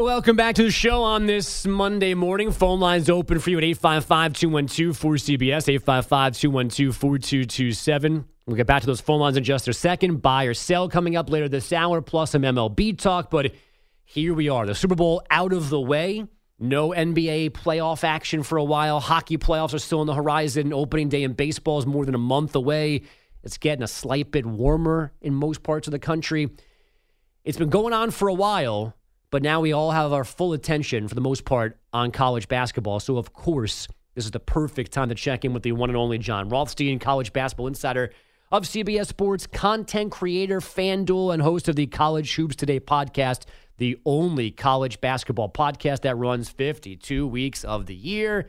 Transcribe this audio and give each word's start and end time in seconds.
Welcome 0.00 0.34
back 0.34 0.54
to 0.54 0.62
the 0.62 0.70
show 0.70 1.02
on 1.02 1.26
this 1.26 1.66
Monday 1.66 2.14
morning. 2.14 2.52
Phone 2.52 2.80
lines 2.80 3.10
open 3.10 3.38
for 3.38 3.50
you 3.50 3.58
at 3.58 3.64
855 3.64 4.32
212 4.32 4.98
4CBS, 4.98 5.68
855 5.68 6.38
212 6.38 6.96
4227. 6.96 8.24
We'll 8.46 8.56
get 8.56 8.66
back 8.66 8.80
to 8.80 8.86
those 8.86 9.02
phone 9.02 9.20
lines 9.20 9.36
in 9.36 9.44
just 9.44 9.68
a 9.68 9.74
second. 9.74 10.22
Buy 10.22 10.44
or 10.44 10.54
sell 10.54 10.88
coming 10.88 11.16
up 11.16 11.28
later 11.28 11.50
this 11.50 11.70
hour, 11.70 12.00
plus 12.00 12.30
some 12.30 12.40
MLB 12.40 12.96
talk. 12.96 13.30
But 13.30 13.52
here 14.02 14.32
we 14.32 14.48
are. 14.48 14.64
The 14.64 14.74
Super 14.74 14.94
Bowl 14.94 15.22
out 15.30 15.52
of 15.52 15.68
the 15.68 15.78
way. 15.78 16.26
No 16.58 16.92
NBA 16.92 17.50
playoff 17.50 18.02
action 18.02 18.42
for 18.42 18.56
a 18.56 18.64
while. 18.64 19.00
Hockey 19.00 19.36
playoffs 19.36 19.74
are 19.74 19.78
still 19.78 20.00
on 20.00 20.06
the 20.06 20.14
horizon. 20.14 20.72
Opening 20.72 21.10
day 21.10 21.24
in 21.24 21.34
baseball 21.34 21.78
is 21.78 21.84
more 21.84 22.06
than 22.06 22.14
a 22.14 22.18
month 22.18 22.56
away. 22.56 23.02
It's 23.44 23.58
getting 23.58 23.82
a 23.82 23.88
slight 23.88 24.32
bit 24.32 24.46
warmer 24.46 25.12
in 25.20 25.34
most 25.34 25.62
parts 25.62 25.88
of 25.88 25.92
the 25.92 25.98
country. 25.98 26.48
It's 27.44 27.58
been 27.58 27.68
going 27.68 27.92
on 27.92 28.10
for 28.12 28.28
a 28.28 28.34
while, 28.34 28.94
but 29.30 29.42
now 29.42 29.60
we 29.60 29.72
all 29.72 29.90
have 29.92 30.12
our 30.12 30.24
full 30.24 30.52
attention, 30.52 31.08
for 31.08 31.14
the 31.14 31.20
most 31.20 31.44
part, 31.44 31.78
on 31.92 32.10
college 32.10 32.48
basketball. 32.48 33.00
So, 33.00 33.16
of 33.16 33.32
course, 33.32 33.86
this 34.14 34.24
is 34.24 34.32
the 34.32 34.40
perfect 34.40 34.92
time 34.92 35.08
to 35.08 35.14
check 35.14 35.44
in 35.44 35.52
with 35.52 35.62
the 35.62 35.72
one 35.72 35.90
and 35.90 35.96
only 35.96 36.18
John 36.18 36.48
Rothstein, 36.48 36.98
college 36.98 37.32
basketball 37.32 37.68
insider 37.68 38.10
of 38.50 38.64
CBS 38.64 39.06
Sports, 39.06 39.46
content 39.46 40.10
creator, 40.10 40.60
FanDuel, 40.60 41.32
and 41.32 41.42
host 41.42 41.68
of 41.68 41.76
the 41.76 41.86
College 41.86 42.34
Hoops 42.34 42.56
Today 42.56 42.80
podcast, 42.80 43.44
the 43.78 43.96
only 44.04 44.50
college 44.50 45.00
basketball 45.00 45.48
podcast 45.48 46.00
that 46.00 46.16
runs 46.16 46.48
52 46.48 47.26
weeks 47.26 47.64
of 47.64 47.86
the 47.86 47.94
year. 47.94 48.48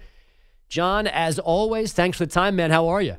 John, 0.67 1.05
as 1.05 1.37
always, 1.37 1.93
thanks 1.93 2.17
for 2.17 2.25
the 2.25 2.31
time, 2.31 2.55
man. 2.55 2.71
How 2.71 2.87
are 2.87 3.01
you? 3.01 3.17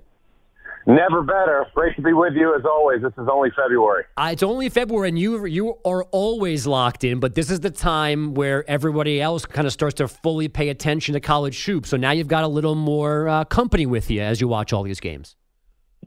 Never 0.86 1.22
better. 1.22 1.66
Great 1.74 1.94
to 1.96 2.02
be 2.02 2.12
with 2.12 2.32
you 2.34 2.54
as 2.56 2.64
always. 2.64 3.02
This 3.02 3.12
is 3.12 3.28
only 3.30 3.50
February. 3.50 4.04
Uh, 4.16 4.30
it's 4.32 4.42
only 4.42 4.68
February, 4.68 5.08
and 5.08 5.18
you 5.18 5.44
you 5.46 5.74
are 5.84 6.04
always 6.04 6.66
locked 6.66 7.04
in. 7.04 7.20
But 7.20 7.34
this 7.34 7.50
is 7.50 7.60
the 7.60 7.70
time 7.70 8.34
where 8.34 8.68
everybody 8.68 9.20
else 9.20 9.46
kind 9.46 9.66
of 9.66 9.72
starts 9.72 9.94
to 9.96 10.08
fully 10.08 10.48
pay 10.48 10.70
attention 10.70 11.14
to 11.14 11.20
college 11.20 11.64
hoops. 11.64 11.88
So 11.90 11.96
now 11.96 12.10
you've 12.10 12.28
got 12.28 12.42
a 12.42 12.48
little 12.48 12.74
more 12.74 13.28
uh, 13.28 13.44
company 13.44 13.86
with 13.86 14.10
you 14.10 14.22
as 14.22 14.40
you 14.40 14.48
watch 14.48 14.72
all 14.72 14.82
these 14.82 15.00
games. 15.00 15.36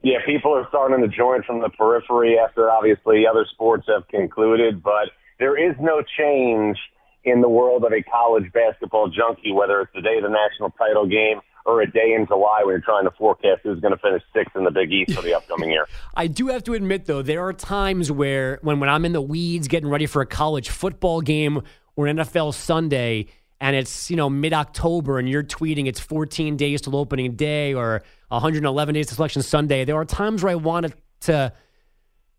Yeah, 0.03 0.17
people 0.25 0.53
are 0.53 0.65
starting 0.69 1.01
to 1.01 1.15
join 1.15 1.41
from 1.43 1.61
the 1.61 1.69
periphery 1.69 2.37
after 2.37 2.69
obviously 2.69 3.25
other 3.25 3.45
sports 3.53 3.85
have 3.87 4.07
concluded, 4.09 4.83
but 4.83 5.09
there 5.39 5.57
is 5.57 5.75
no 5.79 6.03
change 6.17 6.77
in 7.23 7.41
the 7.41 7.49
world 7.49 7.83
of 7.85 7.91
a 7.91 8.03
college 8.03 8.51
basketball 8.53 9.09
junkie, 9.09 9.51
whether 9.51 9.81
it's 9.81 9.91
the 9.95 10.01
day 10.01 10.17
of 10.17 10.23
the 10.23 10.29
national 10.29 10.69
title 10.71 11.07
game 11.07 11.39
or 11.65 11.81
a 11.81 11.91
day 11.91 12.13
in 12.13 12.27
July 12.27 12.59
when 12.63 12.73
you're 12.73 12.81
trying 12.81 13.05
to 13.05 13.11
forecast 13.11 13.61
who's 13.63 13.79
going 13.79 13.93
to 13.93 13.99
finish 13.99 14.21
sixth 14.33 14.55
in 14.55 14.63
the 14.63 14.71
Big 14.71 14.91
East 14.91 15.13
for 15.13 15.21
the 15.21 15.33
upcoming 15.37 15.71
year. 15.71 15.87
I 16.15 16.27
do 16.27 16.47
have 16.47 16.63
to 16.65 16.73
admit, 16.73 17.05
though, 17.05 17.21
there 17.21 17.43
are 17.45 17.53
times 17.53 18.11
where 18.11 18.59
when, 18.61 18.79
when 18.79 18.89
I'm 18.89 19.05
in 19.05 19.13
the 19.13 19.21
weeds 19.21 19.67
getting 19.67 19.89
ready 19.89 20.05
for 20.05 20.21
a 20.21 20.25
college 20.25 20.69
football 20.69 21.21
game 21.21 21.61
or 21.95 22.07
an 22.07 22.17
NFL 22.17 22.53
Sunday 22.53 23.27
and 23.59 23.75
it's, 23.75 24.11
you 24.11 24.17
know, 24.17 24.29
mid 24.29 24.53
October 24.53 25.17
and 25.17 25.29
you're 25.29 25.43
tweeting 25.43 25.87
it's 25.87 25.99
14 25.99 26.57
days 26.57 26.81
till 26.81 26.95
opening 26.95 27.35
day 27.35 27.73
or 27.73 28.03
111 28.27 28.93
days 28.93 29.07
to 29.07 29.15
selection 29.15 29.41
Sunday, 29.41 29.85
there 29.85 29.95
are 29.95 30.05
times 30.05 30.43
where 30.43 30.51
I 30.51 30.55
want 30.55 30.93
to 31.21 31.53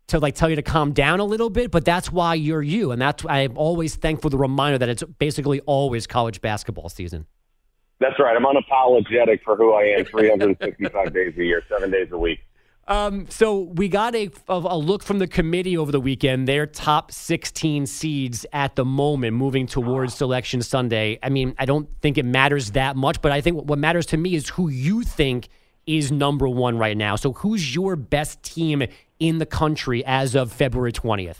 to 0.07 0.19
like 0.19 0.35
tell 0.35 0.49
you 0.49 0.55
to 0.55 0.61
calm 0.61 0.93
down 0.93 1.19
a 1.19 1.25
little 1.25 1.49
bit, 1.49 1.69
but 1.69 1.83
that's 1.83 2.09
why 2.09 2.33
you're 2.33 2.61
you. 2.61 2.91
And 2.91 3.01
that's 3.01 3.25
I'm 3.27 3.57
always 3.57 3.95
thankful 3.95 4.29
the 4.29 4.37
reminder 4.37 4.77
that 4.77 4.87
it's 4.87 5.03
basically 5.03 5.59
always 5.61 6.07
college 6.07 6.39
basketball 6.39 6.87
season. 6.87 7.25
That's 7.99 8.19
right. 8.19 8.35
I'm 8.35 8.45
unapologetic 8.45 9.41
for 9.43 9.55
who 9.55 9.73
I 9.73 9.83
am 9.97 10.05
365 10.11 11.13
days 11.13 11.33
a 11.37 11.43
year, 11.43 11.63
seven 11.69 11.91
days 11.91 12.09
a 12.11 12.17
week. 12.17 12.39
Um, 12.87 13.29
so 13.29 13.59
we 13.59 13.89
got 13.89 14.15
a, 14.15 14.29
a 14.47 14.77
look 14.77 15.03
from 15.03 15.19
the 15.19 15.27
committee 15.27 15.77
over 15.77 15.91
the 15.91 15.99
weekend. 15.99 16.47
Their 16.47 16.65
top 16.65 17.11
16 17.11 17.85
seeds 17.85 18.45
at 18.53 18.77
the 18.77 18.85
moment, 18.85 19.35
moving 19.35 19.67
towards 19.67 20.13
Selection 20.13 20.61
Sunday. 20.61 21.19
I 21.21 21.27
mean, 21.27 21.53
I 21.59 21.65
don't 21.65 21.89
think 22.01 22.17
it 22.17 22.23
matters 22.23 22.71
that 22.71 22.95
much, 22.95 23.21
but 23.21 23.33
I 23.33 23.41
think 23.41 23.67
what 23.67 23.77
matters 23.77 24.05
to 24.07 24.17
me 24.17 24.35
is 24.35 24.47
who 24.49 24.69
you 24.69 25.03
think 25.03 25.49
is 25.85 26.13
number 26.13 26.47
one 26.47 26.77
right 26.77 26.95
now. 26.95 27.17
So 27.17 27.33
who's 27.33 27.75
your 27.75 27.97
best 27.97 28.41
team 28.41 28.83
in 29.19 29.39
the 29.39 29.45
country 29.45 30.05
as 30.05 30.35
of 30.35 30.51
February 30.53 30.93
20th? 30.93 31.37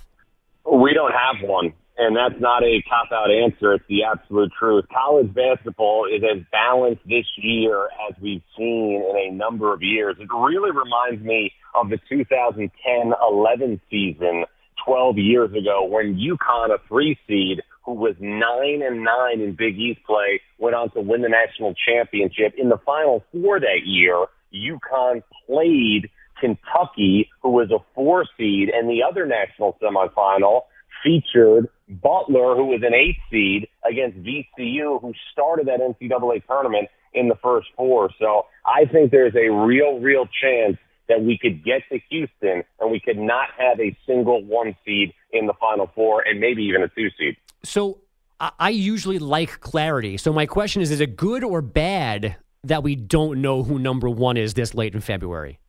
We 0.70 0.94
don't 0.94 1.14
have 1.14 1.48
one 1.48 1.72
and 1.98 2.16
that's 2.16 2.40
not 2.40 2.64
a 2.64 2.82
cop 2.88 3.12
out 3.12 3.32
answer. 3.32 3.74
It's 3.74 3.86
the 3.90 4.04
absolute 4.04 4.52
truth. 4.58 4.86
College 4.94 5.34
basketball 5.34 6.06
is 6.06 6.22
as 6.24 6.44
balanced 6.52 7.02
this 7.06 7.26
year 7.38 7.86
as 8.08 8.16
we've 8.22 8.44
seen 8.56 9.04
in 9.10 9.16
a 9.18 9.36
number 9.36 9.74
of 9.74 9.82
years. 9.82 10.16
It 10.20 10.30
really 10.32 10.72
reminds 10.72 11.26
me 11.26 11.54
of 11.74 11.90
the 11.90 11.98
2010-11 12.12 13.80
season 13.90 14.46
12 14.86 15.18
years 15.18 15.50
ago 15.52 15.86
when 15.86 16.16
UConn, 16.16 16.74
a 16.74 16.78
three 16.88 17.18
seed 17.28 17.62
who 17.84 17.94
was 17.94 18.16
nine 18.20 18.82
and 18.84 19.04
nine 19.04 19.42
in 19.42 19.56
Big 19.58 19.78
East 19.80 20.02
play, 20.06 20.42
went 20.60 20.76
on 20.76 20.92
to 20.92 21.02
win 21.02 21.22
the 21.22 21.30
national 21.30 21.74
championship. 21.74 22.54
In 22.58 22.70
the 22.70 22.78
final 22.86 23.24
four 23.32 23.60
that 23.60 23.86
year, 23.86 24.26
UConn 24.54 25.24
played 25.48 26.10
Kentucky, 26.40 27.30
who 27.42 27.50
was 27.50 27.72
a 27.72 27.80
four 27.96 28.26
seed, 28.38 28.70
and 28.70 28.88
the 28.88 29.02
other 29.04 29.26
national 29.26 29.78
semifinal 29.82 30.62
featured 31.08 31.70
Butler, 31.88 32.56
who 32.56 32.66
was 32.66 32.82
an 32.84 32.94
eight 32.94 33.18
seed, 33.32 33.68
against 33.90 34.18
VCU, 34.18 35.02
who 35.02 35.14
started 35.32 35.68
that 35.68 35.80
NCAA 35.80 36.46
tournament 36.46 36.90
in 37.14 37.30
the 37.30 37.36
first 37.42 37.68
four. 37.78 38.10
So 38.20 38.46
I 38.66 38.86
think 38.86 39.12
there's 39.12 39.36
a 39.36 39.50
real, 39.50 40.00
real 40.00 40.28
chance 40.42 40.78
that 41.08 41.22
we 41.22 41.38
could 41.38 41.64
get 41.64 41.84
to 41.90 42.00
Houston 42.10 42.64
and 42.80 42.92
we 42.92 43.00
could 43.00 43.18
not 43.18 43.48
have 43.58 43.80
a 43.80 43.98
single 44.06 44.44
one 44.44 44.76
seed 44.86 45.14
in 45.32 45.48
the 45.48 45.54
final 45.54 45.90
four 45.96 46.22
and 46.22 46.40
maybe 46.40 46.64
even 46.64 46.84
a 46.84 46.90
two 46.90 47.10
seed. 47.18 47.38
So 47.64 48.00
I 48.40 48.70
usually 48.70 49.18
like 49.18 49.62
clarity. 49.62 50.18
So 50.18 50.34
my 50.34 50.46
question 50.46 50.82
is 50.82 50.92
is 50.92 51.00
it 51.00 51.16
good 51.16 51.44
or 51.44 51.62
bad 51.62 52.36
that 52.66 52.84
we 52.84 52.96
don't 52.96 53.42
know 53.42 53.64
who 53.64 53.80
number 53.80 54.10
one 54.10 54.36
is 54.36 54.54
this 54.54 54.74
late 54.74 54.94
in 54.94 55.02
February? 55.02 55.60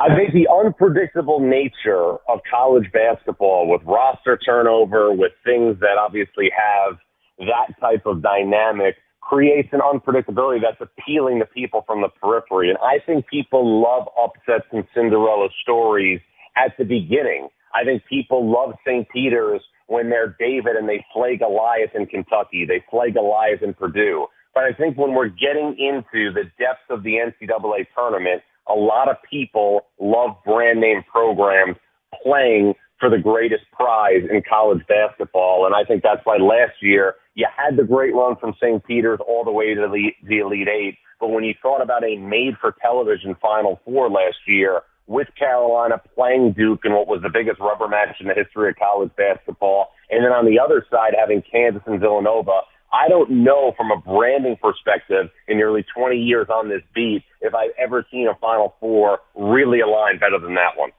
I 0.00 0.16
think 0.16 0.32
the 0.32 0.48
unpredictable 0.48 1.40
nature 1.40 2.16
of 2.26 2.40
college 2.50 2.90
basketball 2.90 3.68
with 3.68 3.82
roster 3.84 4.38
turnover, 4.38 5.12
with 5.12 5.32
things 5.44 5.78
that 5.80 5.98
obviously 6.00 6.50
have 6.56 6.96
that 7.40 7.78
type 7.78 8.06
of 8.06 8.22
dynamic 8.22 8.96
creates 9.20 9.68
an 9.72 9.80
unpredictability 9.80 10.60
that's 10.62 10.80
appealing 10.80 11.38
to 11.40 11.46
people 11.46 11.84
from 11.86 12.00
the 12.00 12.08
periphery. 12.08 12.70
And 12.70 12.78
I 12.78 13.04
think 13.04 13.26
people 13.26 13.82
love 13.82 14.08
upsets 14.18 14.64
and 14.72 14.84
Cinderella 14.94 15.48
stories 15.62 16.20
at 16.56 16.72
the 16.78 16.84
beginning. 16.84 17.48
I 17.74 17.84
think 17.84 18.02
people 18.08 18.50
love 18.50 18.76
St. 18.86 19.06
Peter's 19.10 19.60
when 19.88 20.08
they're 20.08 20.34
David 20.38 20.76
and 20.76 20.88
they 20.88 21.04
play 21.12 21.36
Goliath 21.36 21.94
in 21.94 22.06
Kentucky. 22.06 22.64
They 22.66 22.82
play 22.88 23.10
Goliath 23.10 23.60
in 23.60 23.74
Purdue. 23.74 24.28
But 24.54 24.64
I 24.64 24.72
think 24.72 24.96
when 24.96 25.12
we're 25.12 25.28
getting 25.28 25.76
into 25.78 26.32
the 26.32 26.44
depths 26.58 26.88
of 26.88 27.02
the 27.02 27.20
NCAA 27.20 27.86
tournament, 27.94 28.42
a 28.68 28.74
lot 28.74 29.08
of 29.08 29.16
people 29.28 29.86
love 29.98 30.36
brand 30.44 30.80
name 30.80 31.02
programs 31.10 31.76
playing 32.22 32.74
for 32.98 33.08
the 33.08 33.18
greatest 33.18 33.64
prize 33.72 34.22
in 34.30 34.42
college 34.48 34.82
basketball. 34.86 35.66
And 35.66 35.74
I 35.74 35.84
think 35.84 36.02
that's 36.02 36.20
why 36.24 36.36
last 36.36 36.82
year 36.82 37.14
you 37.34 37.46
had 37.56 37.76
the 37.76 37.84
great 37.84 38.14
run 38.14 38.36
from 38.36 38.54
St. 38.60 38.84
Peter's 38.84 39.20
all 39.26 39.44
the 39.44 39.50
way 39.50 39.74
to 39.74 39.88
the, 39.88 40.10
the 40.28 40.38
Elite 40.38 40.68
Eight. 40.68 40.98
But 41.18 41.28
when 41.28 41.44
you 41.44 41.54
thought 41.62 41.82
about 41.82 42.04
a 42.04 42.16
made 42.16 42.56
for 42.60 42.74
television 42.80 43.36
Final 43.40 43.80
Four 43.84 44.10
last 44.10 44.38
year 44.46 44.82
with 45.06 45.28
Carolina 45.36 46.00
playing 46.14 46.52
Duke 46.52 46.80
in 46.84 46.92
what 46.92 47.08
was 47.08 47.20
the 47.22 47.28
biggest 47.28 47.58
rubber 47.58 47.88
match 47.88 48.16
in 48.20 48.28
the 48.28 48.34
history 48.34 48.70
of 48.70 48.76
college 48.76 49.10
basketball, 49.16 49.88
and 50.08 50.24
then 50.24 50.32
on 50.32 50.46
the 50.46 50.58
other 50.58 50.86
side 50.90 51.14
having 51.18 51.42
Kansas 51.42 51.82
and 51.86 52.00
Villanova, 52.00 52.60
I 52.92 53.08
don't 53.08 53.30
know 53.44 53.72
from 53.76 53.90
a 53.90 53.96
branding 53.96 54.56
perspective 54.60 55.30
in 55.46 55.56
nearly 55.56 55.84
20 55.96 56.16
years 56.16 56.48
on 56.48 56.68
this 56.68 56.82
beat 56.94 57.22
if 57.40 57.54
I've 57.54 57.70
ever 57.78 58.04
seen 58.10 58.26
a 58.26 58.34
Final 58.36 58.74
Four 58.80 59.20
really 59.34 59.80
align 59.80 60.18
better 60.18 60.38
than 60.38 60.54
that 60.54 60.76
one. 60.76 60.90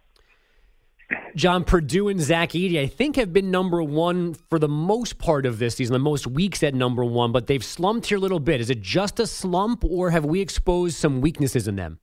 John 1.36 1.66
Purdue 1.66 2.08
and 2.08 2.22
Zach 2.22 2.52
Edey, 2.52 2.80
I 2.80 2.88
think, 2.88 3.18
have 3.18 3.34
been 3.34 3.52
number 3.52 3.84
one 3.84 4.34
for 4.50 4.58
the 4.58 4.70
most 4.70 5.18
part 5.18 5.46
of 5.46 5.60
this 5.60 5.76
season, 5.76 5.92
the 5.92 6.00
most 6.00 6.26
weeks 6.26 6.64
at 6.64 6.74
number 6.74 7.04
one, 7.04 7.34
but 7.34 7.48
they've 7.48 7.64
slumped 7.64 8.08
here 8.08 8.18
a 8.18 8.22
little 8.22 8.40
bit. 8.40 8.62
Is 8.62 8.70
it 8.70 8.82
just 8.82 9.20
a 9.20 9.28
slump, 9.28 9.84
or 9.84 10.12
have 10.12 10.24
we 10.24 10.40
exposed 10.40 10.96
some 10.96 11.20
weaknesses 11.20 11.68
in 11.68 11.76
them? 11.76 12.00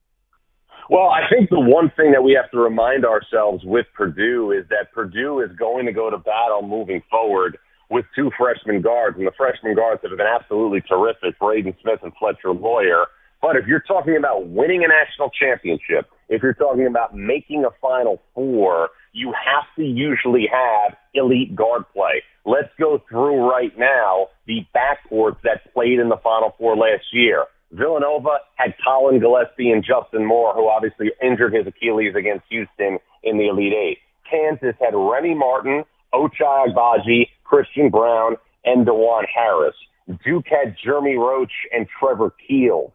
Well, 0.91 1.09
I 1.09 1.21
think 1.29 1.49
the 1.49 1.59
one 1.59 1.91
thing 1.95 2.11
that 2.11 2.23
we 2.23 2.33
have 2.33 2.49
to 2.51 2.59
remind 2.59 3.05
ourselves 3.05 3.63
with 3.63 3.85
Purdue 3.95 4.51
is 4.51 4.67
that 4.69 4.91
Purdue 4.91 5.41
is 5.41 5.51
going 5.57 5.85
to 5.85 5.91
go 5.91 6.09
to 6.09 6.17
battle 6.17 6.61
moving 6.63 7.03
forward 7.09 7.57
with 7.89 8.05
two 8.15 8.31
freshman 8.37 8.81
guards, 8.81 9.17
and 9.17 9.25
the 9.25 9.31
freshman 9.37 9.75
guards 9.75 10.01
that 10.01 10.11
have 10.11 10.17
been 10.17 10.27
absolutely 10.27 10.81
terrific, 10.81 11.39
Braden 11.39 11.75
Smith 11.81 11.99
and 12.03 12.13
Fletcher 12.19 12.51
Loyer. 12.51 13.05
But 13.41 13.55
if 13.55 13.67
you're 13.67 13.79
talking 13.81 14.17
about 14.17 14.47
winning 14.47 14.83
a 14.83 14.87
national 14.87 15.31
championship, 15.31 16.09
if 16.27 16.43
you're 16.43 16.53
talking 16.53 16.85
about 16.85 17.15
making 17.15 17.65
a 17.65 17.69
Final 17.81 18.21
Four, 18.35 18.89
you 19.13 19.33
have 19.33 19.63
to 19.77 19.83
usually 19.83 20.47
have 20.51 20.95
elite 21.13 21.55
guard 21.55 21.83
play. 21.93 22.21
Let's 22.45 22.69
go 22.79 23.01
through 23.09 23.49
right 23.49 23.71
now 23.77 24.27
the 24.45 24.65
backcourts 24.75 25.41
that 25.43 25.73
played 25.73 25.99
in 25.99 26.09
the 26.09 26.17
Final 26.23 26.53
Four 26.57 26.75
last 26.75 27.05
year. 27.11 27.45
Villanova 27.71 28.39
had 28.55 28.73
Collin 28.83 29.19
Gillespie 29.19 29.71
and 29.71 29.83
Justin 29.83 30.25
Moore, 30.25 30.53
who 30.53 30.67
obviously 30.67 31.11
injured 31.21 31.53
his 31.53 31.67
Achilles 31.67 32.15
against 32.15 32.45
Houston 32.49 32.97
in 33.23 33.37
the 33.37 33.47
Elite 33.47 33.73
Eight. 33.73 33.97
Kansas 34.29 34.75
had 34.79 34.93
Remy 34.95 35.35
Martin, 35.35 35.83
Ochai 36.13 36.67
Agbaji, 36.67 37.27
Christian 37.49 37.89
Braun, 37.89 38.35
and 38.63 38.85
Dajuan 38.85 39.23
Harris. 39.33 39.75
Duke 40.23 40.45
had 40.47 40.75
Jeremy 40.83 41.15
Roach 41.15 41.51
and 41.71 41.87
Trevor 41.99 42.31
Keels. 42.47 42.91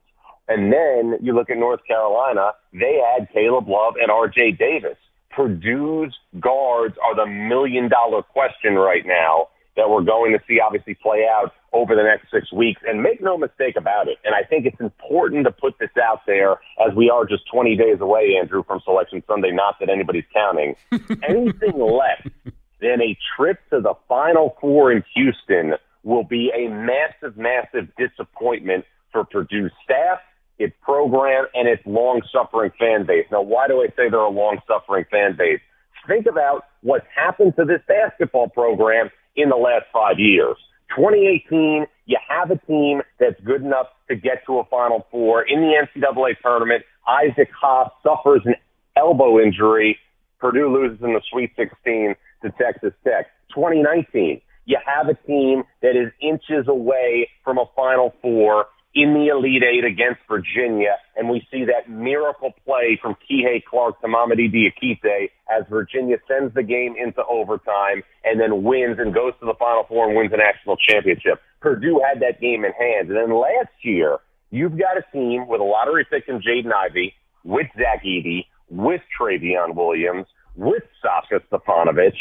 And 0.46 0.72
then 0.72 1.18
you 1.22 1.34
look 1.34 1.50
at 1.50 1.56
North 1.56 1.80
Carolina, 1.86 2.52
they 2.72 3.00
had 3.00 3.28
Caleb 3.32 3.68
Love 3.68 3.94
and 4.00 4.10
RJ 4.10 4.58
Davis. 4.58 4.98
Purdue's 5.30 6.14
guards 6.38 6.96
are 7.02 7.16
the 7.16 7.26
million 7.26 7.88
dollar 7.88 8.22
question 8.22 8.74
right 8.74 9.04
now 9.04 9.48
that 9.76 9.90
we're 9.90 10.02
going 10.02 10.32
to 10.32 10.38
see 10.46 10.60
obviously 10.60 10.94
play 10.94 11.26
out 11.28 11.52
over 11.72 11.96
the 11.96 12.02
next 12.02 12.30
six 12.30 12.52
weeks. 12.52 12.80
And 12.86 13.02
make 13.02 13.20
no 13.20 13.36
mistake 13.36 13.74
about 13.76 14.06
it. 14.06 14.18
And 14.24 14.34
I 14.34 14.46
think 14.46 14.66
it's 14.66 14.80
important 14.80 15.46
to 15.46 15.50
put 15.50 15.78
this 15.80 15.90
out 16.00 16.20
there 16.26 16.52
as 16.86 16.94
we 16.94 17.10
are 17.10 17.24
just 17.24 17.42
20 17.52 17.74
days 17.76 18.00
away, 18.00 18.36
Andrew, 18.40 18.62
from 18.64 18.80
Selection 18.84 19.22
Sunday. 19.26 19.50
Not 19.50 19.80
that 19.80 19.88
anybody's 19.88 20.28
counting. 20.32 20.76
Anything 21.28 21.80
less 21.80 22.54
than 22.84 23.00
a 23.00 23.16
trip 23.34 23.58
to 23.70 23.80
the 23.80 23.94
Final 24.08 24.56
Four 24.60 24.92
in 24.92 25.02
Houston 25.14 25.72
will 26.02 26.22
be 26.22 26.52
a 26.54 26.68
massive, 26.68 27.34
massive 27.36 27.88
disappointment 27.96 28.84
for 29.10 29.24
Purdue 29.24 29.70
staff, 29.82 30.18
its 30.58 30.74
program, 30.82 31.46
and 31.54 31.66
its 31.66 31.82
long-suffering 31.86 32.72
fan 32.78 33.06
base. 33.06 33.24
Now, 33.32 33.40
why 33.40 33.68
do 33.68 33.80
I 33.80 33.86
say 33.96 34.10
they're 34.10 34.20
a 34.20 34.28
long-suffering 34.28 35.06
fan 35.10 35.34
base? 35.36 35.60
Think 36.06 36.26
about 36.26 36.66
what's 36.82 37.06
happened 37.16 37.54
to 37.56 37.64
this 37.64 37.80
basketball 37.88 38.50
program 38.50 39.08
in 39.34 39.48
the 39.48 39.56
last 39.56 39.86
five 39.90 40.18
years. 40.18 40.56
2018, 40.94 41.86
you 42.04 42.18
have 42.28 42.50
a 42.50 42.58
team 42.66 43.00
that's 43.18 43.40
good 43.44 43.62
enough 43.62 43.86
to 44.08 44.14
get 44.14 44.44
to 44.46 44.58
a 44.58 44.64
Final 44.66 45.06
Four. 45.10 45.42
In 45.42 45.60
the 45.60 45.72
NCAA 45.72 46.34
tournament, 46.42 46.84
Isaac 47.08 47.48
Haas 47.58 47.90
suffers 48.02 48.42
an 48.44 48.56
elbow 48.94 49.40
injury. 49.40 49.98
Purdue 50.38 50.68
loses 50.68 51.02
in 51.02 51.14
the 51.14 51.22
Sweet 51.32 51.52
16 51.56 52.14
to 52.44 52.50
Texas 52.52 52.92
Tech. 53.02 53.26
2019, 53.54 54.40
you 54.66 54.78
have 54.84 55.08
a 55.08 55.14
team 55.26 55.64
that 55.82 55.96
is 55.96 56.12
inches 56.20 56.68
away 56.68 57.28
from 57.42 57.58
a 57.58 57.64
Final 57.74 58.14
Four 58.22 58.66
in 58.94 59.12
the 59.12 59.26
Elite 59.26 59.62
Eight 59.62 59.84
against 59.84 60.20
Virginia, 60.28 60.96
and 61.16 61.28
we 61.28 61.46
see 61.50 61.64
that 61.64 61.90
miracle 61.90 62.52
play 62.64 62.98
from 63.02 63.16
Kihei 63.28 63.64
Clark 63.64 64.00
to 64.00 64.06
Mamadi 64.06 64.48
Diakite 64.48 65.30
as 65.50 65.64
Virginia 65.68 66.16
sends 66.28 66.54
the 66.54 66.62
game 66.62 66.94
into 66.96 67.24
overtime 67.24 68.02
and 68.22 68.40
then 68.40 68.62
wins 68.62 68.98
and 68.98 69.12
goes 69.12 69.32
to 69.40 69.46
the 69.46 69.54
Final 69.58 69.84
Four 69.88 70.06
and 70.06 70.16
wins 70.16 70.32
a 70.32 70.36
national 70.36 70.76
championship. 70.76 71.40
Purdue 71.60 72.00
had 72.06 72.22
that 72.22 72.40
game 72.40 72.64
in 72.64 72.72
hand. 72.72 73.08
And 73.08 73.16
then 73.16 73.34
last 73.34 73.72
year, 73.82 74.18
you've 74.50 74.78
got 74.78 74.96
a 74.96 75.02
team 75.12 75.48
with 75.48 75.60
a 75.60 75.64
lottery 75.64 76.06
pick 76.08 76.24
in 76.28 76.40
Jaden 76.40 76.72
Ivey, 76.72 77.14
with 77.42 77.66
Zach 77.76 78.04
Edey, 78.04 78.46
with 78.70 79.00
Trevion 79.18 79.74
Williams, 79.74 80.26
with 80.56 80.82
Sasha 81.02 81.44
Stefanovic, 81.50 82.14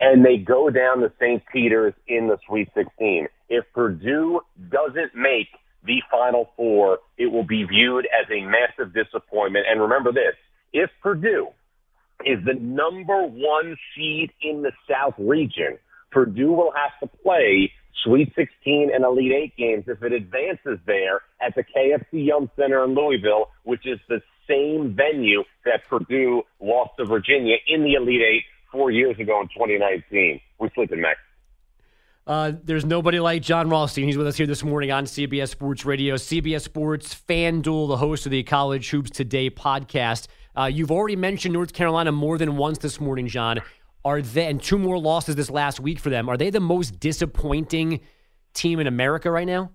and 0.00 0.24
they 0.24 0.38
go 0.38 0.70
down 0.70 1.00
to 1.00 1.12
St. 1.20 1.42
Peter's 1.52 1.94
in 2.08 2.28
the 2.28 2.38
Sweet 2.46 2.68
16. 2.74 3.28
If 3.48 3.64
Purdue 3.74 4.40
doesn't 4.70 5.14
make 5.14 5.48
the 5.84 6.02
Final 6.10 6.50
Four, 6.56 6.98
it 7.18 7.26
will 7.26 7.44
be 7.44 7.64
viewed 7.64 8.06
as 8.06 8.26
a 8.30 8.44
massive 8.44 8.94
disappointment. 8.94 9.66
And 9.68 9.80
remember 9.80 10.12
this, 10.12 10.34
if 10.72 10.90
Purdue 11.02 11.48
is 12.24 12.38
the 12.44 12.54
number 12.54 13.22
one 13.22 13.76
seed 13.94 14.30
in 14.42 14.62
the 14.62 14.72
South 14.88 15.14
region, 15.18 15.78
Purdue 16.10 16.52
will 16.52 16.72
have 16.72 16.98
to 17.00 17.16
play 17.22 17.72
Sweet 18.04 18.32
16 18.34 18.90
and 18.94 19.04
Elite 19.04 19.32
Eight 19.32 19.56
games 19.56 19.84
if 19.86 20.02
it 20.02 20.12
advances 20.12 20.78
there 20.86 21.22
at 21.40 21.54
the 21.54 21.62
KFC 21.62 22.26
Yum 22.26 22.50
Center 22.56 22.84
in 22.84 22.94
Louisville, 22.94 23.50
which 23.64 23.86
is 23.86 23.98
the 24.08 24.20
same 24.50 24.94
venue 24.96 25.44
that 25.64 25.82
Purdue 25.88 26.42
lost 26.60 26.90
to 26.98 27.04
Virginia 27.04 27.56
in 27.68 27.84
the 27.84 27.94
Elite 27.94 28.22
Eight 28.22 28.44
four 28.72 28.90
years 28.90 29.18
ago 29.18 29.40
in 29.40 29.48
2019. 29.48 30.40
We're 30.58 30.70
sleeping, 30.74 31.00
Max. 31.00 31.18
Uh, 32.26 32.52
there's 32.64 32.84
nobody 32.84 33.18
like 33.18 33.42
John 33.42 33.68
Rothstein. 33.68 34.06
He's 34.06 34.16
with 34.16 34.26
us 34.26 34.36
here 34.36 34.46
this 34.46 34.62
morning 34.62 34.92
on 34.92 35.04
CBS 35.04 35.48
Sports 35.48 35.84
Radio, 35.84 36.14
CBS 36.14 36.62
Sports 36.62 37.14
FanDuel, 37.28 37.88
the 37.88 37.96
host 37.96 38.26
of 38.26 38.32
the 38.32 38.42
College 38.42 38.90
Hoops 38.90 39.10
Today 39.10 39.50
podcast. 39.50 40.28
Uh, 40.56 40.66
you've 40.66 40.90
already 40.90 41.16
mentioned 41.16 41.54
North 41.54 41.72
Carolina 41.72 42.12
more 42.12 42.38
than 42.38 42.56
once 42.56 42.78
this 42.78 43.00
morning, 43.00 43.26
John. 43.26 43.60
Are 44.04 44.22
they 44.22 44.46
and 44.46 44.62
two 44.62 44.78
more 44.78 44.98
losses 44.98 45.34
this 45.36 45.50
last 45.50 45.80
week 45.80 45.98
for 45.98 46.10
them? 46.10 46.28
Are 46.28 46.36
they 46.36 46.50
the 46.50 46.60
most 46.60 47.00
disappointing 47.00 48.00
team 48.54 48.80
in 48.80 48.86
America 48.86 49.30
right 49.30 49.46
now? 49.46 49.72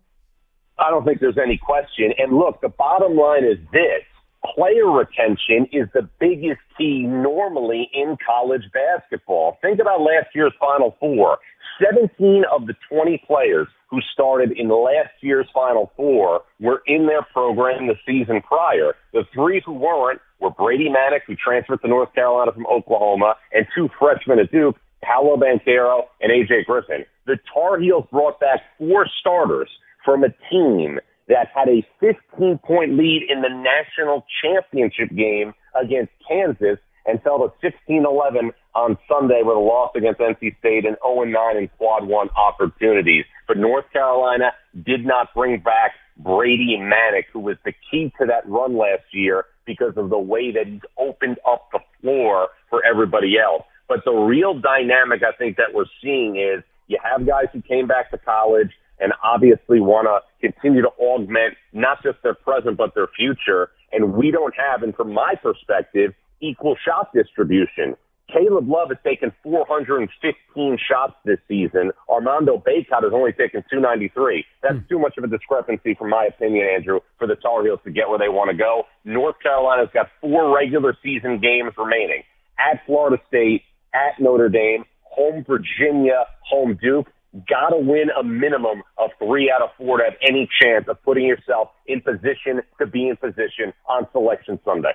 I 0.77 0.89
don't 0.89 1.05
think 1.05 1.19
there's 1.19 1.37
any 1.37 1.57
question. 1.57 2.13
And 2.17 2.37
look, 2.37 2.61
the 2.61 2.69
bottom 2.69 3.15
line 3.17 3.43
is 3.43 3.57
this 3.71 4.03
player 4.53 4.91
retention 4.91 5.67
is 5.71 5.87
the 5.93 6.07
biggest 6.19 6.61
key 6.77 7.03
normally 7.03 7.89
in 7.93 8.17
college 8.25 8.63
basketball. 8.73 9.57
Think 9.61 9.79
about 9.79 10.01
last 10.01 10.27
year's 10.33 10.53
Final 10.59 10.95
Four. 10.99 11.37
17 11.83 12.43
of 12.53 12.67
the 12.67 12.75
20 12.89 13.21
players 13.27 13.67
who 13.89 13.99
started 14.13 14.51
in 14.57 14.69
last 14.69 15.11
year's 15.21 15.47
Final 15.53 15.91
Four 15.95 16.41
were 16.59 16.81
in 16.85 17.07
their 17.07 17.23
program 17.33 17.87
the 17.87 17.95
season 18.05 18.41
prior. 18.41 18.95
The 19.13 19.23
three 19.33 19.61
who 19.65 19.73
weren't 19.73 20.21
were 20.39 20.51
Brady 20.51 20.89
Manek, 20.89 21.21
who 21.27 21.35
transferred 21.35 21.81
to 21.81 21.87
North 21.87 22.13
Carolina 22.13 22.51
from 22.51 22.67
Oklahoma, 22.67 23.35
and 23.53 23.65
two 23.75 23.89
freshmen 23.99 24.39
at 24.39 24.51
Duke, 24.51 24.77
Paolo 25.03 25.37
Banchero 25.37 26.03
and 26.21 26.31
AJ 26.31 26.65
Griffin. 26.65 27.05
The 27.25 27.37
Tar 27.53 27.79
Heels 27.79 28.05
brought 28.11 28.39
back 28.39 28.61
four 28.77 29.07
starters 29.19 29.69
from 30.03 30.23
a 30.23 30.29
team 30.49 30.99
that 31.27 31.47
had 31.53 31.67
a 31.67 31.85
15 31.99 32.59
point 32.59 32.97
lead 32.97 33.27
in 33.29 33.41
the 33.41 33.49
national 33.49 34.25
championship 34.41 35.09
game 35.15 35.53
against 35.79 36.11
Kansas 36.27 36.79
and 37.05 37.21
fell 37.21 37.39
to 37.39 37.71
16-11 37.89 38.51
on 38.73 38.97
Sunday 39.07 39.41
with 39.43 39.55
a 39.55 39.59
loss 39.59 39.91
against 39.95 40.19
NC 40.19 40.57
State 40.59 40.85
and 40.85 40.97
0-9 41.05 41.57
in 41.57 41.67
quad 41.77 42.07
one 42.07 42.29
opportunities. 42.35 43.25
But 43.47 43.57
North 43.57 43.85
Carolina 43.93 44.51
did 44.85 45.05
not 45.05 45.33
bring 45.33 45.59
back 45.59 45.91
Brady 46.17 46.77
Manek, 46.79 47.25
who 47.31 47.39
was 47.39 47.57
the 47.65 47.73
key 47.91 48.11
to 48.19 48.25
that 48.27 48.47
run 48.49 48.77
last 48.77 49.03
year 49.11 49.45
because 49.65 49.93
of 49.97 50.09
the 50.09 50.19
way 50.19 50.51
that 50.51 50.67
he's 50.67 50.81
opened 50.97 51.37
up 51.47 51.69
the 51.71 51.79
floor 52.01 52.49
for 52.69 52.83
everybody 52.85 53.37
else. 53.37 53.63
But 53.87 53.99
the 54.05 54.13
real 54.13 54.59
dynamic 54.59 55.21
I 55.23 55.35
think 55.37 55.57
that 55.57 55.73
we're 55.73 55.85
seeing 56.01 56.37
is 56.37 56.63
you 56.87 56.97
have 57.03 57.25
guys 57.27 57.45
who 57.53 57.61
came 57.61 57.87
back 57.87 58.11
to 58.11 58.17
college 58.17 58.71
and 58.99 59.13
obviously 59.23 59.79
want 59.79 60.07
to 60.07 60.19
continue 60.39 60.81
to 60.81 60.89
augment 60.99 61.55
not 61.73 62.01
just 62.03 62.17
their 62.23 62.33
present 62.33 62.77
but 62.77 62.95
their 62.95 63.07
future. 63.15 63.69
And 63.91 64.13
we 64.13 64.31
don't 64.31 64.53
have, 64.55 64.83
and 64.83 64.95
from 64.95 65.13
my 65.13 65.35
perspective, 65.41 66.13
equal 66.41 66.75
shot 66.83 67.11
distribution. 67.13 67.95
Caleb 68.31 68.67
Love 68.67 68.89
has 68.89 68.97
taken 69.03 69.31
415 69.43 70.77
shots 70.89 71.13
this 71.25 71.37
season. 71.47 71.91
Armando 72.09 72.57
Bacot 72.57 73.03
has 73.03 73.13
only 73.13 73.31
taken 73.31 73.63
293. 73.69 74.43
That's 74.63 74.75
hmm. 74.75 74.87
too 74.89 74.99
much 74.99 75.13
of 75.17 75.23
a 75.23 75.27
discrepancy, 75.27 75.93
from 75.93 76.09
my 76.09 76.25
opinion, 76.25 76.65
Andrew, 76.65 76.99
for 77.17 77.27
the 77.27 77.35
Tar 77.35 77.63
Heels 77.63 77.79
to 77.85 77.91
get 77.91 78.09
where 78.09 78.19
they 78.19 78.29
want 78.29 78.49
to 78.49 78.57
go. 78.57 78.83
North 79.03 79.35
Carolina's 79.41 79.89
got 79.93 80.07
four 80.21 80.55
regular 80.55 80.97
season 81.03 81.39
games 81.39 81.73
remaining 81.77 82.23
at 82.57 82.85
Florida 82.85 83.21
State, 83.27 83.61
at 83.93 84.19
Notre 84.19 84.49
Dame, 84.49 84.85
home 85.03 85.45
Virginia, 85.47 86.25
home 86.41 86.77
Duke. 86.81 87.07
Got 87.49 87.69
to 87.69 87.77
win 87.77 88.07
a 88.17 88.23
minimum 88.23 88.83
of 88.97 89.09
three 89.19 89.51
out 89.51 89.61
of 89.61 89.69
four 89.77 89.97
to 89.97 90.05
have 90.05 90.13
any 90.25 90.47
chance 90.61 90.85
of 90.87 91.01
putting 91.03 91.25
yourself 91.25 91.69
in 91.85 92.01
position 92.01 92.61
to 92.79 92.87
be 92.87 93.09
in 93.09 93.17
position 93.17 93.73
on 93.89 94.07
Selection 94.13 94.59
Sunday 94.63 94.93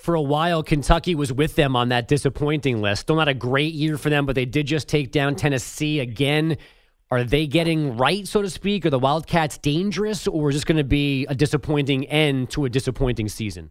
for 0.00 0.14
a 0.14 0.22
while, 0.22 0.62
Kentucky 0.62 1.14
was 1.14 1.32
with 1.32 1.56
them 1.56 1.76
on 1.76 1.90
that 1.90 2.08
disappointing 2.08 2.80
list. 2.80 3.02
Still 3.02 3.16
not 3.16 3.28
a 3.28 3.34
great 3.34 3.74
year 3.74 3.98
for 3.98 4.08
them, 4.08 4.26
but 4.26 4.34
they 4.34 4.46
did 4.46 4.66
just 4.66 4.88
take 4.88 5.12
down 5.12 5.36
Tennessee 5.36 6.00
again. 6.00 6.56
Are 7.10 7.22
they 7.22 7.46
getting 7.46 7.96
right, 7.96 8.26
so 8.26 8.40
to 8.40 8.48
speak? 8.48 8.86
Are 8.86 8.90
the 8.90 8.98
Wildcats 8.98 9.58
dangerous, 9.58 10.26
or 10.26 10.50
is 10.50 10.56
this 10.56 10.64
going 10.64 10.78
to 10.78 10.84
be 10.84 11.26
a 11.26 11.34
disappointing 11.34 12.06
end 12.06 12.50
to 12.50 12.64
a 12.64 12.70
disappointing 12.70 13.28
season? 13.28 13.70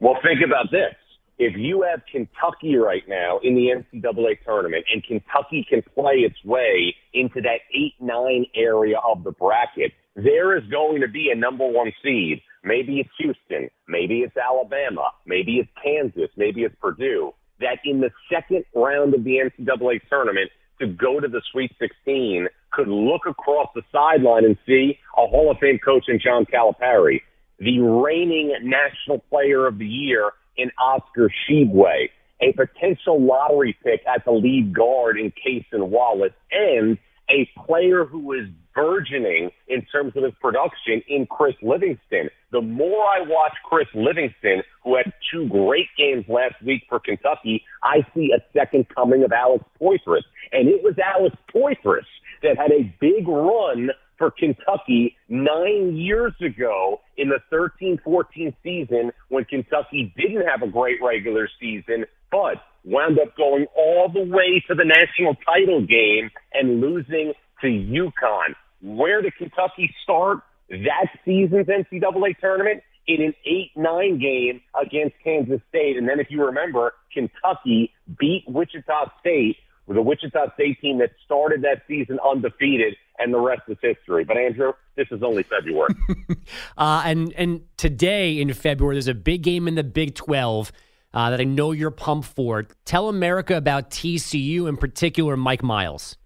Well, 0.00 0.16
think 0.22 0.40
about 0.44 0.70
this. 0.70 0.94
If 1.42 1.56
you 1.56 1.82
have 1.82 2.02
Kentucky 2.10 2.76
right 2.76 3.02
now 3.08 3.40
in 3.42 3.54
the 3.54 3.72
NCAA 3.72 4.44
tournament 4.44 4.84
and 4.92 5.02
Kentucky 5.02 5.66
can 5.68 5.82
play 5.94 6.16
its 6.16 6.36
way 6.44 6.94
into 7.14 7.40
that 7.40 7.60
8 7.74 7.94
9 8.00 8.46
area 8.54 8.98
of 8.98 9.24
the 9.24 9.32
bracket, 9.32 9.92
there 10.14 10.56
is 10.56 10.64
going 10.70 11.00
to 11.00 11.08
be 11.08 11.30
a 11.32 11.36
number 11.36 11.66
one 11.66 11.92
seed 12.04 12.42
Maybe 12.62 13.00
it's 13.00 13.10
Houston. 13.18 13.70
Maybe 13.88 14.20
it's 14.20 14.36
Alabama. 14.36 15.10
Maybe 15.26 15.56
it's 15.58 15.70
Kansas. 15.82 16.30
Maybe 16.36 16.62
it's 16.62 16.74
Purdue. 16.80 17.32
That 17.60 17.78
in 17.84 18.00
the 18.00 18.10
second 18.32 18.64
round 18.74 19.14
of 19.14 19.24
the 19.24 19.38
NCAA 19.38 20.00
tournament 20.08 20.50
to 20.80 20.86
go 20.86 21.20
to 21.20 21.28
the 21.28 21.42
Sweet 21.52 21.72
16 21.78 22.48
could 22.72 22.88
look 22.88 23.22
across 23.26 23.68
the 23.74 23.82
sideline 23.92 24.44
and 24.44 24.56
see 24.66 24.98
a 25.16 25.26
Hall 25.26 25.50
of 25.50 25.58
Fame 25.58 25.78
coach 25.84 26.04
in 26.08 26.18
John 26.22 26.46
Calipari, 26.46 27.20
the 27.58 27.80
reigning 27.80 28.54
National 28.62 29.18
Player 29.30 29.66
of 29.66 29.78
the 29.78 29.86
Year 29.86 30.30
in 30.56 30.70
Oscar 30.78 31.30
Tshiebwe, 31.30 32.08
a 32.40 32.52
potential 32.52 33.20
lottery 33.20 33.76
pick 33.84 34.02
at 34.06 34.24
the 34.24 34.32
lead 34.32 34.74
guard 34.74 35.18
in 35.18 35.32
Cason 35.32 35.88
Wallace, 35.88 36.32
and 36.50 36.98
a 37.30 37.48
player 37.66 38.04
who 38.04 38.32
is 38.32 38.46
burgeoning 38.74 39.50
in 39.68 39.84
terms 39.86 40.12
of 40.16 40.24
his 40.24 40.32
production 40.40 41.02
in 41.08 41.26
Chris 41.26 41.54
Livingston. 41.62 42.30
The 42.52 42.60
more 42.60 43.04
I 43.04 43.20
watch 43.20 43.52
Chris 43.64 43.86
Livingston, 43.94 44.62
who 44.82 44.96
had 44.96 45.12
two 45.32 45.48
great 45.48 45.88
games 45.96 46.24
last 46.28 46.54
week 46.64 46.82
for 46.88 46.98
Kentucky, 46.98 47.64
I 47.82 48.06
see 48.14 48.32
a 48.32 48.42
second 48.56 48.86
coming 48.88 49.22
of 49.22 49.32
Alex 49.32 49.64
Poythress. 49.80 50.22
And 50.52 50.68
it 50.68 50.82
was 50.82 50.94
Alex 50.98 51.36
Poythress 51.54 52.06
that 52.42 52.56
had 52.56 52.72
a 52.72 52.92
big 53.00 53.28
run 53.28 53.90
for 54.20 54.30
Kentucky 54.30 55.16
nine 55.30 55.96
years 55.96 56.34
ago 56.42 57.00
in 57.16 57.30
the 57.30 57.40
13-14 57.50 58.54
season 58.62 59.12
when 59.30 59.46
Kentucky 59.46 60.12
didn't 60.14 60.46
have 60.46 60.62
a 60.62 60.70
great 60.70 60.98
regular 61.02 61.48
season, 61.58 62.04
but 62.30 62.56
wound 62.84 63.18
up 63.18 63.34
going 63.34 63.64
all 63.74 64.10
the 64.12 64.20
way 64.20 64.62
to 64.68 64.74
the 64.74 64.84
national 64.84 65.36
title 65.36 65.80
game 65.80 66.30
and 66.52 66.82
losing 66.82 67.32
to 67.62 67.66
UConn. 67.66 68.54
Where 68.82 69.22
did 69.22 69.36
Kentucky 69.36 69.92
start 70.02 70.40
that 70.68 71.06
season's 71.24 71.66
NCAA 71.66 72.38
tournament? 72.40 72.82
In 73.06 73.22
an 73.22 73.34
8-9 73.76 74.20
game 74.20 74.60
against 74.80 75.16
Kansas 75.24 75.60
State. 75.70 75.96
And 75.96 76.06
then 76.06 76.20
if 76.20 76.30
you 76.30 76.44
remember, 76.44 76.92
Kentucky 77.12 77.92
beat 78.18 78.44
Wichita 78.46 79.10
State 79.18 79.56
with 79.86 79.96
a 79.96 80.02
Wichita 80.02 80.54
State 80.54 80.80
team 80.80 80.98
that 80.98 81.10
started 81.24 81.62
that 81.62 81.82
season 81.88 82.18
undefeated, 82.24 82.94
and 83.18 83.34
the 83.34 83.40
rest 83.40 83.62
is 83.68 83.76
history. 83.82 84.24
But 84.24 84.36
Andrew, 84.36 84.72
this 84.96 85.08
is 85.10 85.22
only 85.22 85.42
February. 85.42 85.94
uh, 86.78 87.02
and 87.04 87.32
and 87.34 87.62
today 87.76 88.40
in 88.40 88.52
February, 88.52 88.96
there's 88.96 89.08
a 89.08 89.14
big 89.14 89.42
game 89.42 89.66
in 89.66 89.74
the 89.74 89.84
Big 89.84 90.14
12 90.14 90.72
uh, 91.12 91.30
that 91.30 91.40
I 91.40 91.44
know 91.44 91.72
you're 91.72 91.90
pumped 91.90 92.28
for. 92.28 92.66
Tell 92.84 93.08
America 93.08 93.56
about 93.56 93.90
TCU, 93.90 94.68
in 94.68 94.76
particular, 94.76 95.36
Mike 95.36 95.62
Miles. 95.62 96.16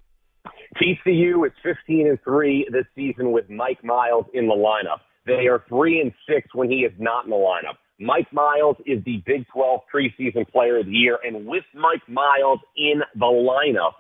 TCU 0.77 1.47
is 1.47 1.53
15 1.63 2.09
and 2.09 2.19
three 2.23 2.67
this 2.71 2.85
season 2.95 3.33
with 3.33 3.49
Mike 3.49 3.83
Miles 3.85 4.27
in 4.35 4.49
the 4.49 4.55
lineup. 4.55 4.99
They 5.27 5.47
are 5.47 5.65
three 5.69 6.01
and 6.01 6.13
six 6.29 6.49
when 6.55 6.71
he 6.71 6.79
is 6.81 6.93
not 6.99 7.25
in 7.25 7.31
the 7.31 7.37
lineup. 7.37 7.77
Mike 8.01 8.33
Miles 8.33 8.77
is 8.87 9.03
the 9.05 9.23
Big 9.25 9.47
12 9.53 9.81
preseason 9.93 10.49
player 10.51 10.79
of 10.79 10.87
the 10.87 10.93
year. 10.93 11.19
And 11.23 11.47
with 11.47 11.65
Mike 11.75 12.07
Miles 12.09 12.61
in 12.77 13.03
the 13.15 13.27
lineup, 13.27 13.93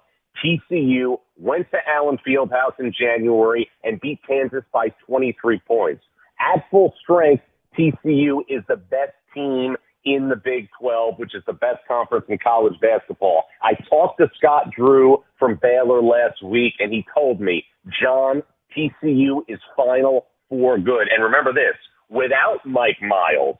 TCU 0.44 1.18
went 1.36 1.70
to 1.70 1.78
Allen 1.88 2.18
Fieldhouse 2.26 2.78
in 2.78 2.92
January 2.92 3.68
and 3.84 4.00
beat 4.00 4.20
Kansas 4.26 4.64
by 4.72 4.88
23 5.06 5.60
points. 5.66 6.02
At 6.40 6.64
full 6.70 6.92
strength, 7.02 7.44
TCU 7.78 8.40
is 8.48 8.62
the 8.68 8.76
best 8.76 9.12
team 9.32 9.76
in 10.04 10.28
the 10.28 10.36
Big 10.36 10.68
12, 10.80 11.18
which 11.18 11.34
is 11.34 11.42
the 11.46 11.52
best 11.52 11.78
conference 11.88 12.26
in 12.28 12.38
college 12.38 12.74
basketball. 12.80 13.44
I 13.62 13.74
talked 13.88 14.18
to 14.18 14.28
Scott 14.36 14.70
Drew 14.76 15.22
from 15.38 15.58
Baylor 15.62 16.02
last 16.02 16.42
week, 16.42 16.74
and 16.78 16.92
he 16.92 17.06
told 17.14 17.40
me, 17.40 17.64
John, 18.02 18.42
TCU 18.76 19.42
is 19.48 19.58
Final 19.76 20.26
Four 20.48 20.78
good. 20.78 21.08
And 21.10 21.24
remember 21.24 21.52
this, 21.52 21.74
without 22.10 22.58
Mike 22.66 22.98
Miles, 23.00 23.56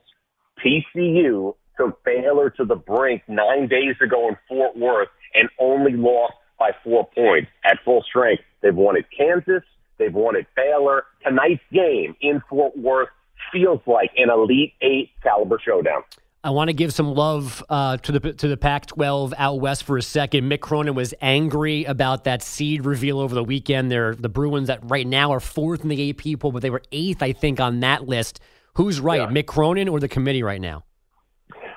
TCU 0.63 1.55
took 1.77 2.03
Baylor 2.03 2.49
to 2.51 2.65
the 2.65 2.75
brink 2.75 3.23
nine 3.27 3.67
days 3.67 3.95
ago 4.01 4.27
in 4.29 4.37
Fort 4.47 4.77
Worth 4.77 5.09
and 5.33 5.49
only 5.59 5.93
lost 5.93 6.33
by 6.57 6.71
four 6.83 7.07
points 7.13 7.49
at 7.65 7.77
full 7.83 8.03
strength. 8.03 8.43
They've 8.61 8.75
won 8.75 8.97
at 8.97 9.05
Kansas. 9.15 9.63
They've 9.97 10.13
won 10.13 10.35
at 10.35 10.45
Baylor. 10.55 11.03
Tonight's 11.23 11.61
game 11.71 12.15
in 12.21 12.41
Fort 12.49 12.77
Worth 12.77 13.09
feels 13.51 13.81
like 13.85 14.11
an 14.17 14.29
Elite 14.29 14.73
Eight 14.81 15.11
caliber 15.21 15.59
showdown. 15.63 16.03
I 16.43 16.51
want 16.51 16.67
to 16.67 16.73
give 16.73 16.93
some 16.93 17.15
love 17.15 17.63
uh, 17.69 17.97
to 17.97 18.11
the 18.11 18.33
to 18.33 18.47
the 18.47 18.55
Pac-12 18.55 19.33
out 19.35 19.59
west 19.59 19.83
for 19.83 19.97
a 19.97 20.01
second. 20.03 20.43
Mick 20.43 20.59
Cronin 20.59 20.93
was 20.93 21.11
angry 21.19 21.85
about 21.85 22.25
that 22.25 22.43
seed 22.43 22.85
reveal 22.85 23.19
over 23.19 23.33
the 23.33 23.43
weekend. 23.43 23.89
They're 23.89 24.13
the 24.13 24.29
Bruins 24.29 24.67
that 24.67 24.79
right 24.83 25.07
now 25.07 25.31
are 25.31 25.39
fourth 25.39 25.81
in 25.81 25.89
the 25.89 26.11
AP 26.11 26.39
poll, 26.39 26.51
but 26.51 26.61
they 26.61 26.69
were 26.69 26.83
eighth, 26.91 27.23
I 27.23 27.33
think, 27.33 27.59
on 27.59 27.79
that 27.79 28.07
list. 28.07 28.39
Who's 28.75 28.99
right, 28.99 29.21
yeah. 29.21 29.27
Mick 29.27 29.45
Cronin 29.45 29.87
or 29.87 29.99
the 29.99 30.07
committee 30.07 30.43
right 30.43 30.61
now? 30.61 30.83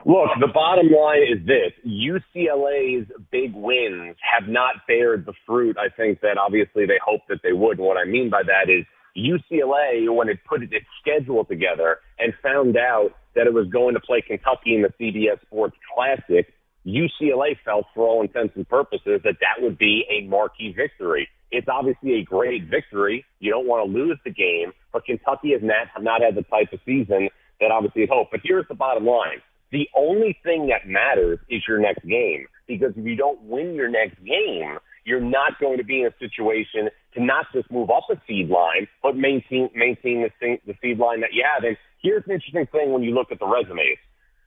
Look, 0.04 0.30
the 0.40 0.48
bottom 0.52 0.88
line 0.90 1.22
is 1.22 1.46
this: 1.46 1.72
UCLA's 1.86 3.10
big 3.30 3.54
wins 3.54 4.16
have 4.22 4.48
not 4.48 4.86
bared 4.86 5.26
the 5.26 5.34
fruit. 5.46 5.76
I 5.78 5.94
think 5.94 6.20
that 6.20 6.38
obviously 6.38 6.86
they 6.86 6.98
hope 7.04 7.22
that 7.28 7.40
they 7.42 7.52
would. 7.52 7.78
And 7.78 7.86
what 7.86 7.96
I 7.96 8.04
mean 8.04 8.30
by 8.30 8.42
that 8.42 8.70
is 8.70 8.84
UCLA, 9.16 10.14
when 10.14 10.28
it 10.28 10.38
put 10.48 10.62
its 10.62 10.86
schedule 11.00 11.44
together 11.44 11.98
and 12.18 12.32
found 12.42 12.76
out 12.76 13.10
that 13.34 13.46
it 13.46 13.52
was 13.52 13.66
going 13.68 13.94
to 13.94 14.00
play 14.00 14.22
Kentucky 14.22 14.74
in 14.74 14.82
the 14.82 14.92
CBS 15.00 15.40
Sports 15.42 15.76
Classic, 15.94 16.52
UCLA 16.86 17.56
felt, 17.64 17.86
for 17.94 18.06
all 18.06 18.22
intents 18.22 18.54
and 18.56 18.68
purposes, 18.68 19.20
that 19.24 19.36
that 19.40 19.62
would 19.62 19.78
be 19.78 20.04
a 20.10 20.26
marquee 20.26 20.72
victory. 20.74 21.28
It's 21.50 21.68
obviously 21.68 22.20
a 22.20 22.22
great 22.22 22.64
victory. 22.68 23.24
You 23.40 23.50
don't 23.50 23.66
want 23.66 23.86
to 23.86 23.92
lose 23.92 24.18
the 24.24 24.30
game, 24.30 24.72
but 24.92 25.04
Kentucky 25.04 25.52
has 25.52 25.62
not, 25.62 25.88
have 25.94 26.02
not 26.02 26.20
had 26.20 26.34
the 26.34 26.42
type 26.42 26.72
of 26.72 26.80
season 26.84 27.28
that 27.60 27.70
obviously 27.70 28.06
hope. 28.10 28.28
But 28.30 28.40
here's 28.44 28.66
the 28.68 28.74
bottom 28.74 29.06
line. 29.06 29.40
The 29.70 29.88
only 29.96 30.38
thing 30.42 30.68
that 30.68 30.88
matters 30.88 31.38
is 31.48 31.62
your 31.66 31.78
next 31.78 32.04
game. 32.06 32.46
Because 32.66 32.92
if 32.96 33.04
you 33.04 33.16
don't 33.16 33.42
win 33.42 33.74
your 33.74 33.88
next 33.88 34.22
game, 34.24 34.78
you're 35.04 35.20
not 35.20 35.58
going 35.58 35.78
to 35.78 35.84
be 35.84 36.02
in 36.02 36.06
a 36.06 36.14
situation 36.18 36.90
to 37.14 37.24
not 37.24 37.46
just 37.52 37.70
move 37.70 37.90
up 37.90 38.04
a 38.10 38.20
seed 38.26 38.50
line, 38.50 38.86
but 39.02 39.16
maintain 39.16 39.70
maintain 39.74 40.28
the, 40.40 40.58
the 40.66 40.74
seed 40.82 40.98
line 40.98 41.20
that 41.22 41.32
you 41.32 41.42
have. 41.42 41.64
And 41.64 41.76
here's 42.02 42.22
an 42.26 42.32
interesting 42.32 42.66
thing 42.66 42.92
when 42.92 43.02
you 43.02 43.14
look 43.14 43.32
at 43.32 43.38
the 43.38 43.46
resumes. 43.46 43.98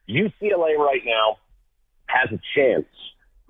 UCLA 0.08 0.78
right 0.78 1.02
now 1.04 1.38
has 2.06 2.30
a 2.32 2.40
chance 2.56 2.86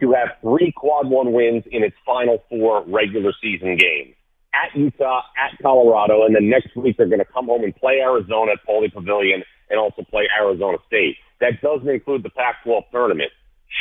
to 0.02 0.12
have 0.14 0.30
three 0.42 0.74
quad 0.76 1.10
one 1.10 1.32
wins 1.32 1.64
in 1.72 1.84
its 1.84 1.96
final 2.06 2.44
four 2.50 2.84
regular 2.88 3.32
season 3.42 3.78
games. 3.78 4.16
At 4.54 4.78
Utah, 4.78 5.22
at 5.38 5.58
Colorado, 5.62 6.26
and 6.26 6.36
then 6.36 6.50
next 6.50 6.76
week 6.76 6.98
they're 6.98 7.08
going 7.08 7.20
to 7.20 7.34
come 7.34 7.46
home 7.46 7.64
and 7.64 7.76
play 7.76 8.00
Arizona 8.02 8.54
at 8.54 8.68
Pauley 8.68 8.92
Pavilion 8.94 9.44
and 9.70 9.80
also 9.80 10.04
play 10.10 10.28
Arizona 10.38 10.78
State. 10.88 11.16
That 11.40 11.62
doesn't 11.62 11.88
include 11.88 12.24
the 12.24 12.30
Pac-12 12.30 12.84
tournament. 12.92 13.32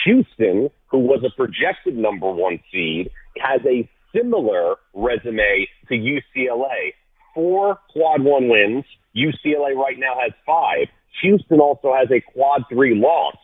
Houston, 0.05 0.71
who 0.87 0.99
was 0.99 1.25
a 1.25 1.35
projected 1.37 1.97
number 1.97 2.31
one 2.31 2.61
seed, 2.71 3.11
has 3.39 3.61
a 3.67 3.89
similar 4.15 4.77
resume 4.95 5.69
to 5.89 5.95
UCLA. 5.95 6.95
Four 7.35 7.79
quad 7.93 8.23
one 8.23 8.49
wins. 8.49 8.85
UCLA 9.17 9.75
right 9.75 9.99
now 9.99 10.15
has 10.21 10.33
five. 10.47 10.87
Houston 11.23 11.61
also 11.61 11.93
has 11.95 12.09
a 12.11 12.21
quad 12.33 12.65
three 12.71 12.95
loss. 12.95 13.37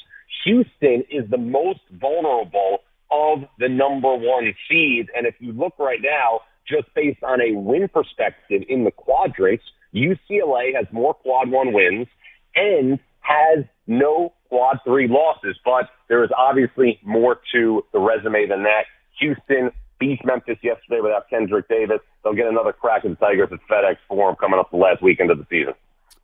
Houston 0.47 1.03
is 1.11 1.29
the 1.29 1.39
most 1.39 1.81
vulnerable 1.91 2.79
of 3.11 3.41
the 3.59 3.69
number 3.69 4.15
one 4.15 4.55
seeds. 4.69 5.09
And 5.15 5.27
if 5.27 5.35
you 5.41 5.53
look 5.53 5.75
right 5.79 5.99
now, 6.01 6.41
just 6.69 6.87
based 6.95 7.23
on 7.25 7.41
a 7.41 7.53
win 7.53 7.89
perspective 7.89 8.63
in 8.69 8.85
the 8.85 8.93
quadrants, 8.93 9.65
UCLA 9.93 10.75
has 10.75 10.87
more 10.93 11.15
quad 11.15 11.51
one 11.51 11.73
wins 11.73 12.07
and 12.55 13.01
has 13.21 13.65
no 13.89 14.35
quad 14.49 14.79
three 14.85 15.09
losses. 15.09 15.57
But 15.65 15.91
there 16.09 16.23
is 16.23 16.31
obviously 16.37 17.01
more 17.05 17.41
to 17.53 17.85
the 17.93 17.99
resume 17.99 18.47
than 18.49 18.63
that. 18.63 18.85
Houston 19.19 19.73
beat 19.99 20.25
Memphis 20.25 20.59
yesterday 20.63 21.01
without 21.01 21.29
Kendrick 21.29 21.69
Davis. 21.69 21.99
They'll 22.23 22.35
get 22.35 22.47
another 22.47 22.73
crack 22.73 23.05
at 23.05 23.11
the 23.11 23.17
Tigers 23.17 23.49
at 23.51 23.59
FedEx 23.69 23.97
Forum 24.09 24.37
coming 24.39 24.61
up 24.61 24.71
the 24.71 24.77
last 24.77 25.03
weekend 25.03 25.31
of 25.33 25.39
the 25.39 25.47
season. 25.51 25.75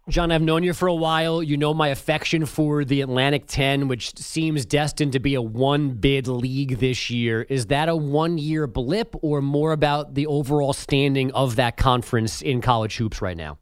John, 0.09 0.33
I've 0.33 0.43
known 0.43 0.65
you 0.65 0.73
for 0.75 0.89
a 0.89 0.95
while. 0.95 1.45
You 1.45 1.57
know 1.57 1.73
my 1.73 1.89
affection 1.89 2.45
for 2.45 2.85
the 2.85 3.03
Atlantic 3.03 3.45
10, 3.47 3.87
which 3.87 4.17
seems 4.19 4.67
destined 4.67 5.13
to 5.13 5.21
be 5.21 5.37
a 5.37 5.43
one 5.43 5.91
bid 5.91 6.27
league 6.27 6.81
this 6.81 7.09
year. 7.09 7.43
Is 7.43 7.67
that 7.67 7.89
a 7.89 7.95
one 7.95 8.37
year 8.37 8.67
blip 8.67 9.15
or 9.23 9.41
more 9.41 9.71
about 9.71 10.15
the 10.15 10.27
overall 10.27 10.73
standing 10.73 11.31
of 11.35 11.55
that 11.55 11.77
conference 11.77 12.43
in 12.43 12.61
college 12.61 12.97
hoops 12.97 13.23
right 13.23 13.37
now? 13.37 13.59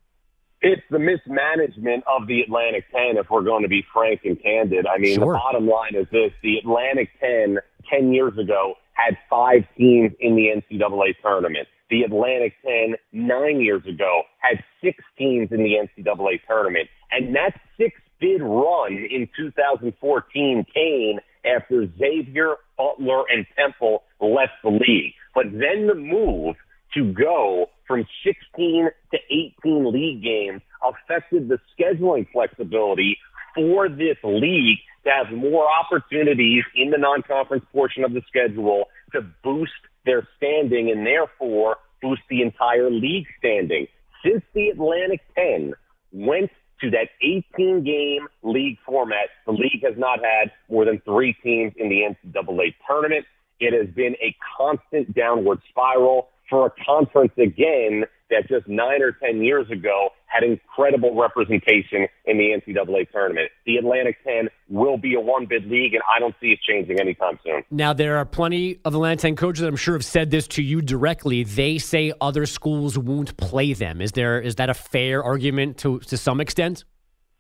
It's 0.63 0.81
the 0.91 0.99
mismanagement 0.99 2.05
of 2.07 2.27
the 2.27 2.41
Atlantic 2.41 2.85
10, 2.91 3.19
if 3.19 3.29
we're 3.29 3.43
going 3.43 3.63
to 3.63 3.69
be 3.69 3.85
frank 3.93 4.23
and 4.25 4.43
candid. 4.43 4.87
I 4.87 4.97
mean, 4.97 5.17
sure. 5.17 5.35
the 5.35 5.39
bottom 5.39 5.69
line 5.69 5.95
is 5.95 6.07
this 6.11 6.33
the 6.43 6.57
Atlantic 6.57 7.11
10, 7.21 7.59
10 7.91 8.13
years 8.15 8.33
ago, 8.39 8.77
had 8.95 9.17
five 9.29 9.65
teams 9.77 10.13
in 10.21 10.37
the 10.37 10.49
NCAA 10.57 11.17
tournament. 11.23 11.69
The 11.91 12.03
Atlantic 12.03 12.55
10 12.65 12.95
nine 13.13 13.61
years 13.61 13.83
ago 13.87 14.23
had 14.39 14.63
six 14.83 14.99
teams 15.19 15.49
in 15.51 15.59
the 15.59 15.75
NCAA 15.75 16.41
tournament. 16.47 16.89
And 17.11 17.35
that 17.35 17.61
six 17.77 18.01
bid 18.21 18.43
run 18.43 18.93
in 18.93 19.29
2014 19.37 20.67
came 20.73 21.19
after 21.45 21.89
Xavier, 21.99 22.57
Butler, 22.77 23.25
and 23.29 23.47
Temple 23.59 24.05
left 24.21 24.53
the 24.63 24.71
league. 24.71 25.15
But 25.35 25.47
then 25.53 25.87
the 25.87 25.95
move 25.95 26.57
to 26.95 27.13
go 27.13 27.67
from 27.87 28.07
16 28.25 28.89
to 29.13 29.19
18 29.65 29.93
league 29.93 30.23
games 30.23 30.63
affected 30.83 31.49
the 31.49 31.59
scheduling 31.75 32.27
flexibility 32.33 33.19
for 33.55 33.89
this 33.89 34.17
league 34.23 34.79
to 35.05 35.11
have 35.11 35.37
more 35.37 35.67
opportunities 35.67 36.63
in 36.77 36.91
the 36.91 36.99
non-conference 36.99 37.65
portion 37.73 38.05
of 38.05 38.13
the 38.13 38.23
schedule 38.29 38.85
to 39.13 39.23
boost 39.43 39.73
their 40.05 40.27
standing 40.37 40.91
and 40.91 41.07
therefore 41.07 41.77
boost 42.03 42.23
the 42.29 42.43
entire 42.43 42.91
league 42.91 43.27
standing. 43.39 43.87
Since 44.25 44.43
the 44.55 44.69
Atlantic 44.69 45.21
10 45.35 45.73
went 46.13 46.51
to 46.81 46.91
that 46.91 47.09
18 47.23 47.85
game 47.85 48.27
league 48.43 48.79
format, 48.87 49.29
the 49.47 49.53
league 49.53 49.83
has 49.85 49.95
not 49.97 50.21
had 50.21 50.51
more 50.69 50.85
than 50.85 51.01
three 51.05 51.35
teams 51.43 51.73
in 51.77 51.89
the 51.89 52.03
NCAA 52.03 52.75
tournament. 52.87 53.27
It 53.61 53.75
has 53.75 53.95
been 53.95 54.15
a 54.23 54.35
constant 54.57 55.15
downward 55.15 55.61
spiral. 55.69 56.29
for 56.49 56.67
a 56.67 56.73
conference 56.85 57.33
again 57.39 58.05
that 58.31 58.49
just 58.49 58.67
nine 58.69 59.03
or 59.03 59.13
10 59.13 59.43
years 59.43 59.71
ago 59.71 60.11
had 60.27 60.45
incredible 60.45 61.21
representation 61.21 62.07
in 62.25 62.39
the 62.39 62.51
NCAA 62.57 63.11
tournament. 63.11 63.51
The 63.67 63.77
Atlantic 63.77 64.17
10 64.25 64.49
will 64.69 64.97
be 64.97 65.15
a 65.15 65.21
one 65.21 65.47
bid 65.47 65.67
league, 65.67 65.95
and 65.95 66.03
I 66.09 66.21
don't 66.21 66.35
see 66.41 66.49
it 66.49 66.61
changing 66.67 67.01
anytime 67.01 67.39
soon. 67.45 67.65
Now, 67.71 67.93
there 67.93 68.17
are 68.17 68.25
plenty 68.25 68.79
of 68.85 68.95
Atlantic 68.95 69.21
10 69.21 69.37
coaches 69.37 69.63
that 69.63 69.69
I'm 69.69 69.77
sure 69.77 69.95
have 69.95 70.05
said 70.05 70.31
this 70.31 70.47
to 70.49 70.63
you 70.63 70.81
directly. 70.81 71.43
They 71.43 71.79
say 71.79 72.13
other 72.21 72.47
schools 72.47 72.97
won't 72.97 73.37
play 73.37 73.73
them. 73.73 74.01
Is 74.01 74.13
there 74.13 74.41
is 74.41 74.55
that 74.57 74.71
a 74.71 74.75
fair 74.75 75.23
argument 75.23 75.79
to, 75.79 75.99
to 76.01 76.17
some 76.17 76.41
extent? 76.41 76.85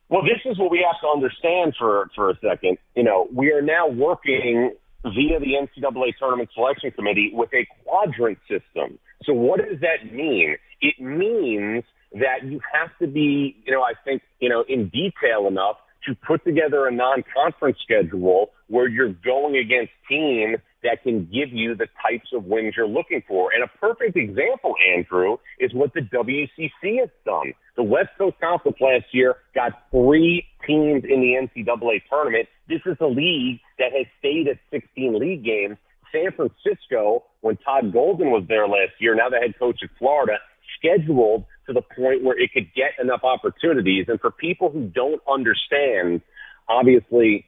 Well, 0.09 0.23
this 0.23 0.41
is 0.45 0.59
what 0.59 0.73
we 0.73 0.85
have 0.85 1.01
to 1.03 1.07
understand 1.07 1.75
for, 1.79 2.11
for 2.17 2.31
a 2.31 2.39
second. 2.41 2.79
You 2.97 3.05
know, 3.05 3.29
we 3.33 3.53
are 3.53 3.63
now 3.63 3.87
working 3.87 4.75
via 5.05 5.39
the 5.39 5.55
NCAA 5.55 6.17
Tournament 6.19 6.51
Selection 6.53 6.91
Committee 6.91 7.31
with 7.33 7.51
a 7.55 7.67
quadrant 7.85 8.39
system. 8.49 8.99
So 9.25 9.33
what 9.33 9.61
does 9.61 9.81
that 9.81 10.12
mean? 10.12 10.57
It 10.81 11.00
means 11.00 11.85
that 12.12 12.45
you 12.45 12.61
have 12.73 12.91
to 13.00 13.07
be, 13.07 13.57
you 13.65 13.73
know, 13.73 13.83
I 13.83 13.93
think, 14.05 14.23
you 14.41 14.49
know, 14.49 14.65
in 14.69 14.89
detail 14.89 15.47
enough 15.47 15.77
to 16.07 16.15
put 16.15 16.45
together 16.45 16.87
a 16.87 16.93
non-conference 16.93 17.79
schedule 17.83 18.50
where 18.69 18.89
you're 18.89 19.12
going 19.12 19.57
against 19.57 19.93
teams 20.09 20.59
that 20.83 21.03
can 21.03 21.27
give 21.27 21.53
you 21.53 21.75
the 21.75 21.87
types 22.03 22.29
of 22.33 22.45
wins 22.45 22.75
you're 22.77 22.89
looking 22.89 23.23
for. 23.29 23.50
And 23.53 23.62
a 23.62 23.69
perfect 23.79 24.17
example, 24.17 24.75
Andrew, 24.97 25.37
is 25.59 25.75
what 25.75 25.93
the 25.93 26.00
WCC 26.00 27.00
has 27.00 27.11
done. 27.27 27.53
The 27.77 27.83
West 27.83 28.09
Coast 28.17 28.37
Conference 28.41 28.79
last 28.81 29.05
year 29.12 29.37
got 29.55 29.73
three 29.91 30.47
teams 30.67 31.05
in 31.05 31.21
the 31.21 31.62
NCAA 31.62 32.03
tournament. 32.09 32.49
This 32.69 32.81
is 32.87 32.97
a 33.00 33.07
league 33.07 33.61
that 33.79 33.93
has 33.93 34.07
stayed 34.19 34.49
at 34.49 34.59
16 34.71 35.19
league 35.19 35.45
games. 35.45 35.77
San 36.12 36.33
Francisco, 36.33 37.25
when 37.40 37.57
Todd 37.59 37.93
Golden 37.93 38.31
was 38.31 38.45
there 38.49 38.67
last 38.67 38.93
year, 38.99 39.14
now 39.14 39.29
the 39.29 39.38
head 39.38 39.59
coach 39.59 39.83
of 39.83 39.90
Florida, 39.99 40.38
scheduled 40.79 41.45
to 41.67 41.73
the 41.73 41.83
point 41.83 42.25
where 42.25 42.38
it 42.38 42.52
could 42.52 42.73
get 42.75 42.90
enough 43.00 43.23
opportunities. 43.23 44.07
And 44.09 44.21
for 44.21 44.31
people 44.31 44.71
who 44.71 44.87
don't 44.88 45.21
understand, 45.31 46.23
obviously, 46.69 47.47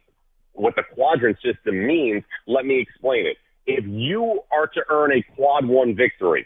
what 0.53 0.75
the 0.75 0.83
quadrant 0.93 1.37
system 1.43 1.85
means, 1.85 2.23
let 2.47 2.65
me 2.65 2.79
explain 2.79 3.25
it. 3.25 3.37
If 3.65 3.85
you 3.87 4.41
are 4.51 4.67
to 4.67 4.81
earn 4.89 5.11
a 5.11 5.23
quad 5.35 5.65
one 5.65 5.95
victory, 5.95 6.45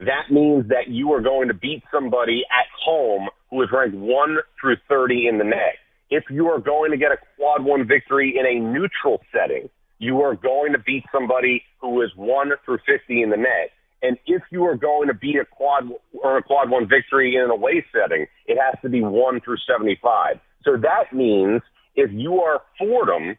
that 0.00 0.30
means 0.30 0.68
that 0.68 0.88
you 0.88 1.12
are 1.12 1.20
going 1.20 1.48
to 1.48 1.54
beat 1.54 1.82
somebody 1.92 2.42
at 2.50 2.66
home 2.84 3.28
who 3.50 3.62
is 3.62 3.68
ranked 3.72 3.96
1 3.96 4.36
through 4.60 4.76
30 4.88 5.28
in 5.28 5.38
the 5.38 5.44
net. 5.44 5.76
If 6.10 6.24
you 6.30 6.48
are 6.48 6.60
going 6.60 6.90
to 6.90 6.96
get 6.96 7.12
a 7.12 7.16
quad 7.36 7.64
one 7.64 7.86
victory 7.86 8.36
in 8.38 8.46
a 8.46 8.60
neutral 8.60 9.20
setting, 9.32 9.68
you 10.02 10.20
are 10.22 10.34
going 10.34 10.72
to 10.72 10.80
beat 10.80 11.04
somebody 11.12 11.62
who 11.80 12.02
is 12.02 12.10
1 12.16 12.50
through 12.64 12.78
50 12.84 13.22
in 13.22 13.30
the 13.30 13.36
net. 13.36 13.70
And 14.02 14.18
if 14.26 14.42
you 14.50 14.64
are 14.64 14.74
going 14.74 15.06
to 15.06 15.14
beat 15.14 15.36
a 15.36 15.44
quad 15.44 15.88
or 16.12 16.38
a 16.38 16.42
quad 16.42 16.70
one 16.70 16.88
victory 16.88 17.36
in 17.36 17.42
an 17.42 17.50
away 17.50 17.86
setting, 17.92 18.26
it 18.48 18.58
has 18.58 18.74
to 18.82 18.88
be 18.88 19.00
1 19.00 19.40
through 19.42 19.58
75. 19.64 20.40
So 20.64 20.76
that 20.76 21.14
means 21.14 21.62
if 21.94 22.10
you 22.10 22.40
are 22.40 22.62
Fordham, 22.78 23.36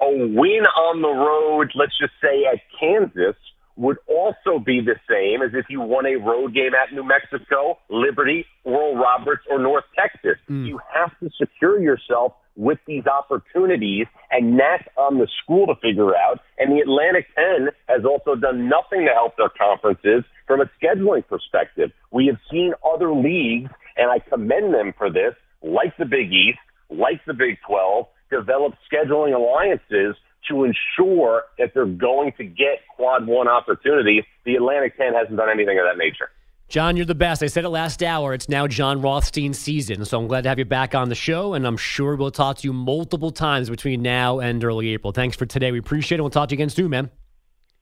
a 0.00 0.08
win 0.08 0.64
on 0.64 1.02
the 1.02 1.08
road, 1.08 1.70
let's 1.74 1.96
just 2.00 2.14
say 2.22 2.44
at 2.50 2.60
Kansas, 2.80 3.36
would 3.76 3.98
also 4.08 4.58
be 4.58 4.80
the 4.80 4.96
same 5.08 5.42
as 5.42 5.50
if 5.54 5.66
you 5.68 5.80
won 5.80 6.06
a 6.06 6.16
road 6.16 6.54
game 6.54 6.72
at 6.74 6.94
New 6.94 7.04
Mexico, 7.04 7.78
Liberty, 7.90 8.46
Oral 8.64 8.96
Roberts, 8.96 9.42
or 9.50 9.58
North 9.58 9.84
Texas. 9.94 10.38
Mm. 10.50 10.66
You 10.66 10.80
have 10.94 11.10
to 11.20 11.30
secure 11.38 11.80
yourself 11.80 12.32
with 12.56 12.78
these 12.86 13.04
opportunities, 13.06 14.06
and 14.30 14.58
that's 14.58 14.88
on 14.96 15.18
the 15.18 15.28
school 15.42 15.66
to 15.66 15.74
figure 15.76 16.16
out. 16.16 16.40
And 16.58 16.72
the 16.72 16.80
Atlantic 16.80 17.26
10 17.34 17.68
has 17.88 18.04
also 18.04 18.34
done 18.34 18.68
nothing 18.68 19.06
to 19.06 19.12
help 19.12 19.36
their 19.36 19.50
conferences 19.50 20.24
from 20.46 20.60
a 20.60 20.70
scheduling 20.80 21.26
perspective. 21.26 21.90
We 22.10 22.26
have 22.26 22.38
seen 22.50 22.72
other 22.82 23.12
leagues, 23.12 23.70
and 23.96 24.10
I 24.10 24.18
commend 24.20 24.72
them 24.72 24.94
for 24.96 25.10
this, 25.10 25.34
like 25.62 25.96
the 25.98 26.06
Big 26.06 26.32
East, 26.32 26.58
like 26.88 27.20
the 27.26 27.34
Big 27.34 27.58
12, 27.66 28.06
develop 28.30 28.74
scheduling 28.90 29.34
alliances 29.34 30.16
to 30.48 30.64
ensure 30.64 31.44
that 31.58 31.72
they're 31.74 31.86
going 31.86 32.32
to 32.38 32.44
get 32.44 32.80
quad 32.94 33.26
one 33.26 33.48
opportunities. 33.48 34.24
The 34.44 34.56
Atlantic 34.56 34.96
10 34.96 35.14
hasn't 35.14 35.36
done 35.36 35.50
anything 35.50 35.78
of 35.78 35.84
that 35.84 35.98
nature. 35.98 36.30
John, 36.68 36.96
you're 36.96 37.06
the 37.06 37.14
best. 37.14 37.44
I 37.44 37.46
said 37.46 37.64
it 37.64 37.68
last 37.68 38.02
hour. 38.02 38.34
It's 38.34 38.48
now 38.48 38.66
John 38.66 39.00
Rothstein 39.00 39.54
season. 39.54 40.04
So 40.04 40.18
I'm 40.18 40.26
glad 40.26 40.42
to 40.42 40.48
have 40.48 40.58
you 40.58 40.64
back 40.64 40.96
on 40.96 41.08
the 41.08 41.14
show. 41.14 41.54
And 41.54 41.64
I'm 41.64 41.76
sure 41.76 42.16
we'll 42.16 42.32
talk 42.32 42.58
to 42.58 42.66
you 42.66 42.72
multiple 42.72 43.30
times 43.30 43.70
between 43.70 44.02
now 44.02 44.40
and 44.40 44.62
early 44.64 44.88
April. 44.88 45.12
Thanks 45.12 45.36
for 45.36 45.46
today. 45.46 45.70
We 45.70 45.78
appreciate 45.78 46.18
it. 46.18 46.22
We'll 46.22 46.30
talk 46.30 46.48
to 46.48 46.54
you 46.54 46.56
again 46.56 46.70
soon, 46.70 46.90
man. 46.90 47.10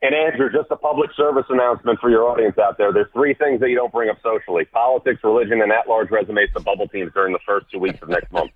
And 0.03 0.15
Andrew, 0.15 0.51
just 0.53 0.71
a 0.71 0.77
public 0.77 1.09
service 1.17 1.47
announcement 1.49 1.99
for 1.99 2.11
your 2.11 2.29
audience 2.29 2.59
out 2.59 2.77
there. 2.77 2.93
There's 2.93 3.11
three 3.15 3.33
things 3.33 3.61
that 3.61 3.71
you 3.71 3.75
don't 3.75 3.91
bring 3.91 4.11
up 4.11 4.19
socially 4.23 4.67
politics, 4.67 5.25
religion, 5.25 5.62
and 5.62 5.73
at 5.73 5.88
large 5.88 6.11
resumes 6.11 6.51
to 6.55 6.61
bubble 6.61 6.87
teams 6.88 7.11
during 7.15 7.33
the 7.33 7.38
first 7.47 7.71
two 7.73 7.79
weeks 7.79 8.01
of 8.03 8.11
next 8.11 8.31
month. 8.31 8.51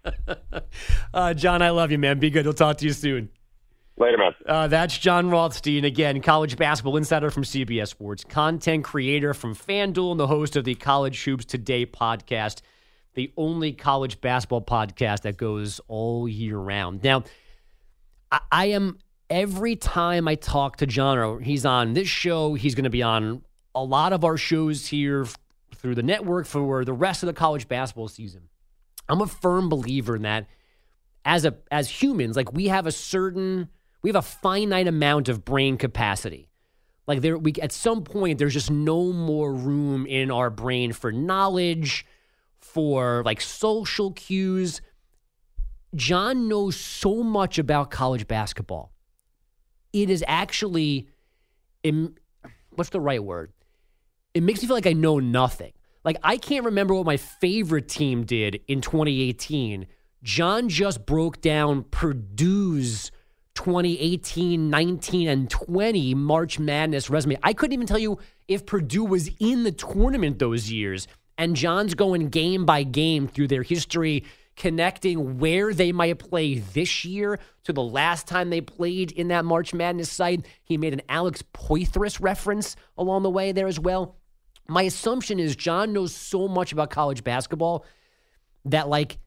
uh, 1.15 1.33
John, 1.33 1.63
I 1.63 1.71
love 1.71 1.91
you, 1.91 1.97
man. 1.97 2.19
Be 2.19 2.29
good. 2.29 2.45
We'll 2.45 2.53
talk 2.53 2.77
to 2.79 2.85
you 2.85 2.93
soon. 2.93 3.31
Later, 4.01 4.19
man. 4.19 4.33
Uh, 4.47 4.69
that's 4.69 4.97
John 4.97 5.29
Rothstein, 5.29 5.85
again, 5.85 6.21
college 6.23 6.57
basketball 6.57 6.97
insider 6.97 7.31
from 7.31 7.43
CBS 7.43 7.89
Sports, 7.89 8.23
content 8.25 8.85
creator 8.85 9.35
from 9.35 9.57
FanDuel, 9.57 10.13
and 10.13 10.21
the 10.21 10.27
host 10.27 10.55
of 10.55 10.65
the 10.65 10.77
College 10.77 11.25
Hoops 11.25 11.45
Today 11.45 11.85
podcast, 11.85 12.61
the 13.15 13.33
only 13.37 13.73
college 13.73 14.21
basketball 14.21 14.63
podcast 14.63 15.23
that 15.23 15.37
goes 15.37 15.81
all 15.89 16.29
year 16.29 16.59
round. 16.59 17.03
Now, 17.03 17.25
I, 18.31 18.41
I 18.53 18.67
am 18.67 18.99
every 19.29 19.75
time 19.75 20.29
I 20.29 20.37
talk 20.37 20.77
to 20.77 20.87
John, 20.87 21.19
or 21.19 21.41
he's 21.41 21.67
on 21.67 21.95
this 21.95 22.09
show, 22.09 22.55
he's 22.55 22.77
going 22.77 22.85
to 22.85 22.91
be 22.91 23.03
on 23.03 23.43
a 23.75 23.83
lot 23.83 24.13
of 24.13 24.25
our 24.25 24.37
shows 24.37 24.87
here 24.87 25.27
through 25.75 25.97
the 25.97 26.03
network 26.03 26.47
for 26.47 26.85
the 26.85 26.93
rest 26.93 27.23
of 27.23 27.27
the 27.27 27.33
college 27.33 27.67
basketball 27.67 28.09
season. 28.09 28.49
I'm 29.09 29.21
a 29.21 29.27
firm 29.27 29.69
believer 29.69 30.17
in 30.17 30.23
that. 30.23 30.47
As 31.25 31.45
a 31.45 31.57
as 31.71 31.91
humans, 31.91 32.37
like 32.37 32.53
we 32.53 32.69
have 32.69 32.87
a 32.87 32.93
certain 32.93 33.69
we 34.03 34.09
have 34.09 34.17
a 34.17 34.23
finite 34.23 34.87
amount 34.87 35.29
of 35.29 35.45
brain 35.45 35.77
capacity. 35.77 36.49
Like 37.07 37.23
there 37.23 37.39
we 37.39 37.55
at 37.63 37.73
some 37.73 38.05
point 38.05 38.39
there's 38.39 38.53
just 38.53 38.71
no 38.71 39.13
more 39.13 39.53
room 39.53 40.07
in 40.07 40.31
our 40.31 40.51
brain 40.51 40.93
for 40.93 41.11
knowledge, 41.11 42.07
for 42.61 43.23
like 43.25 43.41
social 43.41 44.13
cues. 44.13 44.81
John 45.95 46.49
knows 46.49 46.77
so 46.77 47.23
much 47.23 47.59
about 47.59 47.91
college 47.91 48.29
basketball. 48.29 48.93
It 49.93 50.11
is 50.11 50.23
actually 50.29 51.09
what's 52.71 52.91
the 52.91 53.01
right 53.01 53.25
word? 53.25 53.53
It 54.35 54.43
makes 54.43 54.61
me 54.61 54.69
feel 54.69 54.77
like 54.77 54.87
I 54.87 54.93
know 54.93 55.19
nothing. 55.19 55.73
Like 56.05 56.19
I 56.23 56.37
can't 56.37 56.67
remember 56.67 56.95
what 56.95 57.07
my 57.07 57.17
favorite 57.17 57.89
team 57.89 58.25
did 58.25 58.61
in 58.69 58.83
2018. 58.83 59.87
John 60.23 60.69
just 60.69 61.07
broke 61.07 61.41
down 61.41 61.85
Purdue's 61.85 63.11
2018, 63.59 64.71
19, 64.71 65.29
and 65.29 65.51
20 65.51 66.15
March 66.15 66.61
Madness 66.61 67.11
resume. 67.11 67.37
I 67.43 67.53
couldn't 67.53 67.73
even 67.73 67.89
tell 67.89 67.99
you 67.99 68.21
if 68.47 68.65
Purdue 68.65 69.05
was 69.05 69.29
in 69.41 69.65
the 69.65 69.73
tournament 69.73 70.39
those 70.39 70.71
years. 70.71 71.09
And 71.37 71.57
John's 71.57 71.95
going 71.95 72.29
game 72.29 72.65
by 72.65 72.85
game 72.85 73.27
through 73.27 73.49
their 73.49 73.65
history, 73.65 74.25
connecting 74.55 75.39
where 75.39 75.75
they 75.75 75.91
might 75.91 76.21
play 76.21 76.61
this 76.61 77.05
year 77.05 77.41
to 77.65 77.73
the 77.73 77.83
last 77.83 78.29
time 78.29 78.51
they 78.51 78.61
played 78.61 79.11
in 79.11 79.29
that 79.29 79.45
March 79.45 79.75
Madness 79.75 80.11
site. 80.11 80.47
He 80.63 80.77
made 80.77 80.93
an 80.93 81.03
Alex 81.09 81.43
Poythress 81.53 82.21
reference 82.23 82.77
along 82.97 83.25
the 83.25 83.31
way 83.31 83.51
there 83.51 83.67
as 83.67 83.81
well. 83.81 84.19
My 84.69 84.83
assumption 84.83 85.41
is 85.41 85.57
John 85.57 85.93
knows 85.93 86.15
so 86.15 86.47
much 86.47 86.71
about 86.71 86.91
college 86.91 87.25
basketball 87.25 87.85
that, 88.67 88.89
like, 88.89 89.19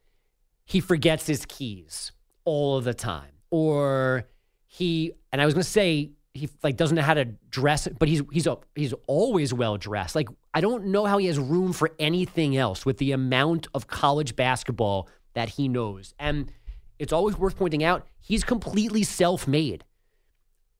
he 0.64 0.80
forgets 0.80 1.26
his 1.26 1.44
keys 1.44 2.12
all 2.46 2.78
of 2.78 2.84
the 2.84 2.94
time 2.94 3.31
or 3.52 4.24
he 4.66 5.12
and 5.30 5.40
I 5.40 5.44
was 5.44 5.54
to 5.54 5.62
say 5.62 6.10
he 6.34 6.48
like 6.64 6.76
doesn't 6.76 6.96
know 6.96 7.02
how 7.02 7.14
to 7.14 7.26
dress, 7.50 7.86
but 7.86 8.08
he's 8.08 8.22
he's 8.32 8.48
he's 8.74 8.94
always 9.06 9.54
well 9.54 9.76
dressed. 9.76 10.16
Like 10.16 10.28
I 10.54 10.60
don't 10.60 10.86
know 10.86 11.04
how 11.04 11.18
he 11.18 11.26
has 11.26 11.38
room 11.38 11.72
for 11.72 11.90
anything 12.00 12.56
else 12.56 12.84
with 12.84 12.96
the 12.96 13.12
amount 13.12 13.68
of 13.74 13.86
college 13.86 14.34
basketball 14.34 15.08
that 15.34 15.50
he 15.50 15.68
knows. 15.68 16.14
And 16.18 16.50
it's 16.98 17.12
always 17.12 17.36
worth 17.38 17.56
pointing 17.56 17.84
out 17.84 18.06
he's 18.18 18.42
completely 18.42 19.02
self-made. 19.02 19.84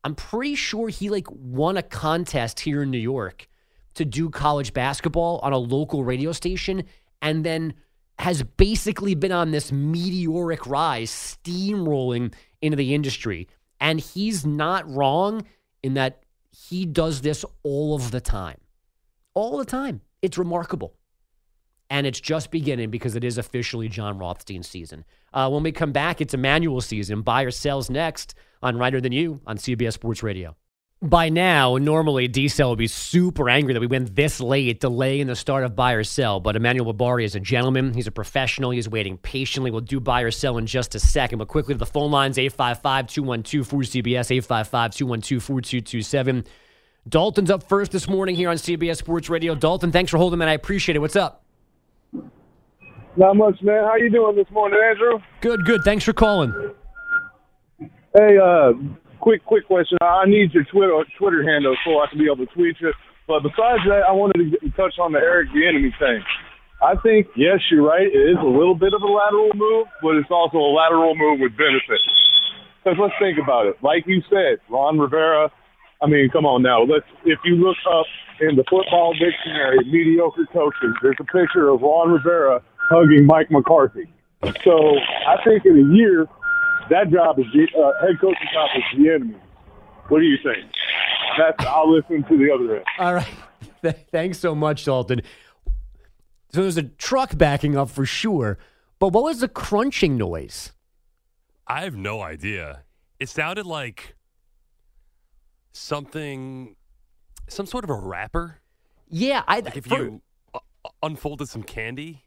I'm 0.03 0.15
pretty 0.15 0.55
sure 0.55 0.89
he 0.89 1.11
like 1.11 1.27
won 1.31 1.77
a 1.77 1.83
contest 1.83 2.61
here 2.61 2.83
in 2.83 2.91
New 2.91 2.99
York 2.99 3.47
to 3.95 4.07
do 4.07 4.31
college 4.31 4.73
basketball 4.73 5.39
on 5.43 5.53
a 5.53 5.59
local 5.59 6.03
radio 6.03 6.33
station 6.33 6.85
and 7.21 7.45
then 7.45 7.75
has 8.19 8.43
basically 8.43 9.15
been 9.15 9.33
on 9.33 9.51
this 9.51 9.71
meteoric 9.71 10.67
rise, 10.67 11.11
steamrolling 11.11 12.33
into 12.63 12.77
the 12.77 12.95
industry. 12.95 13.49
And 13.81 14.01
he's 14.01 14.47
not 14.47 14.89
wrong 14.89 15.45
in 15.83 15.95
that 15.95 16.23
he 16.51 16.87
does 16.87 17.21
this 17.21 17.45
all 17.63 17.95
of 17.95 18.11
the 18.11 18.21
time. 18.21 18.59
All 19.35 19.59
the 19.59 19.65
time. 19.65 20.01
It's 20.23 20.39
remarkable. 20.39 20.95
And 21.91 22.07
it's 22.07 22.21
just 22.21 22.51
beginning 22.51 22.91
because 22.91 23.17
it 23.17 23.25
is 23.25 23.37
officially 23.37 23.89
John 23.89 24.19
Rothstein 24.19 24.63
season. 24.63 25.05
Uh, 25.35 25.51
when 25.51 25.63
we 25.63 25.73
come 25.73 25.93
back, 25.93 26.21
it's 26.21 26.33
Emmanuel 26.33 26.81
season. 26.81 27.21
Buy 27.21 27.43
or 27.43 27.51
sells 27.51 27.91
next 27.91 28.35
on 28.63 28.79
Reiter 28.79 29.01
Than 29.01 29.13
You 29.13 29.41
on 29.47 29.59
CBS 29.59 29.95
Sports 29.95 30.23
Radio. 30.23 30.57
By 31.03 31.29
now, 31.29 31.77
normally 31.79 32.29
D 32.29 32.47
Cell 32.47 32.71
would 32.71 32.79
be 32.79 32.87
super 32.87 33.51
angry 33.51 33.75
that 33.75 33.81
we 33.81 33.89
went 33.89 34.15
this 34.15 34.41
late, 34.41 34.79
delaying 34.79 35.27
the 35.27 35.35
start 35.35 35.65
of 35.65 35.75
buy 35.75 35.95
or 35.95 36.05
sell. 36.05 36.39
But 36.39 36.55
Emmanuel 36.55 36.95
Barbari 36.95 37.25
is 37.25 37.35
a 37.35 37.41
gentleman. 37.41 37.93
He's 37.93 38.07
a 38.07 38.13
professional. 38.13 38.71
He's 38.71 38.89
waiting 38.89 39.19
patiently. 39.19 39.73
We'll 39.73 39.81
do 39.81 39.99
buy 39.99 40.23
or 40.23 40.31
sell 40.31 40.59
in 40.59 40.67
just 40.67 40.95
a 40.95 41.01
second. 41.01 41.39
But 41.41 41.49
quickly 41.49 41.75
to 41.75 41.79
the 41.79 41.87
phone 41.87 42.13
lines 42.13 42.39
855 42.39 43.09
212 43.09 43.69
4CBS, 43.69 44.31
855 44.31 44.95
212 44.95 45.43
4227. 45.43 46.45
Dalton's 47.09 47.51
up 47.51 47.65
first 47.65 47.91
this 47.91 48.09
morning 48.09 48.37
here 48.37 48.49
on 48.49 48.57
CBS 48.57 48.99
Sports 48.99 49.29
Radio. 49.29 49.57
Dalton, 49.57 49.91
thanks 49.91 50.13
for 50.13 50.19
holding, 50.19 50.39
man. 50.39 50.49
I 50.49 50.53
appreciate 50.53 50.95
it. 50.95 51.01
What's 51.01 51.17
up? 51.17 51.43
Not 53.17 53.37
much, 53.37 53.61
man. 53.61 53.83
How 53.85 53.97
you 53.97 54.09
doing 54.09 54.37
this 54.37 54.49
morning, 54.53 54.79
Andrew? 54.89 55.19
Good, 55.41 55.65
good. 55.65 55.83
Thanks 55.83 56.05
for 56.05 56.13
calling. 56.13 56.53
Hey, 58.15 58.39
uh, 58.39 58.73
quick, 59.23 59.47
quick 59.47 59.65
question. 59.67 59.97
I 60.03 60.27
need 60.27 60.53
your 60.53 60.65
Twitter 60.65 60.93
Twitter 61.17 61.47
handle 61.47 61.77
so 61.87 62.03
I 62.03 62.11
can 62.11 62.19
be 62.19 62.27
able 62.27 62.45
to 62.45 62.53
tweet 62.53 62.77
you. 62.83 62.93
But 63.31 63.47
besides 63.47 63.87
that, 63.87 64.03
I 64.05 64.13
wanted 64.13 64.51
to 64.51 64.71
touch 64.75 64.99
on 64.99 65.15
the 65.15 65.23
Eric 65.23 65.49
Bieniemy 65.55 65.95
thing. 65.97 66.21
I 66.83 66.99
think 66.99 67.31
yes, 67.39 67.63
you're 67.71 67.87
right. 67.87 68.03
It 68.03 68.35
is 68.35 68.37
a 68.43 68.51
little 68.51 68.75
bit 68.75 68.93
of 68.93 69.01
a 69.01 69.07
lateral 69.07 69.55
move, 69.55 69.87
but 70.03 70.19
it's 70.19 70.31
also 70.31 70.59
a 70.59 70.73
lateral 70.75 71.15
move 71.15 71.39
with 71.39 71.55
benefits. 71.57 72.03
Because 72.83 72.99
let's 72.99 73.15
think 73.23 73.39
about 73.39 73.71
it. 73.71 73.79
Like 73.81 74.03
you 74.11 74.21
said, 74.29 74.59
Ron 74.69 74.99
Rivera. 74.99 75.49
I 76.03 76.11
mean, 76.11 76.29
come 76.35 76.45
on 76.45 76.67
now. 76.67 76.83
Let's. 76.83 77.07
If 77.25 77.39
you 77.47 77.55
look 77.55 77.79
up 77.87 78.11
in 78.43 78.59
the 78.59 78.67
football 78.67 79.15
dictionary, 79.15 79.87
mediocre 79.87 80.51
coaches, 80.53 80.99
there's 81.01 81.23
a 81.23 81.31
picture 81.31 81.71
of 81.71 81.81
Ron 81.81 82.11
Rivera 82.11 82.61
hugging 82.91 83.25
Mike 83.25 83.55
McCarthy. 83.55 84.11
So 84.67 84.99
I 85.31 85.39
think 85.47 85.63
in 85.65 85.79
a 85.79 85.95
year, 85.95 86.27
that 86.91 87.11
job 87.11 87.39
is 87.39 87.47
the 87.53 87.67
uh, 87.79 88.07
head 88.07 88.21
coaching 88.21 88.49
job 88.53 88.69
is 88.77 88.83
the 88.99 89.11
enemy. 89.11 89.37
What 90.09 90.19
do 90.21 90.25
you 90.25 90.37
think? 90.43 90.71
That's 91.39 91.65
I'll 91.67 91.91
listen 91.91 92.23
to 92.25 92.37
the 92.37 92.53
other 92.53 92.77
end. 92.77 92.85
All 92.99 93.15
right. 93.15 93.29
Thanks 94.13 94.39
so 94.39 94.55
much, 94.55 94.85
Dalton. 94.85 95.23
So 96.53 96.61
there's 96.63 96.77
a 96.77 96.83
truck 96.83 97.37
backing 97.39 97.77
up 97.77 97.89
for 97.89 98.05
sure. 98.05 98.59
But 98.99 99.09
what 99.09 99.25
was 99.25 99.41
the 99.41 99.49
crunching 99.49 100.17
noise? 100.17 100.73
I 101.67 101.83
have 101.83 101.97
no 101.97 102.21
idea. 102.21 102.83
It 103.19 103.29
sounded 103.29 103.67
like 103.67 104.15
something, 105.73 106.77
some 107.49 107.67
sort 107.67 107.85
of 107.85 107.91
a 107.91 107.95
wrapper. 107.95 108.59
Yeah, 109.09 109.43
I. 109.47 109.61
Like 109.61 109.77
if 109.77 109.87
for- 109.87 109.97
you 109.99 110.23
uh, 110.55 110.59
unfolded 111.03 111.49
some 111.49 111.63
candy. 111.63 112.25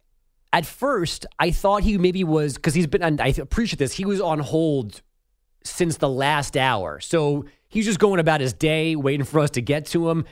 At 0.56 0.66
first 0.66 1.26
I 1.38 1.52
thought 1.52 1.84
he 1.84 1.98
maybe 1.98 2.24
was 2.24 2.56
because 2.56 2.74
he's 2.74 2.88
been. 2.88 3.04
And 3.04 3.20
I 3.20 3.28
appreciate 3.28 3.78
this. 3.78 3.92
He 3.92 4.06
was 4.06 4.22
on 4.22 4.40
hold 4.40 5.02
since 5.66 5.98
the 5.98 6.08
last 6.08 6.56
hour, 6.56 7.02
so 7.02 7.44
he's 7.68 7.86
just 7.86 8.00
going 8.00 8.22
about 8.22 8.40
his 8.40 8.54
day, 8.54 8.96
waiting 8.96 9.26
for 9.26 9.42
us 9.42 9.50
to 9.52 9.62
get 9.62 9.88
to 9.88 10.10
him. 10.10 10.24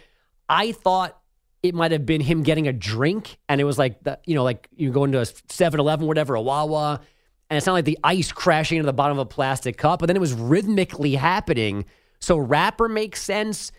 I 0.47 0.71
thought 0.71 1.19
it 1.61 1.75
might 1.75 1.91
have 1.91 2.05
been 2.05 2.21
him 2.21 2.43
getting 2.43 2.69
a 2.69 2.73
drink, 2.73 3.37
and 3.49 3.59
it 3.59 3.65
was 3.65 3.77
like 3.77 4.01
the, 4.03 4.17
you 4.25 4.35
know, 4.35 4.43
like 4.43 4.69
you 4.75 4.91
go 4.91 5.03
into 5.03 5.19
a 5.19 5.23
7-Eleven, 5.23 6.07
whatever, 6.07 6.35
a 6.35 6.41
Wawa, 6.41 7.01
and 7.49 7.57
it 7.57 7.61
sounded 7.61 7.79
like 7.79 7.85
the 7.85 7.99
ice 8.03 8.31
crashing 8.31 8.77
into 8.77 8.85
the 8.85 8.93
bottom 8.93 9.17
of 9.17 9.27
a 9.27 9.29
plastic 9.29 9.77
cup, 9.77 9.99
but 9.99 10.05
then 10.05 10.15
it 10.15 10.19
was 10.19 10.33
rhythmically 10.33 11.15
happening. 11.15 11.83
So 12.19 12.37
wrapper 12.37 12.87
makes 12.87 13.21
sense. 13.21 13.71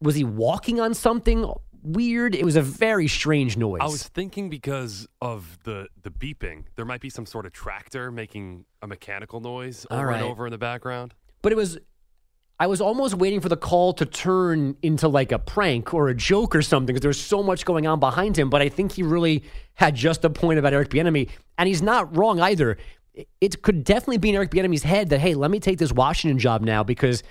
Was 0.00 0.14
he 0.14 0.24
walking 0.24 0.78
on 0.78 0.92
something 0.92 1.50
weird? 1.86 2.34
It 2.34 2.44
was 2.44 2.56
a 2.56 2.62
very 2.62 3.08
strange 3.08 3.56
noise. 3.56 3.80
I 3.82 3.86
was 3.86 4.02
thinking 4.08 4.50
because 4.50 5.06
of 5.20 5.58
the 5.64 5.88
the 6.02 6.10
beeping, 6.10 6.64
there 6.76 6.84
might 6.84 7.00
be 7.00 7.10
some 7.10 7.26
sort 7.26 7.46
of 7.46 7.52
tractor 7.52 8.10
making 8.10 8.64
a 8.82 8.86
mechanical 8.86 9.40
noise 9.40 9.86
All 9.90 9.98
over 9.98 10.06
right. 10.08 10.20
and 10.22 10.30
over 10.30 10.46
in 10.46 10.50
the 10.50 10.58
background. 10.58 11.14
but 11.42 11.52
it 11.52 11.56
was 11.56 11.78
I 12.58 12.66
was 12.68 12.80
almost 12.80 13.14
waiting 13.14 13.40
for 13.40 13.50
the 13.50 13.56
call 13.56 13.92
to 13.94 14.06
turn 14.06 14.76
into 14.82 15.08
like 15.08 15.30
a 15.30 15.38
prank 15.38 15.92
or 15.92 16.08
a 16.08 16.14
joke 16.14 16.56
or 16.56 16.62
something 16.62 16.86
because 16.86 17.02
there's 17.02 17.20
so 17.20 17.42
much 17.42 17.66
going 17.66 17.86
on 17.86 18.00
behind 18.00 18.38
him. 18.38 18.48
But 18.48 18.62
I 18.62 18.70
think 18.70 18.92
he 18.92 19.02
really 19.02 19.44
had 19.74 19.94
just 19.94 20.24
a 20.24 20.30
point 20.30 20.58
about 20.58 20.72
Eric 20.72 20.88
Bieniemy, 20.88 21.28
and 21.58 21.68
he's 21.68 21.82
not 21.82 22.16
wrong 22.16 22.40
either. 22.40 22.78
It- 23.12 23.28
It 23.42 23.62
could 23.62 23.84
definitely 23.84 24.18
be 24.18 24.30
in 24.30 24.34
Eric 24.36 24.50
Bieniemy's 24.50 24.82
head 24.84 25.10
that 25.10 25.20
hey, 25.20 25.34
let 25.34 25.50
me 25.50 25.60
take 25.60 25.78
this 25.78 25.92
Washington 25.92 26.38
job 26.38 26.62
now 26.62 26.82
because 26.82 27.22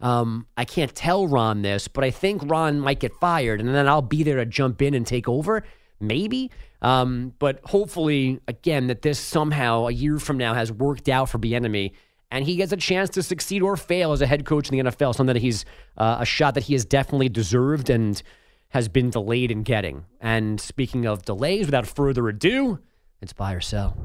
um, 0.00 0.46
I 0.56 0.64
can't 0.64 0.94
tell 0.94 1.26
Ron 1.26 1.62
this, 1.62 1.88
but 1.88 2.04
I 2.04 2.10
think 2.10 2.42
Ron 2.44 2.80
might 2.80 3.00
get 3.00 3.12
fired, 3.20 3.60
and 3.60 3.68
then 3.74 3.88
I'll 3.88 4.02
be 4.02 4.22
there 4.22 4.36
to 4.36 4.46
jump 4.46 4.80
in 4.82 4.94
and 4.94 5.06
take 5.06 5.28
over. 5.28 5.62
Maybe, 6.00 6.50
um, 6.80 7.34
but 7.38 7.60
hopefully, 7.64 8.40
again, 8.48 8.86
that 8.86 9.02
this 9.02 9.18
somehow 9.18 9.86
a 9.86 9.90
year 9.92 10.18
from 10.18 10.38
now 10.38 10.54
has 10.54 10.72
worked 10.72 11.10
out 11.10 11.28
for 11.28 11.38
Bieniemy, 11.38 11.92
and 12.30 12.44
he 12.44 12.56
gets 12.56 12.72
a 12.72 12.76
chance 12.76 13.10
to 13.10 13.22
succeed 13.22 13.60
or 13.60 13.76
fail 13.76 14.12
as 14.12 14.22
a 14.22 14.26
head 14.26 14.46
coach 14.46 14.70
in 14.70 14.78
the 14.78 14.90
NFL. 14.90 15.14
Something 15.14 15.34
that 15.34 15.40
he's 15.40 15.64
uh, 15.98 16.18
a 16.20 16.24
shot 16.24 16.54
that 16.54 16.64
he 16.64 16.72
has 16.72 16.84
definitely 16.86 17.28
deserved 17.28 17.90
and 17.90 18.22
has 18.68 18.88
been 18.88 19.10
delayed 19.10 19.50
in 19.50 19.62
getting. 19.62 20.04
And 20.20 20.60
speaking 20.60 21.04
of 21.04 21.24
delays, 21.24 21.66
without 21.66 21.86
further 21.86 22.28
ado, 22.28 22.78
it's 23.20 23.32
buy 23.32 23.52
or 23.52 23.60
sell. 23.60 23.96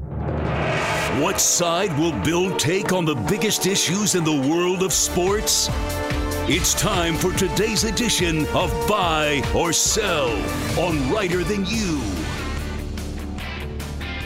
What 1.14 1.40
side 1.40 1.96
will 1.98 2.12
Bill 2.24 2.54
take 2.56 2.92
on 2.92 3.06
the 3.06 3.14
biggest 3.14 3.64
issues 3.66 4.16
in 4.16 4.24
the 4.24 4.48
world 4.50 4.82
of 4.82 4.92
sports? 4.92 5.70
It's 6.46 6.74
time 6.74 7.14
for 7.14 7.32
today's 7.32 7.84
edition 7.84 8.44
of 8.48 8.70
Buy 8.86 9.42
or 9.54 9.72
Sell 9.72 10.28
on 10.78 11.10
Reiter 11.10 11.42
Than 11.42 11.64
You. 11.64 12.02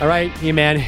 All 0.00 0.08
right, 0.08 0.32
hey 0.38 0.50
man, 0.50 0.84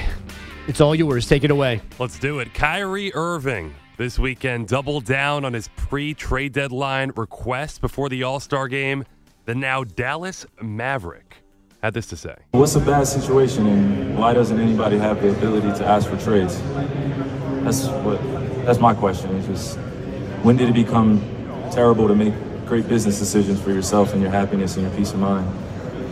it's 0.67 0.81
all 0.81 0.95
yours. 0.95 1.29
Take 1.29 1.45
it 1.45 1.53
away. 1.53 1.81
Let's 2.01 2.19
do 2.19 2.41
it. 2.41 2.53
Kyrie 2.53 3.15
Irving 3.15 3.73
this 3.97 4.19
weekend 4.19 4.67
doubled 4.69 5.05
down 5.05 5.45
on 5.45 5.53
his 5.53 5.69
pre-trade 5.77 6.53
deadline 6.53 7.13
request 7.15 7.81
before 7.81 8.09
the 8.09 8.25
All-Star 8.25 8.67
game. 8.67 9.05
The 9.45 9.55
now 9.55 9.85
Dallas 9.85 10.47
Maverick 10.61 11.32
had 11.83 11.95
this 11.95 12.07
to 12.07 12.17
say. 12.17 12.37
What's 12.53 12.77
a 12.77 12.81
bad 12.81 13.07
situation 13.09 13.67
and 13.67 14.17
why 14.17 14.35
doesn't 14.35 14.59
anybody 14.59 14.99
have 14.99 15.21
the 15.21 15.31
ability 15.31 15.77
to 15.79 15.85
ask 15.85 16.09
for 16.09 16.17
trades? 16.17 16.61
That's 17.65 17.89
what 17.89 18.23
that's 18.65 18.79
my 18.79 18.95
question. 18.95 19.35
It's 19.37 19.49
just 19.49 19.79
when 20.45 20.57
did 20.57 20.69
it 20.69 20.75
become 20.75 21.21
terrible 21.73 22.07
to 22.07 22.15
make 22.15 22.35
great 22.67 22.89
business 22.89 23.19
decisions 23.19 23.61
for 23.61 23.73
yourself 23.73 24.13
and 24.13 24.23
your 24.23 24.31
happiness 24.31 24.77
and 24.77 24.87
your 24.87 24.97
peace 24.97 25.13
of 25.13 25.19
mind? 25.19 25.45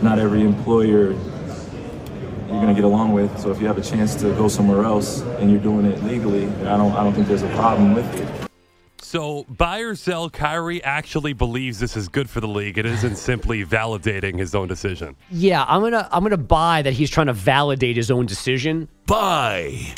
Not 0.03 0.19
every 0.19 0.41
employer 0.41 1.11
you're 1.11 2.59
gonna 2.59 2.73
get 2.73 2.83
along 2.83 3.13
with. 3.13 3.39
So 3.39 3.49
if 3.51 3.61
you 3.61 3.67
have 3.67 3.77
a 3.77 3.81
chance 3.81 4.13
to 4.15 4.33
go 4.35 4.49
somewhere 4.49 4.83
else 4.83 5.21
and 5.39 5.49
you're 5.49 5.61
doing 5.61 5.85
it 5.85 6.03
legally, 6.03 6.47
I 6.67 6.75
don't 6.75 6.91
I 6.91 7.03
don't 7.03 7.13
think 7.13 7.27
there's 7.27 7.43
a 7.43 7.55
problem 7.55 7.93
with 7.93 8.13
it. 8.19 8.40
So, 9.11 9.43
buy 9.49 9.79
or 9.79 9.93
sell, 9.95 10.29
Kyrie 10.29 10.81
actually 10.85 11.33
believes 11.33 11.81
this 11.81 11.97
is 11.97 12.07
good 12.07 12.29
for 12.29 12.39
the 12.39 12.47
league. 12.47 12.77
It 12.77 12.85
isn't 12.85 13.17
simply 13.17 13.65
validating 13.65 14.39
his 14.39 14.55
own 14.55 14.69
decision. 14.69 15.17
Yeah, 15.29 15.65
I'm 15.67 15.81
gonna 15.81 16.07
I'm 16.13 16.23
gonna 16.23 16.37
buy 16.37 16.81
that 16.81 16.93
he's 16.93 17.09
trying 17.09 17.27
to 17.27 17.33
validate 17.33 17.97
his 17.97 18.09
own 18.09 18.25
decision. 18.25 18.87
Buy. 19.07 19.93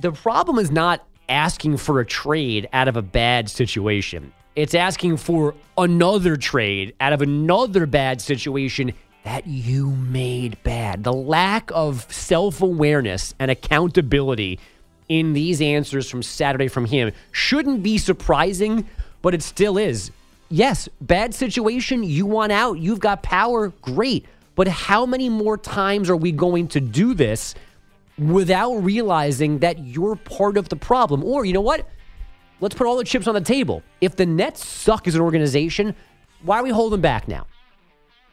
The 0.00 0.10
problem 0.10 0.58
is 0.58 0.70
not 0.70 1.06
asking 1.28 1.76
for 1.76 2.00
a 2.00 2.06
trade 2.06 2.66
out 2.72 2.88
of 2.88 2.96
a 2.96 3.02
bad 3.02 3.50
situation. 3.50 4.32
It's 4.56 4.74
asking 4.74 5.18
for 5.18 5.54
another 5.76 6.38
trade 6.38 6.94
out 6.98 7.12
of 7.12 7.20
another 7.20 7.84
bad 7.84 8.22
situation 8.22 8.94
that 9.24 9.46
you 9.46 9.90
made 9.90 10.56
bad. 10.62 11.04
The 11.04 11.12
lack 11.12 11.70
of 11.74 12.10
self-awareness 12.10 13.34
and 13.38 13.50
accountability 13.50 14.58
in 15.12 15.34
these 15.34 15.60
answers 15.60 16.08
from 16.08 16.22
Saturday 16.22 16.68
from 16.68 16.86
him 16.86 17.12
shouldn't 17.32 17.82
be 17.82 17.98
surprising, 17.98 18.88
but 19.20 19.34
it 19.34 19.42
still 19.42 19.76
is. 19.76 20.10
Yes, 20.48 20.88
bad 21.02 21.34
situation, 21.34 22.02
you 22.02 22.24
want 22.24 22.50
out, 22.50 22.78
you've 22.78 23.00
got 23.00 23.22
power, 23.22 23.68
great. 23.82 24.24
But 24.54 24.68
how 24.68 25.04
many 25.04 25.28
more 25.28 25.58
times 25.58 26.08
are 26.08 26.16
we 26.16 26.32
going 26.32 26.68
to 26.68 26.80
do 26.80 27.12
this 27.12 27.54
without 28.18 28.76
realizing 28.76 29.58
that 29.58 29.80
you're 29.84 30.16
part 30.16 30.56
of 30.56 30.70
the 30.70 30.76
problem? 30.76 31.22
Or, 31.22 31.44
you 31.44 31.52
know 31.52 31.60
what? 31.60 31.86
Let's 32.60 32.74
put 32.74 32.86
all 32.86 32.96
the 32.96 33.04
chips 33.04 33.26
on 33.26 33.34
the 33.34 33.40
table. 33.42 33.82
If 34.00 34.16
the 34.16 34.24
Nets 34.24 34.66
suck 34.66 35.06
as 35.06 35.14
an 35.14 35.20
organization, 35.20 35.94
why 36.42 36.58
are 36.58 36.62
we 36.62 36.70
holding 36.70 37.02
back 37.02 37.28
now? 37.28 37.46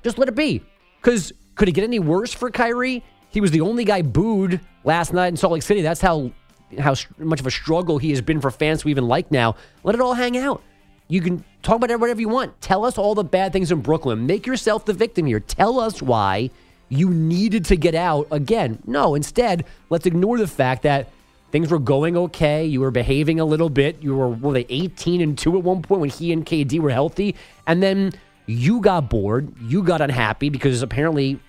Just 0.02 0.18
let 0.18 0.30
it 0.30 0.36
be. 0.36 0.64
Because 1.02 1.34
could 1.56 1.68
it 1.68 1.74
get 1.74 1.84
any 1.84 2.00
worse 2.00 2.34
for 2.34 2.50
Kyrie? 2.50 3.04
He 3.32 3.42
was 3.42 3.52
the 3.52 3.62
only 3.62 3.84
guy 3.84 4.02
booed 4.02 4.62
last 4.86 5.12
night 5.12 5.28
in 5.28 5.36
Salt 5.36 5.54
Lake 5.54 5.64
City. 5.64 5.82
That's 5.82 6.02
how 6.02 6.32
how 6.78 6.96
much 7.18 7.40
of 7.40 7.48
a 7.48 7.52
struggle 7.52 7.98
he 7.98 8.12
has 8.12 8.22
been 8.22 8.42
for 8.42 8.52
fans 8.52 8.82
to 8.82 8.90
even 8.90 9.08
like 9.08 9.32
now. 9.32 9.56
Let 9.84 9.96
it 9.96 10.02
all 10.02 10.14
hang 10.14 10.38
out. 10.38 10.62
You 11.08 11.22
can 11.22 11.44
talk 11.64 11.78
about 11.78 11.90
it 11.90 12.00
whatever 12.00 12.22
you 12.22 12.30
want. 12.30 12.62
Tell 12.62 12.86
us 12.86 12.98
all 12.98 13.16
the 13.16 13.24
bad 13.24 13.52
things 13.52 13.72
in 13.72 13.82
Brooklyn. 13.82 14.28
Make 14.28 14.46
yourself 14.46 14.86
the 14.86 14.94
victim 14.94 15.26
here. 15.26 15.40
Tell 15.40 15.80
us 15.80 16.02
why 16.02 16.52
you 16.90 17.10
needed 17.10 17.66
to 17.66 17.76
get 17.76 17.96
out 17.96 18.28
again. 18.32 18.80
No, 18.86 19.16
instead, 19.16 19.66
let's 19.90 20.06
ignore 20.06 20.38
the 20.38 20.48
fact 20.48 20.84
that 20.84 21.10
things 21.52 21.72
were 21.72 21.80
going 21.80 22.16
okay. 22.16 22.66
You 22.66 22.82
were 22.82 22.92
behaving 22.92 23.40
a 23.40 23.46
little 23.46 23.70
bit. 23.70 24.02
You 24.02 24.16
were, 24.16 24.30
were 24.30 24.54
they 24.54 24.66
18 24.70 25.22
and 25.22 25.38
2 25.38 25.58
at 25.58 25.64
one 25.64 25.82
point 25.82 26.02
when 26.02 26.10
he 26.10 26.32
and 26.32 26.46
KD 26.46 26.80
were 26.80 26.92
healthy? 26.92 27.36
And 27.66 27.82
then 27.82 28.14
you 28.46 28.82
got 28.82 29.10
bored. 29.10 29.54
You 29.62 29.84
got 29.84 30.02
unhappy 30.02 30.50
because 30.50 30.82
apparently 30.82 31.40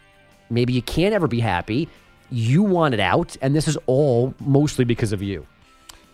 maybe 0.49 0.73
you 0.73 0.83
can't 0.83 1.15
ever 1.15 1.27
be 1.27 1.41
happy. 1.41 1.89
You 2.31 2.63
wanted 2.63 3.01
out, 3.01 3.37
and 3.43 3.55
this 3.55 3.67
is 3.67 3.77
all 3.87 4.35
mostly 4.41 4.85
because 4.85 5.13
of 5.13 5.23
you. 5.23 5.47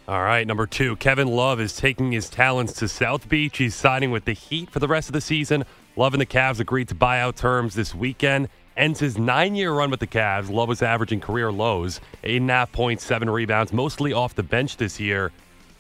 All 0.09 0.22
right, 0.22 0.46
number 0.46 0.66
two, 0.66 0.96
Kevin 0.96 1.26
Love 1.29 1.61
is 1.61 1.76
taking 1.76 2.12
his 2.12 2.31
talents 2.31 2.72
to 2.74 2.88
South 2.88 3.29
Beach. 3.29 3.59
He's 3.59 3.74
signing 3.74 4.12
with 4.12 4.24
the 4.24 4.33
Heat 4.33 4.70
for 4.70 4.79
the 4.79 4.87
rest 4.87 5.09
of 5.09 5.12
the 5.14 5.20
season. 5.20 5.64
Love 5.96 6.14
and 6.14 6.20
the 6.20 6.26
Cavs 6.26 6.61
agreed 6.61 6.88
to 6.88 6.94
buyout 6.94 7.35
terms 7.35 7.74
this 7.74 7.94
weekend. 7.94 8.48
Ends 8.76 9.00
his 9.00 9.18
nine 9.18 9.55
year 9.57 9.72
run 9.72 9.90
with 9.90 10.00
the 10.00 10.07
Cavs. 10.07 10.48
Love 10.48 10.68
was 10.68 10.83
averaging 10.83 11.20
career 11.20 11.50
lows, 11.50 12.00
eight 12.22 12.37
and 12.37 12.50
a 12.50 12.55
half 12.55 12.70
points, 12.70 13.05
seven 13.05 13.29
rebounds, 13.29 13.72
mostly 13.72 14.12
off 14.12 14.35
the 14.35 14.42
bench 14.42 14.76
this 14.76 15.00
year, 15.00 15.33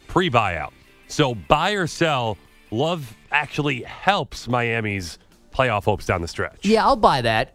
pre 0.08 0.28
buyout. 0.28 0.72
So 1.06 1.34
buy 1.34 1.72
or 1.72 1.86
sell, 1.86 2.36
Love 2.70 3.14
actually 3.30 3.82
helps 3.82 4.48
Miami's 4.48 5.18
playoff 5.54 5.84
hopes 5.84 6.04
down 6.04 6.20
the 6.20 6.28
stretch. 6.28 6.64
Yeah, 6.64 6.84
I'll 6.84 6.96
buy 6.96 7.20
that. 7.22 7.54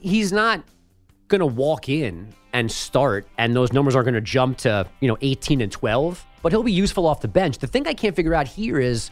He's 0.00 0.32
not 0.32 0.64
going 1.38 1.50
to 1.50 1.54
walk 1.54 1.88
in 1.88 2.28
and 2.52 2.70
start, 2.70 3.26
and 3.38 3.54
those 3.54 3.72
numbers 3.72 3.94
aren't 3.96 4.06
going 4.06 4.14
to 4.14 4.20
jump 4.20 4.58
to 4.58 4.86
you 5.00 5.08
know 5.08 5.18
18 5.20 5.60
and 5.60 5.70
12. 5.70 6.24
But 6.42 6.52
he'll 6.52 6.62
be 6.62 6.72
useful 6.72 7.06
off 7.06 7.20
the 7.20 7.28
bench. 7.28 7.58
The 7.58 7.66
thing 7.66 7.86
I 7.86 7.94
can't 7.94 8.14
figure 8.14 8.34
out 8.34 8.46
here 8.46 8.78
is 8.78 9.10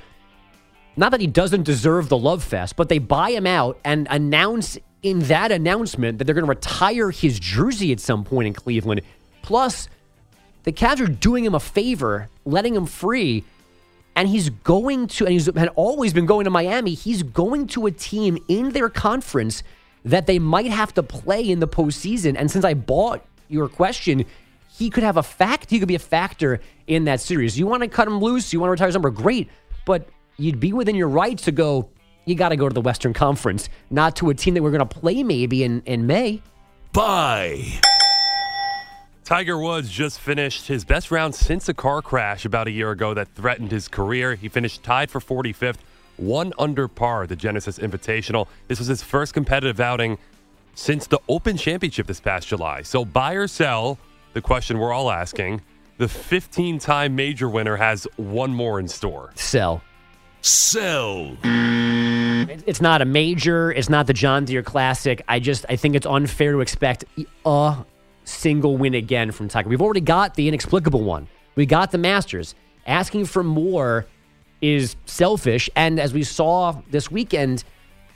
not 0.96 1.10
that 1.12 1.20
he 1.20 1.26
doesn't 1.26 1.62
deserve 1.62 2.08
the 2.08 2.18
love 2.18 2.44
fest, 2.44 2.76
but 2.76 2.88
they 2.88 2.98
buy 2.98 3.30
him 3.30 3.46
out 3.46 3.78
and 3.84 4.06
announce 4.10 4.78
in 5.02 5.20
that 5.20 5.50
announcement 5.50 6.18
that 6.18 6.24
they're 6.24 6.34
going 6.34 6.44
to 6.44 6.50
retire 6.50 7.10
his 7.10 7.40
jersey 7.40 7.90
at 7.92 8.00
some 8.00 8.24
point 8.24 8.46
in 8.46 8.52
Cleveland. 8.52 9.00
Plus, 9.40 9.88
the 10.64 10.72
Cavs 10.72 11.00
are 11.00 11.06
doing 11.06 11.44
him 11.44 11.54
a 11.54 11.60
favor, 11.60 12.28
letting 12.44 12.74
him 12.74 12.86
free. 12.86 13.44
And 14.14 14.28
he's 14.28 14.50
going 14.50 15.06
to, 15.08 15.24
and 15.24 15.32
he's 15.32 15.46
had 15.46 15.70
always 15.74 16.12
been 16.12 16.26
going 16.26 16.44
to 16.44 16.50
Miami. 16.50 16.92
He's 16.92 17.22
going 17.22 17.66
to 17.68 17.86
a 17.86 17.90
team 17.90 18.38
in 18.46 18.70
their 18.70 18.90
conference 18.90 19.62
that 20.04 20.26
they 20.26 20.38
might 20.38 20.70
have 20.70 20.92
to 20.94 21.02
play 21.02 21.48
in 21.48 21.60
the 21.60 21.68
postseason. 21.68 22.36
And 22.36 22.50
since 22.50 22.64
I 22.64 22.74
bought 22.74 23.24
your 23.48 23.68
question, 23.68 24.24
he 24.68 24.90
could 24.90 25.02
have 25.02 25.16
a 25.16 25.22
fact. 25.22 25.70
He 25.70 25.78
could 25.78 25.88
be 25.88 25.94
a 25.94 26.00
factor 26.00 26.60
in 26.86 27.04
that 27.04 27.20
series. 27.20 27.58
You 27.58 27.66
want 27.66 27.82
to 27.82 27.88
cut 27.88 28.08
him 28.08 28.18
loose? 28.18 28.52
You 28.52 28.60
want 28.60 28.68
to 28.68 28.72
retire 28.72 28.88
his 28.88 28.94
number? 28.94 29.10
Great, 29.10 29.48
but 29.84 30.08
you'd 30.38 30.60
be 30.60 30.72
within 30.72 30.96
your 30.96 31.08
rights 31.08 31.44
to 31.44 31.52
go. 31.52 31.90
You 32.24 32.34
got 32.34 32.50
to 32.50 32.56
go 32.56 32.68
to 32.68 32.74
the 32.74 32.80
Western 32.80 33.12
Conference, 33.12 33.68
not 33.90 34.16
to 34.16 34.30
a 34.30 34.34
team 34.34 34.54
that 34.54 34.62
we're 34.62 34.70
going 34.70 34.86
to 34.86 35.00
play 35.00 35.22
maybe 35.22 35.64
in 35.64 35.82
in 35.86 36.06
May. 36.06 36.42
Buy. 36.92 37.80
Tiger 39.24 39.58
Woods 39.58 39.88
just 39.88 40.20
finished 40.20 40.66
his 40.66 40.84
best 40.84 41.10
round 41.10 41.34
since 41.34 41.68
a 41.68 41.74
car 41.74 42.02
crash 42.02 42.44
about 42.44 42.66
a 42.66 42.70
year 42.70 42.90
ago 42.90 43.14
that 43.14 43.28
threatened 43.34 43.70
his 43.70 43.88
career. 43.88 44.34
He 44.34 44.48
finished 44.48 44.82
tied 44.82 45.10
for 45.10 45.20
45th, 45.20 45.76
one 46.16 46.52
under 46.58 46.88
par 46.88 47.24
at 47.24 47.28
the 47.28 47.36
Genesis 47.36 47.78
Invitational. 47.78 48.46
This 48.68 48.78
was 48.78 48.88
his 48.88 49.02
first 49.02 49.34
competitive 49.34 49.80
outing 49.80 50.18
since 50.74 51.06
the 51.06 51.20
Open 51.28 51.56
Championship 51.56 52.06
this 52.06 52.20
past 52.20 52.48
July. 52.48 52.82
So 52.82 53.04
buy 53.04 53.34
or 53.34 53.46
sell, 53.46 53.98
the 54.32 54.40
question 54.40 54.78
we're 54.78 54.92
all 54.92 55.10
asking. 55.10 55.60
The 55.98 56.08
15 56.08 56.78
time 56.78 57.14
major 57.14 57.48
winner 57.48 57.76
has 57.76 58.06
one 58.16 58.54
more 58.54 58.80
in 58.80 58.88
store. 58.88 59.32
Sell. 59.34 59.82
Sell. 60.40 61.36
It's 61.44 62.80
not 62.80 63.02
a 63.02 63.04
major. 63.04 63.70
It's 63.70 63.88
not 63.88 64.06
the 64.06 64.12
John 64.12 64.44
Deere 64.44 64.62
Classic. 64.62 65.22
I 65.28 65.38
just 65.38 65.64
I 65.68 65.76
think 65.76 65.94
it's 65.94 66.06
unfair 66.06 66.52
to 66.52 66.60
expect 66.60 67.04
a 67.44 67.84
single 68.24 68.76
win 68.76 68.94
again 68.94 69.30
from 69.30 69.48
Tiger. 69.48 69.68
We've 69.68 69.82
already 69.82 70.00
got 70.00 70.34
the 70.34 70.48
inexplicable 70.48 71.02
one. 71.02 71.28
We 71.54 71.66
got 71.66 71.92
the 71.92 71.98
Masters. 71.98 72.54
Asking 72.86 73.26
for 73.26 73.44
more 73.44 74.06
is 74.62 74.96
selfish. 75.04 75.68
And 75.76 76.00
as 76.00 76.14
we 76.14 76.22
saw 76.22 76.80
this 76.90 77.10
weekend, 77.10 77.64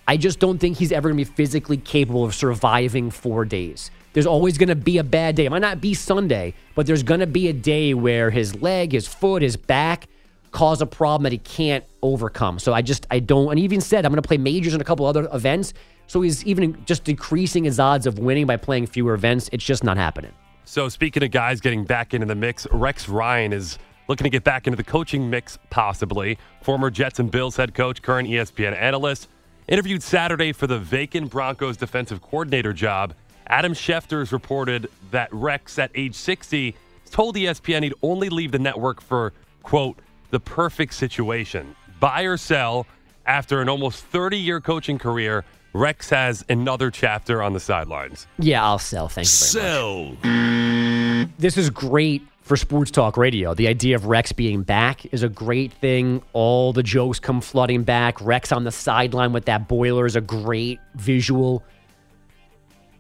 I 0.09 0.17
just 0.17 0.39
don't 0.39 0.59
think 0.59 0.79
he's 0.79 0.93
ever 0.93 1.11
going 1.11 1.23
to 1.23 1.31
be 1.31 1.37
physically 1.37 1.77
capable 1.77 2.25
of 2.25 2.35
surviving 2.35 3.11
four 3.11 3.45
days. 3.45 3.91
There's 4.13 4.27
always 4.27 4.57
going 4.57 4.69
to 4.71 4.77
be 4.77 4.97
a 4.97 5.05
bad 5.05 5.35
day. 5.35 5.45
It 5.45 5.51
might 5.51 5.61
not 5.61 5.81
be 5.81 5.93
Sunday, 5.93 6.55
but 6.75 6.87
there's 6.87 7.03
going 7.03 7.21
to 7.21 7.27
be 7.27 7.49
a 7.49 7.53
day 7.53 7.93
where 7.93 8.31
his 8.31 8.55
leg, 8.63 8.93
his 8.93 9.07
foot, 9.07 9.43
his 9.43 9.57
back 9.57 10.09
cause 10.53 10.81
a 10.81 10.87
problem 10.87 11.25
that 11.25 11.33
he 11.33 11.39
can't 11.39 11.85
overcome. 12.01 12.59
So 12.59 12.73
I 12.73 12.81
just, 12.81 13.07
I 13.11 13.19
don't, 13.19 13.51
and 13.51 13.61
even 13.61 13.83
said, 13.83 14.07
I'm 14.07 14.13
going 14.13 14.23
to 14.23 14.27
play 14.27 14.39
majors 14.39 14.73
and 14.73 14.81
a 14.81 14.85
couple 14.87 15.05
other 15.05 15.29
events. 15.33 15.75
So 16.07 16.23
he's 16.23 16.47
even 16.47 16.83
just 16.87 17.05
decreasing 17.05 17.65
his 17.65 17.79
odds 17.79 18.07
of 18.07 18.19
winning 18.19 18.47
by 18.47 18.57
playing 18.57 18.87
fewer 18.87 19.13
events. 19.13 19.51
It's 19.53 19.65
just 19.65 19.85
not 19.85 19.99
happening. 19.99 20.33
So, 20.65 20.89
speaking 20.89 21.23
of 21.23 21.31
guys 21.31 21.61
getting 21.61 21.85
back 21.85 22.13
into 22.13 22.27
the 22.27 22.35
mix, 22.35 22.67
Rex 22.73 23.09
Ryan 23.09 23.53
is 23.53 23.79
looking 24.09 24.25
to 24.25 24.31
get 24.31 24.45
back 24.45 24.67
into 24.67 24.77
the 24.77 24.85
coaching 24.85 25.29
mix, 25.29 25.59
possibly. 25.71 26.39
Former 26.63 26.91
Jets 26.91 27.19
and 27.19 27.31
Bills 27.31 27.57
head 27.57 27.75
coach, 27.75 28.03
current 28.03 28.29
ESPN 28.29 28.77
analyst, 28.77 29.29
interviewed 29.69 30.03
Saturday 30.03 30.53
for 30.53 30.67
the 30.67 30.79
vacant 30.79 31.31
Broncos 31.31 31.77
defensive 31.77 32.23
coordinator 32.23 32.73
job. 32.73 33.15
Adam 33.49 33.73
Schefter 33.73 34.21
has 34.21 34.33
reported 34.33 34.89
that 35.11 35.29
Rex, 35.33 35.79
at 35.79 35.91
age 35.95 36.15
60, 36.15 36.75
told 37.11 37.37
ESPN 37.37 37.85
he'd 37.85 37.95
only 38.03 38.29
leave 38.29 38.53
the 38.53 38.59
network 38.59 39.01
for, 39.01 39.33
quote, 39.63 39.99
the 40.31 40.41
perfect 40.41 40.95
situation. 40.95 41.75
Buy 42.01 42.23
or 42.23 42.37
sell, 42.37 42.87
after 43.27 43.61
an 43.61 43.69
almost 43.69 44.05
30 44.05 44.39
year 44.39 44.61
coaching 44.61 44.99
career, 44.99 45.45
Rex 45.73 46.09
has 46.11 46.45
another 46.49 46.91
chapter 46.91 47.43
on 47.43 47.53
the 47.53 47.61
sidelines. 47.61 48.27
Yeah, 48.39 48.65
I'll 48.65 48.79
sell. 48.79 49.09
Thank 49.09 49.27
you 49.27 49.61
very 49.61 50.15
much. 50.15 50.21
Sell. 50.23 51.33
this 51.39 51.57
is 51.57 51.71
great 51.71 52.23
for 52.47 52.57
sports 52.57 52.93
talk 52.93 53.17
radio. 53.17 53.55
The 53.55 53.67
idea 53.67 53.97
of 53.97 54.07
Rex 54.07 54.31
being 54.31 54.63
back 54.63 55.13
is 55.13 55.25
a 55.25 55.29
great 55.29 55.73
thing. 55.73 56.23
All 56.33 56.73
the 56.73 56.85
jokes 56.85 57.19
come 57.19 57.41
flooding 57.41 57.83
back. 57.83 58.21
Rex 58.21 58.53
on 58.53 58.63
the 58.63 58.71
sideline 58.71 59.33
with 59.33 59.47
that 59.47 59.67
boiler 59.67 60.07
is 60.07 60.15
a 60.15 60.21
great 60.21 60.79
visual. 60.95 61.65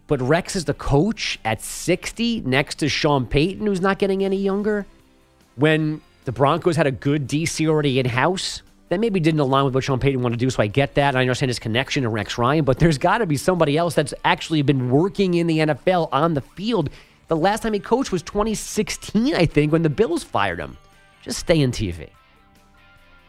But 0.08 0.20
Rex 0.20 0.56
is 0.56 0.64
the 0.64 0.74
coach 0.74 1.38
at 1.44 1.62
60 1.62 2.40
next 2.40 2.80
to 2.80 2.88
Sean 2.88 3.24
Payton, 3.24 3.64
who's 3.64 3.80
not 3.80 4.00
getting 4.00 4.24
any 4.24 4.36
younger. 4.36 4.84
When 5.54 6.00
the 6.24 6.32
Broncos 6.32 6.74
had 6.74 6.88
a 6.88 6.92
good 6.92 7.28
DC 7.28 7.68
already 7.68 8.00
in 8.00 8.06
house, 8.06 8.62
that 8.88 8.98
maybe 8.98 9.20
didn't 9.20 9.40
align 9.40 9.64
with 9.64 9.76
what 9.76 9.84
Sean 9.84 10.00
Payton 10.00 10.22
wanted 10.22 10.40
to 10.40 10.44
do. 10.44 10.50
So 10.50 10.60
I 10.60 10.66
get 10.66 10.96
that. 10.96 11.14
I 11.14 11.20
understand 11.20 11.50
his 11.50 11.60
connection 11.60 12.02
to 12.02 12.08
Rex 12.08 12.36
Ryan, 12.36 12.64
but 12.64 12.80
there's 12.80 12.98
got 12.98 13.18
to 13.18 13.26
be 13.26 13.36
somebody 13.36 13.76
else 13.76 13.94
that's 13.94 14.14
actually 14.24 14.62
been 14.62 14.90
working 14.90 15.34
in 15.34 15.46
the 15.46 15.58
NFL 15.58 16.08
on 16.10 16.34
the 16.34 16.40
field. 16.40 16.90
The 17.28 17.36
last 17.36 17.62
time 17.62 17.72
he 17.72 17.80
coached 17.80 18.12
was 18.12 18.22
2016, 18.22 19.34
I 19.34 19.46
think, 19.46 19.72
when 19.72 19.82
the 19.82 19.90
Bills 19.90 20.22
fired 20.22 20.60
him. 20.60 20.76
Just 21.22 21.40
stay 21.40 21.60
in 21.60 21.72
TV. 21.72 22.10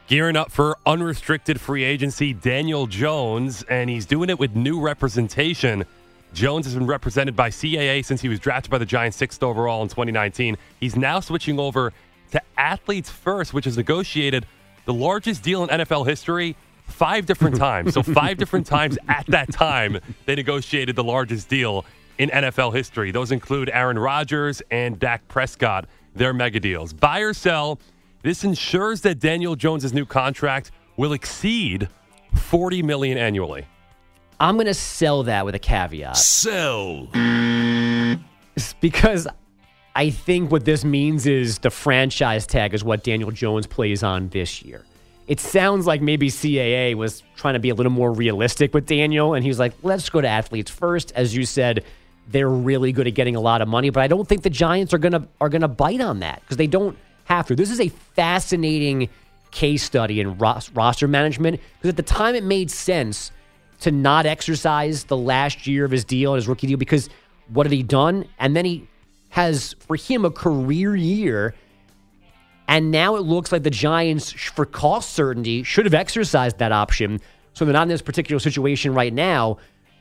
Gearing 0.07 0.35
up 0.35 0.51
for 0.51 0.77
unrestricted 0.85 1.59
free 1.59 1.83
agency, 1.83 2.31
Daniel 2.31 2.85
Jones, 2.87 3.63
and 3.63 3.89
he's 3.89 4.05
doing 4.05 4.29
it 4.29 4.39
with 4.39 4.55
new 4.55 4.79
representation. 4.79 5.83
Jones 6.33 6.65
has 6.65 6.75
been 6.75 6.85
represented 6.85 7.35
by 7.35 7.49
CAA 7.49 8.05
since 8.05 8.21
he 8.21 8.29
was 8.29 8.39
drafted 8.39 8.69
by 8.69 8.77
the 8.77 8.85
Giants 8.85 9.17
sixth 9.17 9.41
overall 9.41 9.81
in 9.81 9.89
2019. 9.89 10.57
He's 10.79 10.95
now 10.95 11.19
switching 11.19 11.59
over 11.59 11.91
to 12.31 12.41
Athletes 12.57 13.09
First, 13.09 13.53
which 13.53 13.65
has 13.65 13.77
negotiated 13.77 14.45
the 14.85 14.93
largest 14.93 15.43
deal 15.43 15.63
in 15.63 15.69
NFL 15.69 16.07
history 16.07 16.55
five 16.85 17.25
different 17.25 17.55
times. 17.57 17.93
So, 17.93 18.03
five 18.03 18.37
different 18.37 18.67
times 18.67 18.97
at 19.07 19.25
that 19.27 19.51
time, 19.51 19.99
they 20.25 20.35
negotiated 20.35 20.95
the 20.95 21.03
largest 21.03 21.49
deal 21.49 21.83
in 22.17 22.29
NFL 22.29 22.73
history. 22.73 23.11
Those 23.11 23.31
include 23.31 23.69
Aaron 23.73 23.99
Rodgers 23.99 24.61
and 24.71 24.99
Dak 24.99 25.27
Prescott, 25.27 25.85
their 26.15 26.33
mega 26.33 26.59
deals. 26.59 26.93
Buy 26.93 27.19
or 27.19 27.33
sell, 27.33 27.79
this 28.23 28.43
ensures 28.43 29.01
that 29.01 29.19
Daniel 29.19 29.55
Jones' 29.55 29.93
new 29.93 30.05
contract 30.05 30.71
will 30.97 31.13
exceed 31.13 31.87
40 32.33 32.83
million 32.83 33.17
annually. 33.17 33.65
I'm 34.39 34.55
going 34.55 34.67
to 34.67 34.73
sell 34.73 35.23
that 35.23 35.45
with 35.45 35.55
a 35.55 35.59
caveat 35.59 36.17
Sell. 36.17 37.07
because 38.81 39.27
I 39.95 40.11
think 40.11 40.51
what 40.51 40.63
this 40.63 40.85
means 40.85 41.25
is 41.25 41.59
the 41.59 41.71
franchise 41.71 42.45
tag 42.45 42.73
is 42.75 42.83
what 42.83 43.03
Daniel 43.03 43.31
Jones 43.31 43.65
plays 43.65 44.03
on 44.03 44.29
this 44.29 44.61
year. 44.61 44.85
It 45.27 45.39
sounds 45.39 45.85
like 45.87 46.01
maybe 46.01 46.29
CAA 46.29 46.95
was 46.95 47.23
trying 47.35 47.55
to 47.55 47.59
be 47.59 47.69
a 47.69 47.75
little 47.75 47.91
more 47.91 48.13
realistic 48.13 48.73
with 48.73 48.85
Daniel, 48.85 49.33
and 49.33 49.43
he 49.43 49.49
was 49.49 49.59
like, 49.59 49.73
let's 49.83 50.09
go 50.09 50.21
to 50.21 50.27
athletes 50.27 50.71
first. 50.71 51.11
As 51.15 51.35
you 51.35 51.45
said, 51.45 51.83
they're 52.27 52.49
really 52.49 52.91
good 52.91 53.07
at 53.07 53.13
getting 53.13 53.35
a 53.35 53.39
lot 53.39 53.61
of 53.61 53.67
money, 53.67 53.89
but 53.89 54.03
I 54.03 54.07
don't 54.07 54.27
think 54.27 54.43
the 54.43 54.49
Giants 54.49 54.93
are 54.93 54.97
gonna 54.97 55.27
are 55.39 55.49
gonna 55.49 55.67
bite 55.67 56.01
on 56.01 56.19
that 56.19 56.41
because 56.41 56.57
they 56.57 56.67
don't 56.67 56.97
have 57.25 57.47
to. 57.47 57.55
This 57.55 57.71
is 57.71 57.79
a 57.79 57.89
fascinating 57.89 59.09
case 59.51 59.83
study 59.83 60.19
in 60.19 60.37
ros- 60.37 60.69
roster 60.71 61.07
management 61.07 61.59
because 61.77 61.89
at 61.89 61.97
the 61.97 62.03
time 62.03 62.35
it 62.35 62.43
made 62.43 62.69
sense 62.69 63.31
to 63.81 63.91
not 63.91 64.25
exercise 64.25 65.05
the 65.05 65.17
last 65.17 65.67
year 65.67 65.85
of 65.85 65.91
his 65.91 66.03
deal, 66.03 66.33
and 66.33 66.37
his 66.37 66.47
rookie 66.47 66.67
deal, 66.67 66.77
because 66.77 67.09
what 67.49 67.65
had 67.65 67.73
he 67.73 67.83
done? 67.83 68.25
And 68.39 68.55
then 68.55 68.65
he 68.65 68.87
has, 69.29 69.73
for 69.79 69.95
him, 69.95 70.25
a 70.25 70.31
career 70.31 70.95
year. 70.95 71.53
And 72.67 72.91
now 72.91 73.15
it 73.15 73.21
looks 73.21 73.51
like 73.51 73.63
the 73.63 73.69
Giants, 73.69 74.31
for 74.31 74.65
cost 74.65 75.11
certainty, 75.11 75.63
should 75.63 75.85
have 75.85 75.93
exercised 75.93 76.57
that 76.57 76.71
option. 76.71 77.21
So 77.53 77.63
they're 77.65 77.73
not 77.73 77.83
in 77.83 77.87
this 77.87 78.01
particular 78.01 78.39
situation 78.39 78.93
right 78.93 79.13
now 79.13 79.57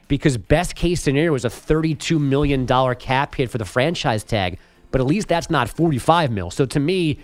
because 0.08 0.36
best 0.36 0.74
case 0.74 1.02
scenario 1.02 1.34
is 1.34 1.44
a 1.44 1.48
$32 1.48 2.20
million 2.20 2.66
cap 2.96 3.34
hit 3.34 3.50
for 3.50 3.58
the 3.58 3.64
franchise 3.64 4.24
tag. 4.24 4.58
But 4.90 5.00
at 5.00 5.06
least 5.06 5.28
that's 5.28 5.50
not 5.50 5.68
45 5.68 6.30
mil. 6.30 6.50
So 6.50 6.64
to 6.66 6.80
me, 6.80 7.18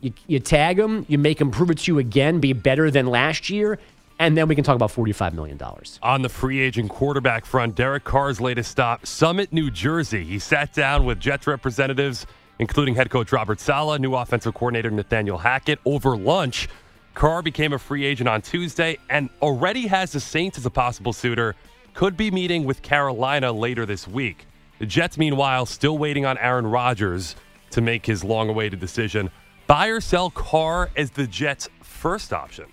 you, 0.00 0.12
you 0.26 0.40
tag 0.40 0.78
him, 0.78 1.06
you 1.08 1.18
make 1.18 1.40
him 1.40 1.50
prove 1.50 1.70
it 1.70 1.78
to 1.78 1.92
you 1.92 1.98
again, 1.98 2.40
be 2.40 2.52
better 2.52 2.90
than 2.90 3.06
last 3.06 3.48
year, 3.48 3.78
and 4.18 4.36
then 4.36 4.48
we 4.48 4.54
can 4.54 4.64
talk 4.64 4.76
about 4.76 4.90
$45 4.90 5.34
million. 5.34 5.58
On 6.02 6.22
the 6.22 6.28
free 6.28 6.60
agent 6.60 6.90
quarterback 6.90 7.44
front, 7.44 7.74
Derek 7.74 8.04
Carr's 8.04 8.40
latest 8.40 8.70
stop, 8.70 9.06
Summit, 9.06 9.52
New 9.52 9.70
Jersey. 9.70 10.24
He 10.24 10.38
sat 10.38 10.72
down 10.72 11.04
with 11.04 11.20
Jets 11.20 11.46
representatives 11.46 12.26
including 12.58 12.94
head 12.94 13.10
coach 13.10 13.32
Robert 13.32 13.60
Saleh, 13.60 14.00
new 14.00 14.14
offensive 14.14 14.54
coordinator 14.54 14.90
Nathaniel 14.90 15.38
Hackett. 15.38 15.78
Over 15.84 16.16
lunch, 16.16 16.68
Carr 17.14 17.42
became 17.42 17.72
a 17.72 17.78
free 17.78 18.04
agent 18.04 18.28
on 18.28 18.42
Tuesday 18.42 18.98
and 19.10 19.28
already 19.42 19.86
has 19.86 20.12
the 20.12 20.20
Saints 20.20 20.58
as 20.58 20.66
a 20.66 20.70
possible 20.70 21.12
suitor. 21.12 21.54
Could 21.96 22.14
be 22.18 22.30
meeting 22.30 22.64
with 22.64 22.82
Carolina 22.82 23.50
later 23.50 23.86
this 23.86 24.06
week. 24.06 24.46
The 24.80 24.84
Jets, 24.84 25.16
meanwhile, 25.16 25.64
still 25.64 25.96
waiting 25.96 26.26
on 26.26 26.36
Aaron 26.36 26.66
Rodgers 26.66 27.36
to 27.70 27.80
make 27.80 28.04
his 28.04 28.22
long 28.22 28.50
awaited 28.50 28.80
decision. 28.80 29.30
Buy 29.66 29.86
or 29.86 30.02
sell 30.02 30.28
Carr 30.28 30.90
as 30.94 31.10
the 31.10 31.26
Jets' 31.26 31.70
first 31.80 32.34
option. 32.34 32.66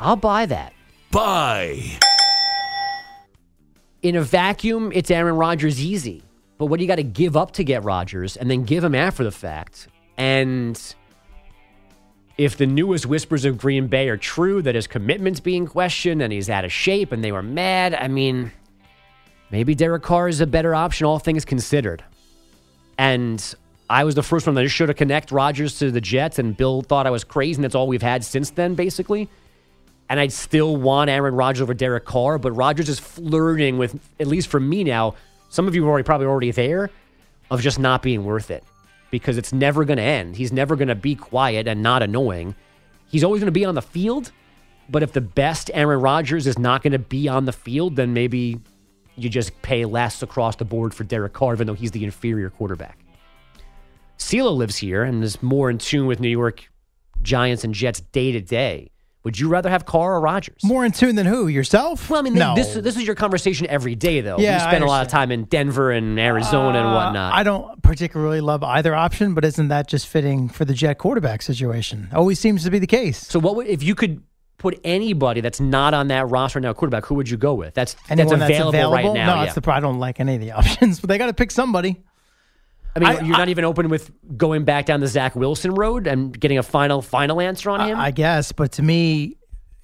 I'll 0.00 0.16
buy 0.16 0.46
that. 0.46 0.72
Buy. 1.10 1.98
In 4.00 4.16
a 4.16 4.22
vacuum, 4.22 4.90
it's 4.94 5.10
Aaron 5.10 5.36
Rodgers 5.36 5.78
easy. 5.78 6.22
But 6.56 6.66
what 6.66 6.78
do 6.78 6.82
you 6.82 6.88
got 6.88 6.96
to 6.96 7.02
give 7.02 7.36
up 7.36 7.50
to 7.52 7.62
get 7.62 7.84
Rodgers 7.84 8.38
and 8.38 8.50
then 8.50 8.64
give 8.64 8.82
him 8.84 8.94
after 8.94 9.22
the 9.22 9.30
fact? 9.30 9.88
And 10.16 10.82
if 12.38 12.56
the 12.56 12.66
newest 12.66 13.06
whispers 13.06 13.44
of 13.44 13.56
Green 13.56 13.86
Bay 13.86 14.08
are 14.08 14.16
true, 14.16 14.60
that 14.62 14.74
his 14.74 14.86
commitment's 14.86 15.40
being 15.40 15.66
questioned 15.66 16.20
and 16.20 16.32
he's 16.32 16.50
out 16.50 16.64
of 16.64 16.72
shape 16.72 17.12
and 17.12 17.24
they 17.24 17.32
were 17.32 17.42
mad, 17.42 17.94
I 17.94 18.08
mean, 18.08 18.52
maybe 19.50 19.74
Derek 19.74 20.02
Carr 20.02 20.28
is 20.28 20.40
a 20.40 20.46
better 20.46 20.74
option, 20.74 21.06
all 21.06 21.18
things 21.18 21.44
considered. 21.44 22.04
And 22.98 23.54
I 23.88 24.04
was 24.04 24.14
the 24.14 24.22
first 24.22 24.46
one 24.46 24.54
that 24.56 24.68
should 24.68 24.88
have 24.88 24.98
connect 24.98 25.30
Rodgers 25.30 25.78
to 25.78 25.90
the 25.90 26.00
Jets, 26.00 26.38
and 26.38 26.56
Bill 26.56 26.82
thought 26.82 27.06
I 27.06 27.10
was 27.10 27.24
crazy, 27.24 27.56
and 27.56 27.64
that's 27.64 27.74
all 27.74 27.86
we've 27.86 28.02
had 28.02 28.22
since 28.24 28.50
then, 28.50 28.74
basically. 28.74 29.28
And 30.08 30.20
I'd 30.20 30.32
still 30.32 30.76
want 30.76 31.08
Aaron 31.08 31.34
Rodgers 31.34 31.62
over 31.62 31.74
Derek 31.74 32.04
Carr, 32.04 32.38
but 32.38 32.52
Rodgers 32.52 32.88
is 32.88 32.98
flirting 32.98 33.78
with, 33.78 33.98
at 34.20 34.26
least 34.26 34.48
for 34.48 34.60
me 34.60 34.84
now, 34.84 35.14
some 35.48 35.66
of 35.66 35.74
you 35.74 35.86
are 35.86 35.88
already 35.88 36.04
probably 36.04 36.26
already 36.26 36.50
there, 36.50 36.90
of 37.50 37.60
just 37.62 37.78
not 37.78 38.02
being 38.02 38.24
worth 38.24 38.50
it 38.50 38.62
because 39.10 39.38
it's 39.38 39.52
never 39.52 39.84
going 39.84 39.96
to 39.98 40.02
end. 40.02 40.36
He's 40.36 40.52
never 40.52 40.76
going 40.76 40.88
to 40.88 40.94
be 40.94 41.14
quiet 41.14 41.66
and 41.66 41.82
not 41.82 42.02
annoying. 42.02 42.54
He's 43.08 43.22
always 43.24 43.40
going 43.40 43.46
to 43.46 43.52
be 43.52 43.64
on 43.64 43.74
the 43.74 43.82
field, 43.82 44.32
but 44.88 45.02
if 45.02 45.12
the 45.12 45.20
best 45.20 45.70
Aaron 45.74 46.00
Rodgers 46.00 46.46
is 46.46 46.58
not 46.58 46.82
going 46.82 46.92
to 46.92 46.98
be 46.98 47.28
on 47.28 47.44
the 47.44 47.52
field, 47.52 47.96
then 47.96 48.12
maybe 48.12 48.60
you 49.16 49.28
just 49.28 49.60
pay 49.62 49.84
less 49.84 50.22
across 50.22 50.56
the 50.56 50.64
board 50.64 50.92
for 50.92 51.04
Derek 51.04 51.32
Carr, 51.32 51.54
even 51.54 51.66
though 51.66 51.74
he's 51.74 51.92
the 51.92 52.04
inferior 52.04 52.50
quarterback. 52.50 52.98
CeeLo 54.18 54.56
lives 54.56 54.76
here 54.76 55.02
and 55.02 55.22
is 55.22 55.42
more 55.42 55.70
in 55.70 55.78
tune 55.78 56.06
with 56.06 56.20
New 56.20 56.28
York 56.28 56.68
Giants 57.22 57.64
and 57.64 57.74
Jets 57.74 58.00
day 58.00 58.32
to 58.32 58.40
day. 58.40 58.90
Would 59.24 59.40
you 59.40 59.48
rather 59.48 59.68
have 59.68 59.84
Carr 59.86 60.14
or 60.14 60.20
Rodgers? 60.20 60.62
More 60.62 60.84
in 60.84 60.92
tune 60.92 61.16
than 61.16 61.26
who? 61.26 61.48
Yourself? 61.48 62.08
Well, 62.08 62.20
I 62.20 62.22
mean, 62.22 62.34
no. 62.34 62.54
this 62.54 62.74
this 62.74 62.96
is 62.96 63.04
your 63.04 63.16
conversation 63.16 63.66
every 63.66 63.96
day, 63.96 64.20
though. 64.20 64.38
Yeah, 64.38 64.54
you 64.54 64.60
spend 64.60 64.84
a 64.84 64.86
lot 64.86 65.04
of 65.04 65.10
time 65.10 65.32
in 65.32 65.46
Denver 65.46 65.90
and 65.90 66.16
Arizona 66.20 66.78
and 66.78 66.86
Uh, 66.86 66.94
whatnot. 66.94 67.34
I 67.34 67.42
don't 67.42 67.75
particularly 67.86 68.40
love 68.40 68.62
either 68.62 68.94
option, 68.94 69.34
but 69.34 69.44
isn't 69.44 69.68
that 69.68 69.88
just 69.88 70.06
fitting 70.06 70.48
for 70.48 70.64
the 70.64 70.74
Jet 70.74 70.98
quarterback 70.98 71.42
situation? 71.42 72.08
Always 72.12 72.38
seems 72.38 72.64
to 72.64 72.70
be 72.70 72.78
the 72.78 72.86
case. 72.86 73.18
so, 73.18 73.38
what 73.38 73.56
would, 73.56 73.66
if 73.66 73.82
you 73.82 73.94
could 73.94 74.22
put 74.58 74.78
anybody 74.84 75.40
that's 75.40 75.60
not 75.60 75.94
on 75.94 76.08
that 76.08 76.28
roster 76.28 76.60
now, 76.60 76.72
quarterback? 76.72 77.06
Who 77.06 77.14
would 77.16 77.28
you 77.28 77.36
go 77.36 77.54
with? 77.54 77.74
That's 77.74 77.96
Anyone 78.08 78.38
that's 78.38 78.50
available, 78.50 78.92
right 78.92 79.04
now. 79.04 79.12
No, 79.12 79.18
yeah. 79.18 79.44
that's 79.44 79.54
the. 79.54 79.72
I 79.72 79.80
don't 79.80 79.98
like 79.98 80.20
any 80.20 80.34
of 80.34 80.40
the 80.40 80.52
options, 80.58 81.00
but 81.00 81.08
they 81.08 81.18
got 81.18 81.26
to 81.26 81.34
pick 81.34 81.50
somebody. 81.50 82.02
I 82.94 82.98
mean, 82.98 83.08
I- 83.08 83.20
you're 83.20 83.36
not 83.36 83.48
even 83.50 83.64
open 83.64 83.88
with 83.88 84.10
going 84.36 84.64
back 84.64 84.86
down 84.86 85.00
the 85.00 85.06
Zach 85.08 85.36
Wilson 85.36 85.74
road 85.74 86.06
and 86.06 86.38
getting 86.38 86.58
a 86.58 86.62
final 86.62 87.02
final 87.02 87.40
answer 87.40 87.70
on 87.70 87.86
him. 87.88 87.98
I 87.98 88.10
guess, 88.10 88.52
but 88.52 88.72
to 88.72 88.82
me, 88.82 89.36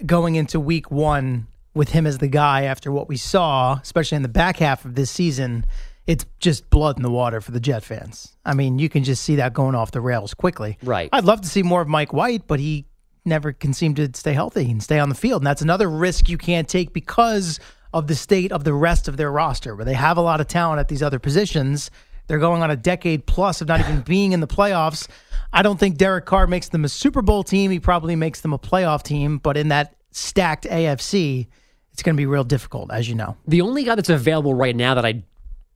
going 0.05 0.35
into 0.35 0.59
week 0.59 0.89
one 0.91 1.47
with 1.75 1.89
him 1.89 2.05
as 2.05 2.17
the 2.17 2.27
guy 2.27 2.63
after 2.63 2.91
what 2.91 3.07
we 3.07 3.17
saw, 3.17 3.79
especially 3.81 4.15
in 4.15 4.21
the 4.23 4.29
back 4.29 4.57
half 4.57 4.85
of 4.85 4.95
this 4.95 5.09
season, 5.11 5.65
it's 6.07 6.25
just 6.39 6.69
blood 6.69 6.97
in 6.97 7.03
the 7.03 7.11
water 7.11 7.39
for 7.41 7.51
the 7.51 7.59
Jet 7.59 7.83
fans. 7.83 8.35
I 8.45 8.53
mean, 8.53 8.79
you 8.79 8.89
can 8.89 9.03
just 9.03 9.23
see 9.23 9.35
that 9.37 9.53
going 9.53 9.75
off 9.75 9.91
the 9.91 10.01
rails 10.01 10.33
quickly. 10.33 10.77
Right. 10.83 11.09
I'd 11.13 11.23
love 11.23 11.41
to 11.41 11.47
see 11.47 11.63
more 11.63 11.81
of 11.81 11.87
Mike 11.87 12.13
White, 12.13 12.47
but 12.47 12.59
he 12.59 12.85
never 13.25 13.53
can 13.53 13.73
seem 13.73 13.95
to 13.95 14.09
stay 14.13 14.33
healthy 14.33 14.69
and 14.69 14.83
stay 14.83 14.99
on 14.99 15.09
the 15.09 15.15
field. 15.15 15.41
And 15.41 15.47
that's 15.47 15.61
another 15.61 15.89
risk 15.89 16.27
you 16.27 16.37
can't 16.37 16.67
take 16.67 16.91
because 16.93 17.59
of 17.93 18.07
the 18.07 18.15
state 18.15 18.51
of 18.51 18.63
the 18.63 18.73
rest 18.73 19.07
of 19.07 19.17
their 19.17 19.31
roster, 19.31 19.75
where 19.75 19.85
they 19.85 19.93
have 19.93 20.17
a 20.17 20.21
lot 20.21 20.41
of 20.41 20.47
talent 20.47 20.79
at 20.79 20.87
these 20.87 21.03
other 21.03 21.19
positions. 21.19 21.89
They're 22.27 22.39
going 22.39 22.61
on 22.61 22.71
a 22.71 22.75
decade 22.75 23.25
plus 23.25 23.61
of 23.61 23.67
not 23.67 23.79
even 23.79 24.01
being 24.05 24.33
in 24.33 24.39
the 24.39 24.47
playoffs. 24.47 25.07
I 25.53 25.61
don't 25.61 25.79
think 25.79 25.97
Derek 25.97 26.25
Carr 26.25 26.47
makes 26.47 26.69
them 26.69 26.83
a 26.83 26.89
Super 26.89 27.21
Bowl 27.21 27.43
team. 27.43 27.71
He 27.71 27.79
probably 27.79 28.15
makes 28.15 28.41
them 28.41 28.53
a 28.53 28.59
playoff 28.59 29.03
team, 29.03 29.37
but 29.37 29.55
in 29.55 29.69
that 29.69 29.95
stacked 30.11 30.65
AFC, 30.65 31.47
it's 31.91 32.01
going 32.01 32.15
to 32.15 32.17
be 32.17 32.25
real 32.25 32.43
difficult, 32.43 32.91
as 32.91 33.07
you 33.07 33.15
know. 33.15 33.37
the 33.47 33.61
only 33.61 33.83
guy 33.83 33.95
that's 33.95 34.09
available 34.09 34.55
right 34.55 34.75
now 34.75 34.95
that 34.95 35.05
I, 35.05 35.23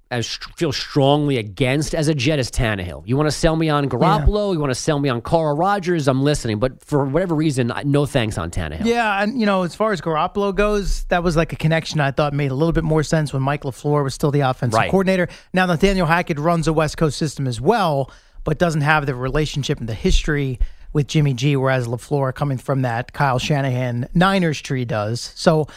I 0.09 0.21
feel 0.21 0.71
strongly 0.71 1.37
against 1.37 1.93
as 1.93 2.07
a 2.07 2.15
Jet 2.15 2.39
is 2.39 2.49
Tannehill. 2.49 3.03
You 3.05 3.17
want 3.17 3.27
to 3.27 3.31
sell 3.31 3.55
me 3.57 3.67
on 3.67 3.89
Garoppolo? 3.89 4.53
You 4.53 4.59
want 4.59 4.71
to 4.71 4.75
sell 4.75 4.99
me 4.99 5.09
on 5.09 5.21
Carl 5.21 5.55
Rodgers? 5.57 6.07
I'm 6.07 6.23
listening, 6.23 6.59
but 6.59 6.81
for 6.83 7.03
whatever 7.05 7.35
reason, 7.35 7.71
no 7.83 8.05
thanks 8.05 8.37
on 8.37 8.49
Tannehill. 8.49 8.85
Yeah, 8.85 9.21
and 9.21 9.37
you 9.39 9.45
know, 9.45 9.63
as 9.63 9.75
far 9.75 9.91
as 9.91 9.99
Garoppolo 9.99 10.55
goes, 10.55 11.03
that 11.05 11.23
was 11.23 11.35
like 11.35 11.51
a 11.51 11.57
connection 11.57 11.99
I 11.99 12.11
thought 12.11 12.33
made 12.33 12.51
a 12.51 12.55
little 12.55 12.71
bit 12.71 12.85
more 12.85 13.03
sense 13.03 13.33
when 13.33 13.41
Mike 13.41 13.63
LaFleur 13.63 14.03
was 14.03 14.13
still 14.13 14.31
the 14.31 14.39
offensive 14.41 14.77
Right. 14.77 14.89
coordinator. 14.89 15.27
Now 15.53 15.65
Nathaniel 15.65 16.07
Hackett 16.07 16.39
runs 16.39 16.67
a 16.67 16.73
West 16.73 16.95
Coast 16.97 17.17
system 17.17 17.45
as 17.45 17.59
well, 17.59 18.09
but 18.45 18.57
doesn't 18.59 18.81
have 18.81 19.05
the 19.07 19.15
relationship 19.15 19.79
and 19.79 19.89
the 19.89 19.93
history 19.93 20.57
with 20.93 21.07
Jimmy 21.07 21.33
G, 21.33 21.57
whereas 21.57 21.85
LaFleur 21.85 22.33
coming 22.33 22.57
from 22.57 22.83
that 22.83 23.11
Kyle 23.11 23.39
Shanahan 23.39 24.07
Niners 24.13 24.61
tree 24.61 24.85
does. 24.85 25.33
So 25.35 25.67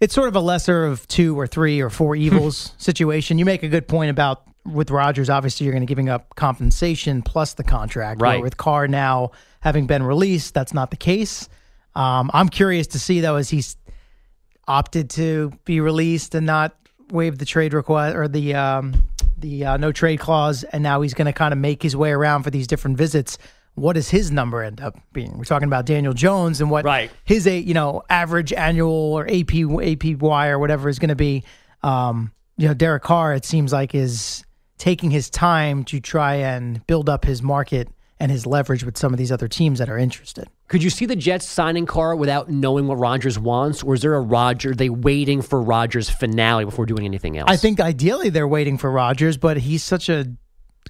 it's 0.00 0.14
sort 0.14 0.28
of 0.28 0.36
a 0.36 0.40
lesser 0.40 0.84
of 0.84 1.06
two 1.08 1.38
or 1.38 1.46
three 1.46 1.80
or 1.80 1.90
four 1.90 2.16
evils 2.16 2.74
situation. 2.78 3.38
You 3.38 3.44
make 3.44 3.62
a 3.62 3.68
good 3.68 3.86
point 3.86 4.10
about 4.10 4.42
with 4.64 4.90
Rodgers. 4.90 5.30
obviously 5.30 5.64
you're 5.64 5.72
going 5.72 5.82
to 5.82 5.86
giving 5.86 6.08
up 6.08 6.34
compensation 6.36 7.22
plus 7.22 7.54
the 7.54 7.64
contract. 7.64 8.20
where 8.20 8.32
Right. 8.32 8.42
with 8.42 8.56
Carr 8.56 8.88
now 8.88 9.30
having 9.60 9.86
been 9.86 10.02
released, 10.02 10.54
that's 10.54 10.74
not 10.74 10.90
the 10.90 10.96
case. 10.96 11.48
Um, 11.94 12.30
I'm 12.34 12.48
curious 12.48 12.86
to 12.88 12.98
see 12.98 13.20
though, 13.20 13.36
as 13.36 13.50
he's 13.50 13.76
opted 14.68 15.10
to 15.10 15.52
be 15.64 15.80
released 15.80 16.34
and 16.34 16.46
not 16.46 16.76
waive 17.10 17.38
the 17.38 17.44
trade 17.44 17.74
request 17.74 18.16
or 18.16 18.28
the 18.28 18.54
um, 18.54 19.04
the 19.36 19.64
uh, 19.64 19.76
no 19.76 19.90
trade 19.90 20.20
clause, 20.20 20.62
and 20.64 20.82
now 20.82 21.00
he's 21.00 21.14
going 21.14 21.26
to 21.26 21.32
kind 21.32 21.52
of 21.52 21.58
make 21.58 21.82
his 21.82 21.96
way 21.96 22.10
around 22.10 22.42
for 22.42 22.50
these 22.50 22.66
different 22.66 22.96
visits. 22.96 23.38
What 23.74 23.94
does 23.94 24.10
his 24.10 24.30
number 24.30 24.62
end 24.62 24.80
up 24.80 24.96
being? 25.12 25.38
We're 25.38 25.44
talking 25.44 25.66
about 25.68 25.86
Daniel 25.86 26.12
Jones 26.12 26.60
and 26.60 26.70
what 26.70 26.84
Right. 26.84 27.10
his 27.24 27.46
a 27.46 27.58
you 27.58 27.72
know 27.74 28.02
average 28.10 28.52
annual 28.52 28.90
or 28.90 29.24
AP 29.26 29.54
APY 29.64 30.48
or 30.50 30.58
whatever 30.58 30.88
is 30.88 30.98
going 30.98 31.08
to 31.08 31.16
be. 31.16 31.44
Um, 31.82 32.32
you 32.58 32.68
know, 32.68 32.74
Derek 32.74 33.02
Carr, 33.02 33.34
it 33.34 33.44
seems 33.44 33.72
like 33.72 33.94
is 33.94 34.44
taking 34.76 35.10
his 35.10 35.30
time 35.30 35.84
to 35.84 36.00
try 36.00 36.34
and 36.36 36.86
build 36.86 37.08
up 37.08 37.24
his 37.24 37.42
market 37.42 37.88
and 38.18 38.30
his 38.30 38.44
leverage 38.44 38.84
with 38.84 38.98
some 38.98 39.14
of 39.14 39.18
these 39.18 39.32
other 39.32 39.48
teams 39.48 39.78
that 39.78 39.88
are 39.88 39.96
interested. 39.96 40.46
Could 40.68 40.82
you 40.82 40.90
see 40.90 41.06
the 41.06 41.16
Jets 41.16 41.48
signing 41.48 41.86
Carr 41.86 42.14
without 42.14 42.50
knowing 42.50 42.86
what 42.86 42.98
Rodgers 42.98 43.38
wants, 43.38 43.82
or 43.82 43.94
is 43.94 44.02
there 44.02 44.14
a 44.14 44.20
Roger? 44.20 44.72
Are 44.72 44.74
they 44.74 44.90
waiting 44.90 45.40
for 45.40 45.60
Rodgers' 45.62 46.10
finale 46.10 46.66
before 46.66 46.84
doing 46.84 47.06
anything 47.06 47.38
else? 47.38 47.50
I 47.50 47.56
think 47.56 47.80
ideally 47.80 48.28
they're 48.28 48.46
waiting 48.48 48.76
for 48.76 48.90
Rodgers, 48.90 49.38
but 49.38 49.56
he's 49.56 49.82
such 49.82 50.10
a 50.10 50.26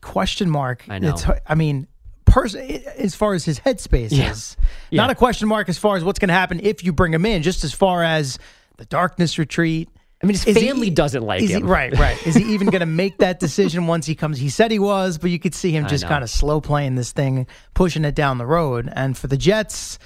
question 0.01 0.51
mark. 0.51 0.85
I 0.89 0.99
know. 0.99 1.11
It's, 1.11 1.25
I 1.47 1.55
mean, 1.55 1.87
pers- 2.31 2.55
as 2.55 3.15
far 3.15 3.35
as 3.35 3.45
his 3.45 3.61
headspace 3.61 4.09
Yeah. 4.13 4.31
is, 4.31 4.57
Yeah. 4.91 5.03
not 5.03 5.11
a 5.11 5.15
question 5.15 5.49
mark 5.49 5.69
as 5.69 5.77
far 5.79 5.97
as 5.97 6.05
what's 6.05 6.19
going 6.19 6.29
to 6.29 6.35
happen 6.35 6.61
if 6.63 6.83
you 6.85 6.93
bring 6.93 7.13
him 7.13 7.27
in, 7.27 7.43
just 7.43 7.65
as 7.65 7.73
far 7.73 8.03
as 8.03 8.39
the 8.79 8.85
darkness 8.87 9.39
retreat. 9.39 9.89
I 10.23 10.27
mean, 10.27 10.35
his 10.35 10.45
Is 10.47 10.57
he- 10.57 10.67
family 10.69 10.91
doesn't 10.91 11.23
like 11.23 11.43
is 11.43 11.49
he- 11.51 11.57
him. 11.57 11.67
right, 11.67 11.97
right. 11.99 12.27
Is 12.27 12.35
he 12.37 12.45
even 12.55 12.69
going 12.69 12.81
to 12.81 12.87
make 12.87 13.19
that 13.19 13.41
decision 13.41 13.87
once 13.87 14.05
he 14.07 14.15
comes? 14.15 14.39
He 14.39 14.49
said 14.51 14.71
he 14.71 14.79
was, 14.79 15.17
but 15.19 15.31
you 15.31 15.39
could 15.39 15.55
see 15.55 15.71
him 15.73 15.87
just 15.89 16.07
kind 16.07 16.23
of 16.23 16.29
slow 16.31 16.61
playing 16.61 16.95
this 16.95 17.11
thing, 17.13 17.47
pushing 17.75 18.05
it 18.05 18.15
down 18.15 18.37
the 18.39 18.47
road. 18.47 18.91
And 18.95 19.17
for 19.17 19.29
the 19.29 19.37
Jets, 19.39 19.99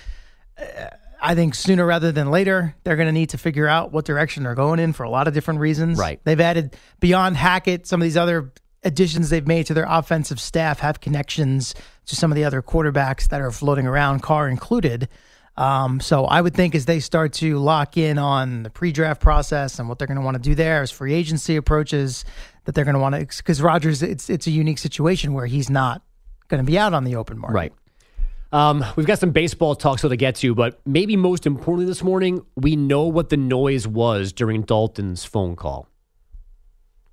uh, 0.56 0.64
I 1.20 1.34
think 1.34 1.54
sooner 1.54 1.84
rather 1.86 2.12
than 2.12 2.30
later, 2.30 2.74
they're 2.84 2.96
going 2.96 3.06
to 3.08 3.12
need 3.12 3.30
to 3.30 3.38
figure 3.38 3.66
out 3.66 3.92
what 3.92 4.04
direction 4.04 4.42
they're 4.44 4.54
going 4.54 4.78
in 4.78 4.92
for 4.92 5.02
a 5.04 5.10
lot 5.10 5.26
of 5.26 5.34
different 5.34 5.58
reasons. 5.60 5.98
Right. 5.98 6.20
They've 6.22 6.40
added 6.40 6.76
beyond 7.00 7.36
Hackett, 7.36 7.86
some 7.86 8.00
of 8.00 8.04
these 8.04 8.16
other 8.16 8.52
additions 8.84 9.30
they've 9.30 9.46
made 9.46 9.66
to 9.66 9.74
their 9.74 9.86
offensive 9.88 10.40
staff 10.40 10.80
have 10.80 11.00
connections 11.00 11.74
to 12.06 12.16
some 12.16 12.30
of 12.30 12.36
the 12.36 12.44
other 12.44 12.62
quarterbacks 12.62 13.28
that 13.28 13.40
are 13.40 13.50
floating 13.50 13.86
around, 13.86 14.20
Carr 14.20 14.48
included. 14.48 15.08
Um, 15.56 16.00
so 16.00 16.24
I 16.24 16.40
would 16.40 16.54
think 16.54 16.74
as 16.74 16.84
they 16.86 17.00
start 17.00 17.32
to 17.34 17.58
lock 17.58 17.96
in 17.96 18.18
on 18.18 18.64
the 18.64 18.70
pre-draft 18.70 19.20
process 19.20 19.78
and 19.78 19.88
what 19.88 19.98
they're 19.98 20.08
going 20.08 20.18
to 20.18 20.24
want 20.24 20.34
to 20.36 20.42
do 20.42 20.54
there 20.54 20.82
as 20.82 20.90
free 20.90 21.14
agency 21.14 21.56
approaches, 21.56 22.24
that 22.64 22.74
they're 22.74 22.84
going 22.84 22.94
to 22.94 23.00
want 23.00 23.14
to 23.14 23.20
because 23.24 23.62
Rodgers, 23.62 24.02
it's 24.02 24.28
it's 24.28 24.46
a 24.46 24.50
unique 24.50 24.78
situation 24.78 25.32
where 25.32 25.46
he's 25.46 25.70
not 25.70 26.02
going 26.48 26.64
to 26.64 26.66
be 26.66 26.78
out 26.78 26.92
on 26.92 27.04
the 27.04 27.16
open 27.16 27.38
market. 27.38 27.54
Right. 27.54 27.72
Um, 28.52 28.84
we've 28.96 29.06
got 29.06 29.18
some 29.18 29.32
baseball 29.32 29.74
talk 29.74 29.98
still 29.98 30.10
to 30.10 30.16
get 30.16 30.36
to, 30.36 30.54
but 30.54 30.80
maybe 30.86 31.16
most 31.16 31.44
importantly 31.44 31.86
this 31.86 32.04
morning, 32.04 32.44
we 32.54 32.76
know 32.76 33.02
what 33.02 33.28
the 33.28 33.36
noise 33.36 33.86
was 33.86 34.32
during 34.32 34.62
Dalton's 34.62 35.24
phone 35.24 35.56
call. 35.56 35.88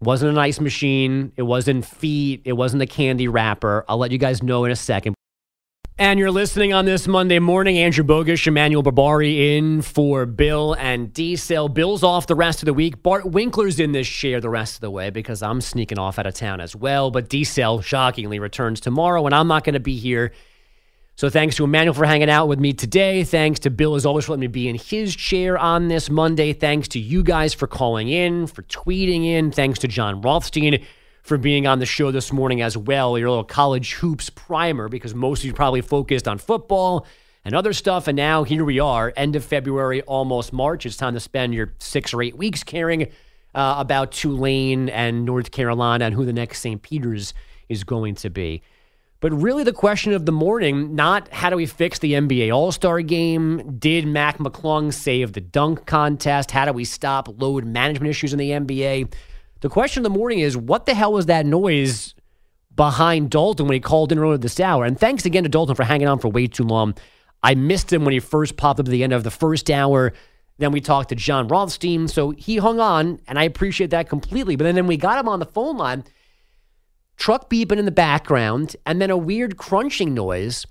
Wasn't 0.01 0.31
an 0.31 0.37
ice 0.37 0.59
machine. 0.59 1.31
It 1.37 1.43
wasn't 1.43 1.85
feet. 1.85 2.41
It 2.45 2.53
wasn't 2.53 2.81
a 2.81 2.87
candy 2.87 3.27
wrapper. 3.27 3.85
I'll 3.87 3.99
let 3.99 4.11
you 4.11 4.17
guys 4.17 4.41
know 4.41 4.65
in 4.65 4.71
a 4.71 4.75
second. 4.75 5.13
And 5.99 6.17
you're 6.17 6.31
listening 6.31 6.73
on 6.73 6.85
this 6.85 7.07
Monday 7.07 7.37
morning. 7.37 7.77
Andrew 7.77 8.03
Bogusch, 8.03 8.47
Emmanuel 8.47 8.81
Barbari 8.81 9.55
in 9.55 9.83
for 9.83 10.25
Bill 10.25 10.73
and 10.79 11.13
D 11.13 11.35
Cell. 11.35 11.69
Bill's 11.69 12.01
off 12.01 12.25
the 12.25 12.33
rest 12.33 12.63
of 12.63 12.65
the 12.65 12.73
week. 12.73 13.03
Bart 13.03 13.27
Winkler's 13.27 13.79
in 13.79 13.91
this 13.91 14.09
chair 14.09 14.41
the 14.41 14.49
rest 14.49 14.73
of 14.73 14.81
the 14.81 14.89
way 14.89 15.11
because 15.11 15.43
I'm 15.43 15.61
sneaking 15.61 15.99
off 15.99 16.17
out 16.17 16.25
of 16.25 16.33
town 16.33 16.59
as 16.59 16.75
well. 16.75 17.11
But 17.11 17.29
D 17.29 17.43
Cell, 17.43 17.81
shockingly, 17.81 18.39
returns 18.39 18.79
tomorrow, 18.79 19.23
and 19.27 19.35
I'm 19.35 19.47
not 19.47 19.63
going 19.63 19.75
to 19.75 19.79
be 19.79 19.97
here. 19.97 20.31
So 21.15 21.29
thanks 21.29 21.55
to 21.57 21.63
Emmanuel 21.63 21.93
for 21.93 22.05
hanging 22.05 22.29
out 22.29 22.47
with 22.47 22.59
me 22.59 22.73
today. 22.73 23.23
Thanks 23.23 23.59
to 23.59 23.69
Bill, 23.69 23.95
as 23.95 24.05
always, 24.05 24.25
for 24.25 24.31
letting 24.31 24.41
me 24.41 24.47
be 24.47 24.67
in 24.67 24.75
his 24.75 25.15
chair 25.15 25.57
on 25.57 25.87
this 25.87 26.09
Monday. 26.09 26.53
Thanks 26.53 26.87
to 26.89 26.99
you 26.99 27.21
guys 27.21 27.53
for 27.53 27.67
calling 27.67 28.07
in, 28.07 28.47
for 28.47 28.63
tweeting 28.63 29.25
in. 29.25 29.51
Thanks 29.51 29.77
to 29.79 29.87
Jon 29.87 30.21
Rothstein 30.21 30.83
for 31.21 31.37
being 31.37 31.67
on 31.67 31.79
the 31.79 31.85
show 31.85 32.11
this 32.11 32.33
morning 32.33 32.61
as 32.61 32.75
well. 32.75 33.17
Your 33.17 33.29
little 33.29 33.43
college 33.43 33.93
hoops 33.93 34.29
primer, 34.31 34.89
because 34.89 35.13
most 35.13 35.41
of 35.41 35.45
you 35.45 35.53
probably 35.53 35.81
focused 35.81 36.27
on 36.27 36.39
football 36.39 37.05
and 37.45 37.53
other 37.53 37.73
stuff. 37.73 38.07
And 38.07 38.15
now 38.15 38.43
here 38.43 38.65
we 38.65 38.79
are, 38.79 39.13
end 39.15 39.35
of 39.35 39.43
February, 39.43 40.01
almost 40.03 40.53
March. 40.53 40.85
It's 40.85 40.97
time 40.97 41.13
to 41.13 41.19
spend 41.19 41.53
your 41.53 41.73
six 41.79 42.13
or 42.13 42.21
eight 42.23 42.37
weeks 42.37 42.63
caring 42.63 43.11
uh, 43.53 43.75
about 43.77 44.11
Tulane 44.11 44.89
and 44.89 45.25
North 45.25 45.51
Carolina 45.51 46.05
and 46.05 46.15
who 46.15 46.25
the 46.25 46.33
next 46.33 46.61
St. 46.61 46.81
Peter's 46.81 47.33
is 47.69 47.83
going 47.83 48.15
to 48.15 48.29
be. 48.29 48.63
But 49.21 49.31
really, 49.33 49.63
the 49.63 49.71
question 49.71 50.13
of 50.13 50.25
the 50.25 50.31
morning, 50.31 50.95
not 50.95 51.31
how 51.31 51.51
do 51.51 51.55
we 51.55 51.67
fix 51.67 51.99
the 51.99 52.13
NBA 52.13 52.53
All 52.53 52.71
Star 52.71 53.01
game? 53.01 53.77
Did 53.77 54.07
Mac 54.07 54.39
McClung 54.39 54.91
save 54.91 55.33
the 55.33 55.41
dunk 55.41 55.85
contest? 55.85 56.49
How 56.49 56.65
do 56.65 56.73
we 56.73 56.83
stop 56.85 57.39
load 57.39 57.63
management 57.63 58.09
issues 58.09 58.33
in 58.33 58.39
the 58.39 58.49
NBA? 58.49 59.13
The 59.61 59.69
question 59.69 60.03
of 60.03 60.11
the 60.11 60.17
morning 60.17 60.39
is 60.39 60.57
what 60.57 60.87
the 60.87 60.95
hell 60.95 61.13
was 61.13 61.27
that 61.27 61.45
noise 61.45 62.15
behind 62.75 63.29
Dalton 63.29 63.67
when 63.67 63.75
he 63.75 63.79
called 63.79 64.11
in 64.11 64.17
earlier 64.17 64.39
this 64.39 64.59
hour? 64.59 64.85
And 64.85 64.99
thanks 64.99 65.23
again 65.23 65.43
to 65.43 65.49
Dalton 65.49 65.75
for 65.75 65.83
hanging 65.83 66.07
on 66.07 66.17
for 66.17 66.29
way 66.29 66.47
too 66.47 66.63
long. 66.63 66.95
I 67.43 67.53
missed 67.53 67.93
him 67.93 68.03
when 68.03 68.13
he 68.13 68.19
first 68.19 68.57
popped 68.57 68.79
up 68.79 68.87
at 68.87 68.91
the 68.91 69.03
end 69.03 69.13
of 69.13 69.23
the 69.23 69.29
first 69.29 69.69
hour. 69.69 70.13
Then 70.57 70.71
we 70.71 70.81
talked 70.81 71.09
to 71.09 71.15
Jon 71.15 71.47
Rothstein. 71.47 72.07
So 72.07 72.31
he 72.31 72.57
hung 72.57 72.79
on, 72.79 73.19
and 73.27 73.37
I 73.37 73.43
appreciate 73.43 73.91
that 73.91 74.09
completely. 74.09 74.55
But 74.55 74.63
then, 74.63 74.73
then 74.73 74.87
we 74.87 74.97
got 74.97 75.19
him 75.19 75.29
on 75.29 75.39
the 75.39 75.45
phone 75.45 75.77
line, 75.77 76.05
truck 77.17 77.49
beeping 77.49 77.77
in 77.77 77.85
the 77.85 77.91
background, 77.91 78.75
and 78.85 79.01
then 79.01 79.09
a 79.09 79.17
weird 79.17 79.57
crunching 79.57 80.13
noise, 80.13 80.65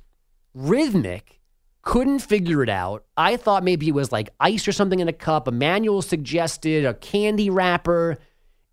rhythmic. 0.54 1.40
Couldn't 1.82 2.18
figure 2.18 2.62
it 2.62 2.68
out. 2.68 3.04
I 3.16 3.36
thought 3.36 3.64
maybe 3.64 3.88
it 3.88 3.94
was 3.94 4.12
like 4.12 4.28
ice 4.38 4.68
or 4.68 4.72
something 4.72 5.00
in 5.00 5.08
a 5.08 5.14
cup. 5.14 5.48
Emmanuel 5.48 6.02
suggested 6.02 6.84
a 6.84 6.92
candy 6.92 7.48
wrapper. 7.48 8.18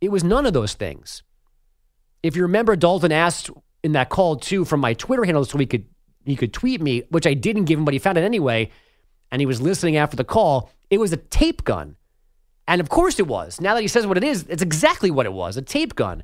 It 0.01 0.11
was 0.11 0.25
none 0.25 0.45
of 0.45 0.51
those 0.51 0.73
things. 0.73 1.23
If 2.21 2.35
you 2.35 2.41
remember, 2.41 2.75
Dalton 2.75 3.13
asked 3.13 3.49
in 3.81 3.93
that 3.93 4.09
call 4.09 4.35
too 4.35 4.65
from 4.65 4.81
my 4.81 4.93
Twitter 4.93 5.23
handle 5.23 5.45
so 5.45 5.57
he 5.57 5.65
could 5.65 5.85
he 6.25 6.35
could 6.35 6.51
tweet 6.51 6.81
me, 6.81 7.03
which 7.09 7.25
I 7.25 7.33
didn't 7.33 7.65
give 7.65 7.79
him, 7.79 7.85
but 7.85 7.93
he 7.93 7.99
found 7.99 8.17
it 8.17 8.23
anyway. 8.25 8.69
And 9.31 9.41
he 9.41 9.45
was 9.45 9.61
listening 9.61 9.95
after 9.95 10.17
the 10.17 10.25
call. 10.25 10.69
It 10.89 10.99
was 10.99 11.13
a 11.13 11.17
tape 11.17 11.63
gun. 11.63 11.95
And 12.67 12.81
of 12.81 12.89
course 12.89 13.17
it 13.19 13.27
was. 13.27 13.61
Now 13.61 13.75
that 13.75 13.81
he 13.81 13.87
says 13.87 14.05
what 14.05 14.17
it 14.17 14.25
is, 14.25 14.45
it's 14.49 14.61
exactly 14.61 15.09
what 15.09 15.25
it 15.25 15.31
was 15.31 15.55
a 15.55 15.61
tape 15.61 15.95
gun. 15.95 16.23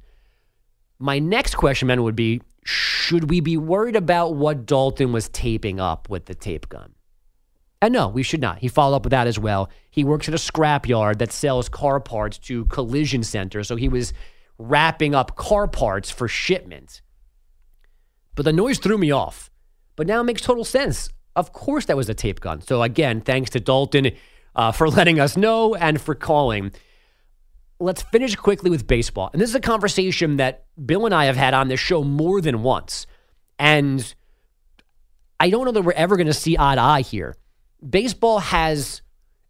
My 1.03 1.19
next 1.19 1.55
question, 1.55 1.89
man, 1.89 2.01
would 2.03 2.15
be 2.15 2.41
should 2.63 3.29
we 3.29 3.41
be 3.41 3.57
worried 3.57 3.97
about 3.97 4.35
what 4.35 4.65
Dalton 4.65 5.11
was 5.11 5.27
taping 5.27 5.77
up 5.77 6.09
with 6.09 6.27
the 6.27 6.33
tape 6.33 6.69
gun? 6.69 6.93
And 7.81 7.91
no, 7.91 8.07
we 8.07 8.23
should 8.23 8.39
not. 8.39 8.59
He 8.59 8.69
followed 8.69 8.95
up 8.95 9.03
with 9.03 9.11
that 9.11 9.27
as 9.27 9.37
well. 9.37 9.69
He 9.91 10.05
works 10.05 10.29
at 10.29 10.33
a 10.33 10.37
scrapyard 10.37 11.17
that 11.17 11.33
sells 11.33 11.67
car 11.67 11.99
parts 11.99 12.37
to 12.37 12.63
collision 12.67 13.21
centers. 13.21 13.67
So 13.67 13.75
he 13.75 13.89
was 13.89 14.13
wrapping 14.57 15.13
up 15.13 15.35
car 15.35 15.67
parts 15.67 16.09
for 16.09 16.29
shipment. 16.29 17.01
But 18.33 18.45
the 18.45 18.53
noise 18.53 18.79
threw 18.79 18.97
me 18.97 19.11
off. 19.11 19.51
But 19.97 20.07
now 20.07 20.21
it 20.21 20.23
makes 20.23 20.41
total 20.41 20.63
sense. 20.63 21.09
Of 21.35 21.51
course, 21.51 21.83
that 21.87 21.97
was 21.97 22.07
a 22.07 22.13
tape 22.13 22.39
gun. 22.39 22.61
So 22.61 22.81
again, 22.81 23.19
thanks 23.19 23.49
to 23.49 23.59
Dalton 23.59 24.11
uh, 24.55 24.71
for 24.71 24.87
letting 24.97 25.19
us 25.19 25.35
know 25.35 25.75
and 25.75 25.99
for 25.99 26.15
calling. 26.15 26.71
Let's 27.83 28.01
finish 28.01 28.35
quickly 28.35 28.69
with 28.69 28.87
baseball. 28.87 29.29
And 29.33 29.41
this 29.41 29.49
is 29.49 29.55
a 29.55 29.59
conversation 29.59 30.37
that 30.37 30.65
Bill 30.83 31.05
and 31.05 31.13
I 31.13 31.25
have 31.25 31.35
had 31.35 31.53
on 31.53 31.67
this 31.67 31.79
show 31.79 32.03
more 32.03 32.39
than 32.39 32.63
once. 32.63 33.07
And 33.59 34.13
I 35.39 35.49
don't 35.49 35.65
know 35.65 35.71
that 35.71 35.81
we're 35.81 35.91
ever 35.91 36.15
going 36.15 36.27
to 36.27 36.33
see 36.33 36.55
eye 36.57 36.75
to 36.75 36.81
eye 36.81 37.01
here 37.01 37.35
baseball 37.87 38.39
has 38.39 39.01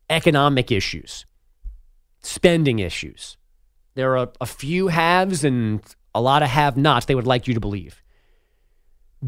economic 0.10 0.72
issues, 0.72 1.26
spending 2.22 2.80
issues. 2.80 3.38
There 3.96 4.18
are 4.18 4.32
a 4.42 4.46
few 4.48 4.88
haves 4.88 5.44
and 5.44 5.82
a 6.16 6.22
lot 6.22 6.42
of 6.42 6.50
have 6.50 6.78
nots 6.78 7.06
they 7.06 7.16
would 7.16 7.28
like 7.28 7.48
you 7.48 7.54
to 7.54 7.60
believe. 7.60 8.02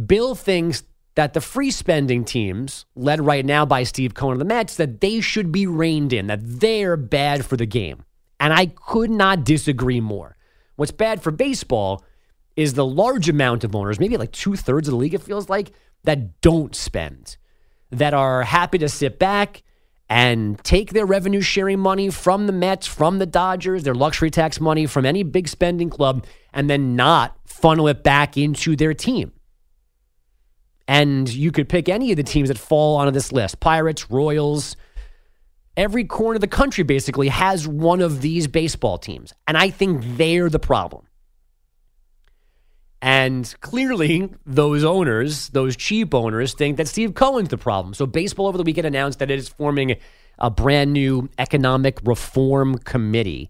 Bill 0.08 0.34
thinks 0.34 0.84
that 1.14 1.34
the 1.34 1.41
free 1.41 1.70
spending 1.70 2.26
teams, 2.26 2.86
led 2.95 3.24
right 3.24 3.45
now 3.45 3.66
by 3.66 3.84
Steve 3.84 4.16
Cohen 4.16 4.34
of 4.34 4.39
the 4.39 4.45
Mets, 4.45 4.76
that 4.78 4.99
they 4.99 5.22
should 5.22 5.51
be 5.51 5.68
reined 5.68 6.12
in, 6.12 6.28
that 6.28 6.39
they're 6.41 6.97
bad 6.97 7.45
for 7.45 7.56
the 7.56 7.66
game. 7.68 8.03
And 8.40 8.54
I 8.54 8.68
could 8.68 9.10
not 9.10 9.44
disagree 9.44 10.02
more. 10.02 10.36
What's 10.76 10.92
bad 10.92 11.22
for 11.22 11.32
baseball 11.32 12.04
is 12.56 12.74
the 12.74 12.86
large 12.86 13.30
amount 13.30 13.64
of 13.64 13.76
owners, 13.76 14.00
maybe 14.00 14.18
like 14.18 14.32
two 14.32 14.56
thirds 14.56 14.88
of 14.88 14.94
the 14.94 14.98
league, 14.98 15.14
it 15.14 15.22
feels 15.22 15.50
like, 15.50 15.72
that 16.04 16.42
don't 16.42 16.76
spend 16.76 17.38
that 17.92 18.14
are 18.14 18.44
happy 18.44 18.78
to 18.78 18.90
sit 18.90 19.20
back 19.20 19.64
and 20.10 20.64
take 20.64 20.92
their 20.92 21.06
revenue 21.06 21.42
sharing 21.42 21.80
money 21.80 22.10
from 22.10 22.46
the 22.46 22.54
Mets, 22.54 22.86
from 22.86 23.18
the 23.18 23.26
Dodgers, 23.26 23.84
their 23.84 23.96
luxury 23.96 24.30
tax 24.30 24.60
money 24.60 24.86
from 24.86 25.06
any 25.06 25.24
big 25.24 25.48
spending 25.48 25.90
club, 25.90 26.26
and 26.54 26.70
then 26.70 26.96
not 26.96 27.38
funnel 27.46 27.88
it 27.88 28.04
back 28.04 28.38
into 28.38 28.76
their 28.76 28.94
team. 28.94 29.32
And 30.88 31.28
you 31.28 31.52
could 31.52 31.68
pick 31.68 31.90
any 31.90 32.12
of 32.12 32.18
the 32.18 32.24
teams 32.24 32.50
that 32.50 32.60
fall 32.60 32.98
onto 32.98 33.12
this 33.12 33.32
list 33.32 33.60
Pirates, 33.60 34.12
Royals. 34.12 34.76
Every 35.78 36.06
corner 36.06 36.36
of 36.36 36.42
the 36.42 36.48
country 36.48 36.84
basically 36.84 37.28
has 37.28 37.68
one 37.68 38.02
of 38.02 38.22
these 38.22 38.48
baseball 38.48 38.98
teams. 38.98 39.34
And 39.48 39.58
I 39.58 39.70
think 39.70 40.04
they're 40.18 40.50
the 40.50 40.60
problem. 40.60 41.06
And 43.02 43.54
clearly, 43.62 44.32
those 44.46 44.84
owners, 44.84 45.50
those 45.50 45.76
cheap 45.76 46.16
owners, 46.16 46.54
think 46.54 46.78
that 46.78 46.88
Steve 46.88 47.14
Cohen's 47.14 47.50
the 47.50 47.58
problem. 47.58 47.94
So, 47.94 48.08
baseball 48.08 48.48
over 48.48 48.58
the 48.58 48.64
weekend 48.64 48.88
announced 48.88 49.20
that 49.20 49.30
it 49.30 49.38
is 49.38 49.48
forming 49.48 49.98
a 50.40 50.50
brand 50.50 50.94
new 50.94 51.30
economic 51.38 52.00
reform 52.04 52.78
committee. 52.80 53.50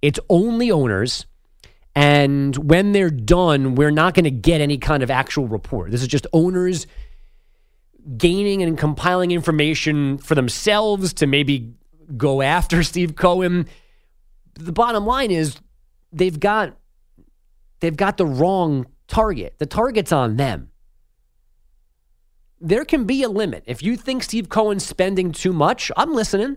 It's 0.00 0.20
only 0.30 0.70
owners. 0.70 1.26
And 1.94 2.56
when 2.56 2.92
they're 2.92 3.10
done, 3.10 3.74
we're 3.74 3.90
not 3.90 4.14
going 4.14 4.24
to 4.24 4.30
get 4.30 4.60
any 4.60 4.78
kind 4.78 5.02
of 5.02 5.10
actual 5.10 5.46
report. 5.46 5.90
This 5.90 6.02
is 6.02 6.08
just 6.08 6.26
owners 6.32 6.86
gaining 8.16 8.62
and 8.62 8.78
compiling 8.78 9.30
information 9.30 10.18
for 10.18 10.34
themselves 10.34 11.12
to 11.14 11.26
maybe 11.26 11.74
go 12.16 12.42
after 12.42 12.82
Steve 12.82 13.16
Cohen. 13.16 13.66
The 14.54 14.72
bottom 14.72 15.06
line 15.06 15.30
is 15.30 15.56
they've 16.12 16.38
got 16.38 16.76
they've 17.80 17.96
got 17.96 18.16
the 18.16 18.26
wrong 18.26 18.86
target. 19.08 19.54
The 19.58 19.66
target's 19.66 20.12
on 20.12 20.36
them. 20.36 20.70
There 22.60 22.84
can 22.84 23.04
be 23.04 23.22
a 23.22 23.28
limit. 23.28 23.64
If 23.66 23.82
you 23.82 23.96
think 23.96 24.22
Steve 24.22 24.48
Cohen's 24.48 24.86
spending 24.86 25.32
too 25.32 25.52
much, 25.52 25.90
I'm 25.96 26.14
listening. 26.14 26.56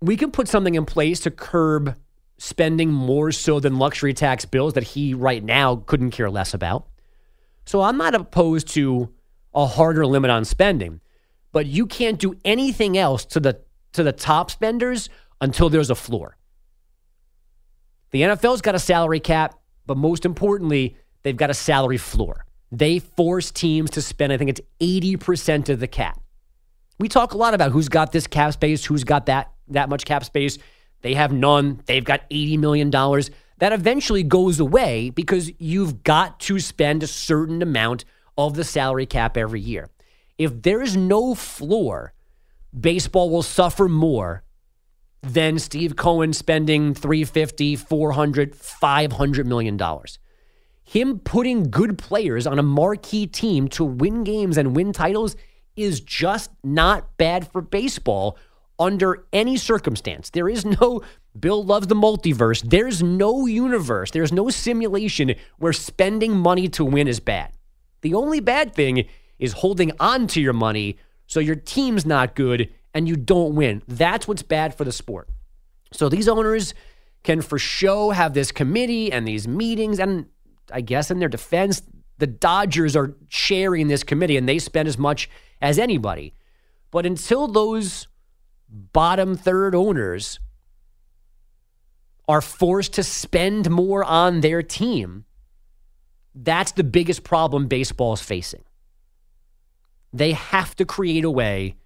We 0.00 0.16
can 0.16 0.30
put 0.30 0.48
something 0.48 0.74
in 0.74 0.86
place 0.86 1.20
to 1.20 1.30
curb 1.30 1.96
spending 2.38 2.90
more 2.90 3.30
so 3.32 3.60
than 3.60 3.78
luxury 3.78 4.14
tax 4.14 4.46
bills 4.46 4.72
that 4.72 4.82
he 4.84 5.12
right 5.12 5.44
now 5.44 5.76
couldn't 5.76 6.12
care 6.12 6.30
less 6.30 6.54
about. 6.54 6.86
So 7.66 7.82
I'm 7.82 7.98
not 7.98 8.14
opposed 8.14 8.68
to 8.68 9.12
a 9.54 9.66
harder 9.66 10.06
limit 10.06 10.30
on 10.30 10.44
spending, 10.44 11.00
but 11.52 11.66
you 11.66 11.86
can't 11.86 12.18
do 12.18 12.34
anything 12.44 12.96
else 12.96 13.24
to 13.26 13.40
the 13.40 13.60
to 13.92 14.02
the 14.02 14.12
top 14.12 14.50
spenders 14.50 15.08
until 15.40 15.68
there's 15.68 15.90
a 15.90 15.94
floor. 15.94 16.36
The 18.12 18.22
NFL's 18.22 18.60
got 18.60 18.74
a 18.74 18.78
salary 18.78 19.20
cap, 19.20 19.58
but 19.86 19.96
most 19.96 20.24
importantly, 20.24 20.96
they've 21.22 21.36
got 21.36 21.50
a 21.50 21.54
salary 21.54 21.96
floor. 21.96 22.44
They 22.72 22.98
force 23.00 23.50
teams 23.50 23.90
to 23.90 24.02
spend, 24.02 24.32
I 24.32 24.36
think 24.36 24.50
it's 24.50 24.60
80% 24.80 25.68
of 25.68 25.80
the 25.80 25.88
cap. 25.88 26.20
We 26.98 27.08
talk 27.08 27.34
a 27.34 27.36
lot 27.36 27.54
about 27.54 27.72
who's 27.72 27.88
got 27.88 28.12
this 28.12 28.26
cap 28.26 28.52
space, 28.52 28.84
who's 28.84 29.04
got 29.04 29.26
that 29.26 29.52
that 29.68 29.88
much 29.88 30.04
cap 30.04 30.24
space. 30.24 30.58
They 31.02 31.14
have 31.14 31.32
none. 31.32 31.80
They've 31.86 32.04
got 32.04 32.28
$80 32.28 32.58
million. 32.58 32.90
That 32.90 33.72
eventually 33.72 34.22
goes 34.22 34.60
away 34.60 35.10
because 35.10 35.50
you've 35.58 36.02
got 36.02 36.40
to 36.40 36.58
spend 36.58 37.02
a 37.02 37.06
certain 37.06 37.62
amount 37.62 38.04
of 38.46 38.54
the 38.54 38.64
salary 38.64 39.06
cap 39.06 39.36
every 39.36 39.60
year. 39.60 39.88
If 40.38 40.62
there 40.62 40.82
is 40.82 40.96
no 40.96 41.34
floor, 41.34 42.12
baseball 42.78 43.30
will 43.30 43.42
suffer 43.42 43.88
more 43.88 44.42
than 45.22 45.58
Steve 45.58 45.96
Cohen 45.96 46.32
spending 46.32 46.94
350, 46.94 47.76
400, 47.76 48.54
500 48.54 49.46
million 49.46 49.76
dollars 49.76 50.18
him 50.90 51.20
putting 51.20 51.70
good 51.70 51.96
players 51.98 52.48
on 52.48 52.58
a 52.58 52.64
marquee 52.64 53.24
team 53.24 53.68
to 53.68 53.84
win 53.84 54.24
games 54.24 54.58
and 54.58 54.74
win 54.74 54.92
titles 54.92 55.36
is 55.76 56.00
just 56.00 56.50
not 56.64 57.16
bad 57.16 57.46
for 57.46 57.60
baseball 57.60 58.36
under 58.76 59.24
any 59.32 59.56
circumstance. 59.56 60.30
There 60.30 60.48
is 60.48 60.64
no 60.64 61.02
Bill 61.38 61.64
loves 61.64 61.86
the 61.86 61.94
multiverse. 61.94 62.68
There's 62.68 63.04
no 63.04 63.46
universe, 63.46 64.10
there's 64.10 64.32
no 64.32 64.50
simulation 64.50 65.36
where 65.58 65.72
spending 65.72 66.36
money 66.36 66.68
to 66.70 66.84
win 66.84 67.06
is 67.06 67.20
bad. 67.20 67.52
The 68.02 68.14
only 68.14 68.40
bad 68.40 68.74
thing 68.74 69.06
is 69.38 69.52
holding 69.54 69.92
on 70.00 70.26
to 70.28 70.40
your 70.40 70.52
money 70.52 70.98
so 71.26 71.40
your 71.40 71.56
team's 71.56 72.04
not 72.04 72.34
good 72.34 72.70
and 72.92 73.08
you 73.08 73.16
don't 73.16 73.54
win. 73.54 73.82
That's 73.86 74.26
what's 74.26 74.42
bad 74.42 74.74
for 74.74 74.84
the 74.84 74.92
sport. 74.92 75.28
So 75.92 76.08
these 76.08 76.28
owners 76.28 76.74
can 77.22 77.40
for 77.40 77.58
show 77.58 78.10
have 78.10 78.34
this 78.34 78.52
committee 78.52 79.12
and 79.12 79.26
these 79.26 79.46
meetings 79.46 79.98
and 79.98 80.26
I 80.72 80.80
guess 80.80 81.10
in 81.10 81.18
their 81.18 81.28
defense 81.28 81.82
the 82.18 82.26
Dodgers 82.26 82.96
are 82.96 83.16
sharing 83.28 83.88
this 83.88 84.02
committee 84.02 84.36
and 84.36 84.48
they 84.48 84.58
spend 84.58 84.88
as 84.88 84.98
much 84.98 85.28
as 85.60 85.78
anybody. 85.78 86.34
But 86.90 87.06
until 87.06 87.48
those 87.48 88.06
bottom 88.68 89.36
third 89.36 89.74
owners 89.74 90.38
are 92.28 92.40
forced 92.40 92.92
to 92.94 93.02
spend 93.02 93.70
more 93.70 94.04
on 94.04 94.40
their 94.40 94.62
team, 94.62 95.24
that's 96.34 96.72
the 96.72 96.84
biggest 96.84 97.24
problem 97.24 97.66
baseball 97.66 98.12
is 98.12 98.20
facing. 98.20 98.62
They 100.12 100.32
have 100.32 100.74
to 100.76 100.84
create 100.84 101.24
a 101.24 101.30
way 101.30 101.76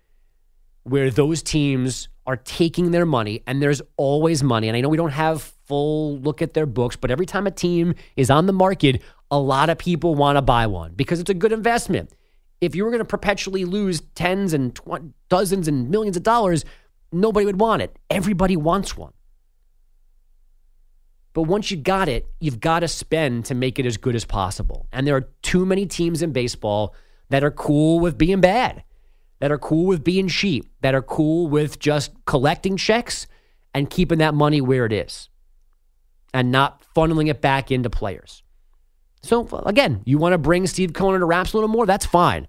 where 0.83 1.11
those 1.11 1.43
teams 1.43 2.09
are 2.27 2.37
taking 2.37 2.91
their 2.91 3.05
money, 3.05 3.43
and 3.47 3.61
there's 3.61 3.83
always 3.97 4.43
money. 4.43 4.69
And 4.69 4.77
I 4.77 4.81
know 4.81 4.89
we 4.89 4.97
don't 4.97 5.11
have 5.11 5.43
full 5.67 6.19
look 6.19 6.41
at 6.43 6.55
their 6.55 6.67
books, 6.67 6.97
but 6.97 7.11
every 7.11 7.27
time 7.27 7.47
a 7.47 7.51
team 7.51 7.95
is 8.17 8.31
on 8.31 8.47
the 8.47 8.53
market, 8.53 9.03
a 9.31 9.39
lot 9.39 9.69
of 9.69 9.79
people 9.79 10.15
want 10.15 10.37
to 10.37 10.43
buy 10.43 10.67
one 10.67 10.93
because 10.95 11.21
it's 11.21 11.31
a 11.31 11.35
good 11.35 11.53
investment. 11.53 12.15
If 12.61 12.75
you 12.75 12.85
were 12.85 12.91
going 12.91 13.01
to 13.01 13.05
perpetually 13.05 13.65
lose 13.65 14.01
tens 14.15 14.55
and 14.55 14.75
tw- 14.75 15.13
dozens 15.29 15.69
and 15.69 15.91
millions 15.91 16.17
of 16.17 16.23
dollars, 16.23 16.65
nobody 17.13 17.45
would 17.45 17.61
want 17.61 17.83
it. 17.83 17.99
Everybody 18.11 18.57
wants 18.57 18.97
one. 18.97 19.13
But 21.35 21.43
once 21.43 21.71
you 21.71 21.77
got 21.77 22.09
it, 22.09 22.27
you've 22.41 22.61
got 22.61 22.81
to 22.81 22.89
spend 22.89 23.45
to 23.47 23.55
make 23.55 23.79
it 23.79 23.87
as 23.87 23.97
good 23.97 24.15
as 24.15 24.25
possible. 24.25 24.87
And 24.93 25.07
there 25.07 25.17
are 25.17 25.29
too 25.43 25.67
many 25.67 25.85
teams 25.85 26.23
in 26.23 26.33
baseball 26.33 26.95
that 27.29 27.45
are 27.45 27.51
cool 27.51 27.99
with 28.01 28.17
being 28.17 28.41
bad, 28.41 28.85
that 29.41 29.51
are 29.51 29.59
cool 29.59 29.87
with 29.87 30.05
being 30.05 30.29
cheap, 30.29 30.71
that 30.81 30.95
are 30.95 31.03
cool 31.03 31.49
with 31.49 31.81
just 31.81 32.13
collecting 32.25 32.77
checks 32.77 33.27
and 33.75 33.91
keeping 33.91 34.19
that 34.19 34.33
money 34.33 34.61
where 34.61 34.87
it 34.87 34.93
is 34.93 35.29
and 36.33 36.53
not 36.53 36.83
funneling 36.95 37.29
it 37.29 37.41
back 37.41 37.71
into 37.71 37.91
players. 37.91 38.43
So, 39.23 39.49
again, 39.67 40.03
you 40.05 40.19
want 40.19 40.35
to 40.35 40.39
bring 40.39 40.67
Steve 40.67 40.93
Cohen 40.93 41.19
to 41.19 41.27
wraps 41.27 41.53
a 41.53 41.57
little 41.57 41.69
more? 41.69 41.87
That's 41.87 42.07
fine. 42.07 42.47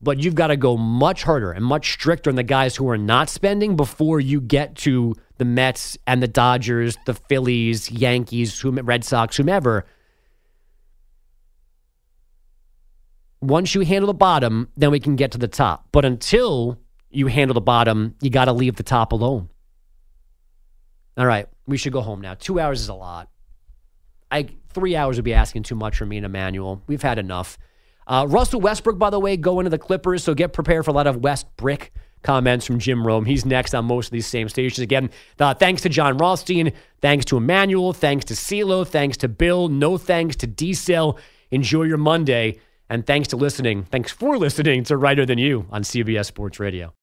But 0.00 0.22
you've 0.22 0.36
got 0.36 0.48
to 0.48 0.56
go 0.56 0.76
much 0.76 1.24
harder 1.24 1.50
and 1.50 1.64
much 1.64 1.92
stricter 1.92 2.30
on 2.30 2.36
the 2.36 2.44
guys 2.44 2.76
who 2.76 2.88
are 2.88 2.98
not 2.98 3.28
spending 3.28 3.76
before 3.76 4.20
you 4.20 4.40
get 4.40 4.76
to 4.76 5.14
the 5.38 5.44
Mets 5.44 5.98
and 6.06 6.22
the 6.22 6.28
Dodgers, 6.28 6.96
the 7.06 7.14
Phillies, 7.14 7.90
Yankees, 7.90 8.64
Red 8.64 9.04
Sox, 9.04 9.36
whomever. 9.36 9.86
Once 13.40 13.74
you 13.74 13.80
handle 13.82 14.06
the 14.08 14.14
bottom, 14.14 14.68
then 14.76 14.90
we 14.90 15.00
can 15.00 15.16
get 15.16 15.32
to 15.32 15.38
the 15.38 15.48
top. 15.48 15.88
But 15.90 16.04
until 16.04 16.78
you 17.10 17.26
handle 17.26 17.54
the 17.54 17.60
bottom, 17.60 18.14
you 18.20 18.30
got 18.30 18.46
to 18.46 18.52
leave 18.52 18.76
the 18.76 18.82
top 18.82 19.12
alone. 19.12 19.48
All 21.16 21.26
right, 21.26 21.48
we 21.66 21.76
should 21.76 21.92
go 21.92 22.00
home 22.00 22.20
now. 22.20 22.34
Two 22.34 22.60
hours 22.60 22.80
is 22.80 22.88
a 22.88 22.94
lot. 22.94 23.28
I 24.30 24.48
three 24.72 24.94
hours 24.94 25.16
would 25.16 25.24
be 25.24 25.34
asking 25.34 25.64
too 25.64 25.74
much 25.74 25.96
for 25.96 26.06
me 26.06 26.18
and 26.18 26.26
Emmanuel. 26.26 26.82
We've 26.86 27.02
had 27.02 27.18
enough. 27.18 27.58
Uh, 28.08 28.26
Russell 28.28 28.60
Westbrook, 28.60 28.98
by 28.98 29.10
the 29.10 29.20
way, 29.20 29.36
going 29.36 29.64
to 29.64 29.70
the 29.70 29.78
Clippers, 29.78 30.24
so 30.24 30.34
get 30.34 30.54
prepared 30.54 30.84
for 30.84 30.90
a 30.90 30.94
lot 30.94 31.06
of 31.06 31.18
West 31.18 31.46
Brick 31.56 31.92
comments 32.22 32.66
from 32.66 32.78
Jim 32.78 33.06
Rome. 33.06 33.26
He's 33.26 33.44
next 33.44 33.74
on 33.74 33.84
most 33.84 34.06
of 34.06 34.12
these 34.12 34.26
same 34.26 34.48
stations. 34.48 34.80
Again, 34.80 35.10
uh, 35.38 35.54
thanks 35.54 35.82
to 35.82 35.88
Jon 35.88 36.16
Rothstein, 36.16 36.72
thanks 37.00 37.24
to 37.26 37.36
Emmanuel, 37.36 37.92
thanks 37.92 38.24
to 38.26 38.34
CeeLo, 38.34 38.86
thanks 38.86 39.18
to 39.18 39.28
Bill, 39.28 39.68
no 39.68 39.98
thanks 39.98 40.36
to 40.36 40.46
D-Cell. 40.46 41.18
Enjoy 41.50 41.82
your 41.82 41.98
Monday, 41.98 42.58
and 42.90 43.06
thanks 43.06 43.28
to 43.28 43.36
listening. 43.36 43.84
Thanks 43.84 44.10
for 44.10 44.38
listening 44.38 44.84
to 44.84 44.96
Reiter 44.96 45.26
Than 45.26 45.38
You 45.38 45.66
on 45.70 45.82
CBS 45.82 46.26
Sports 46.26 46.58
Radio. 46.58 46.94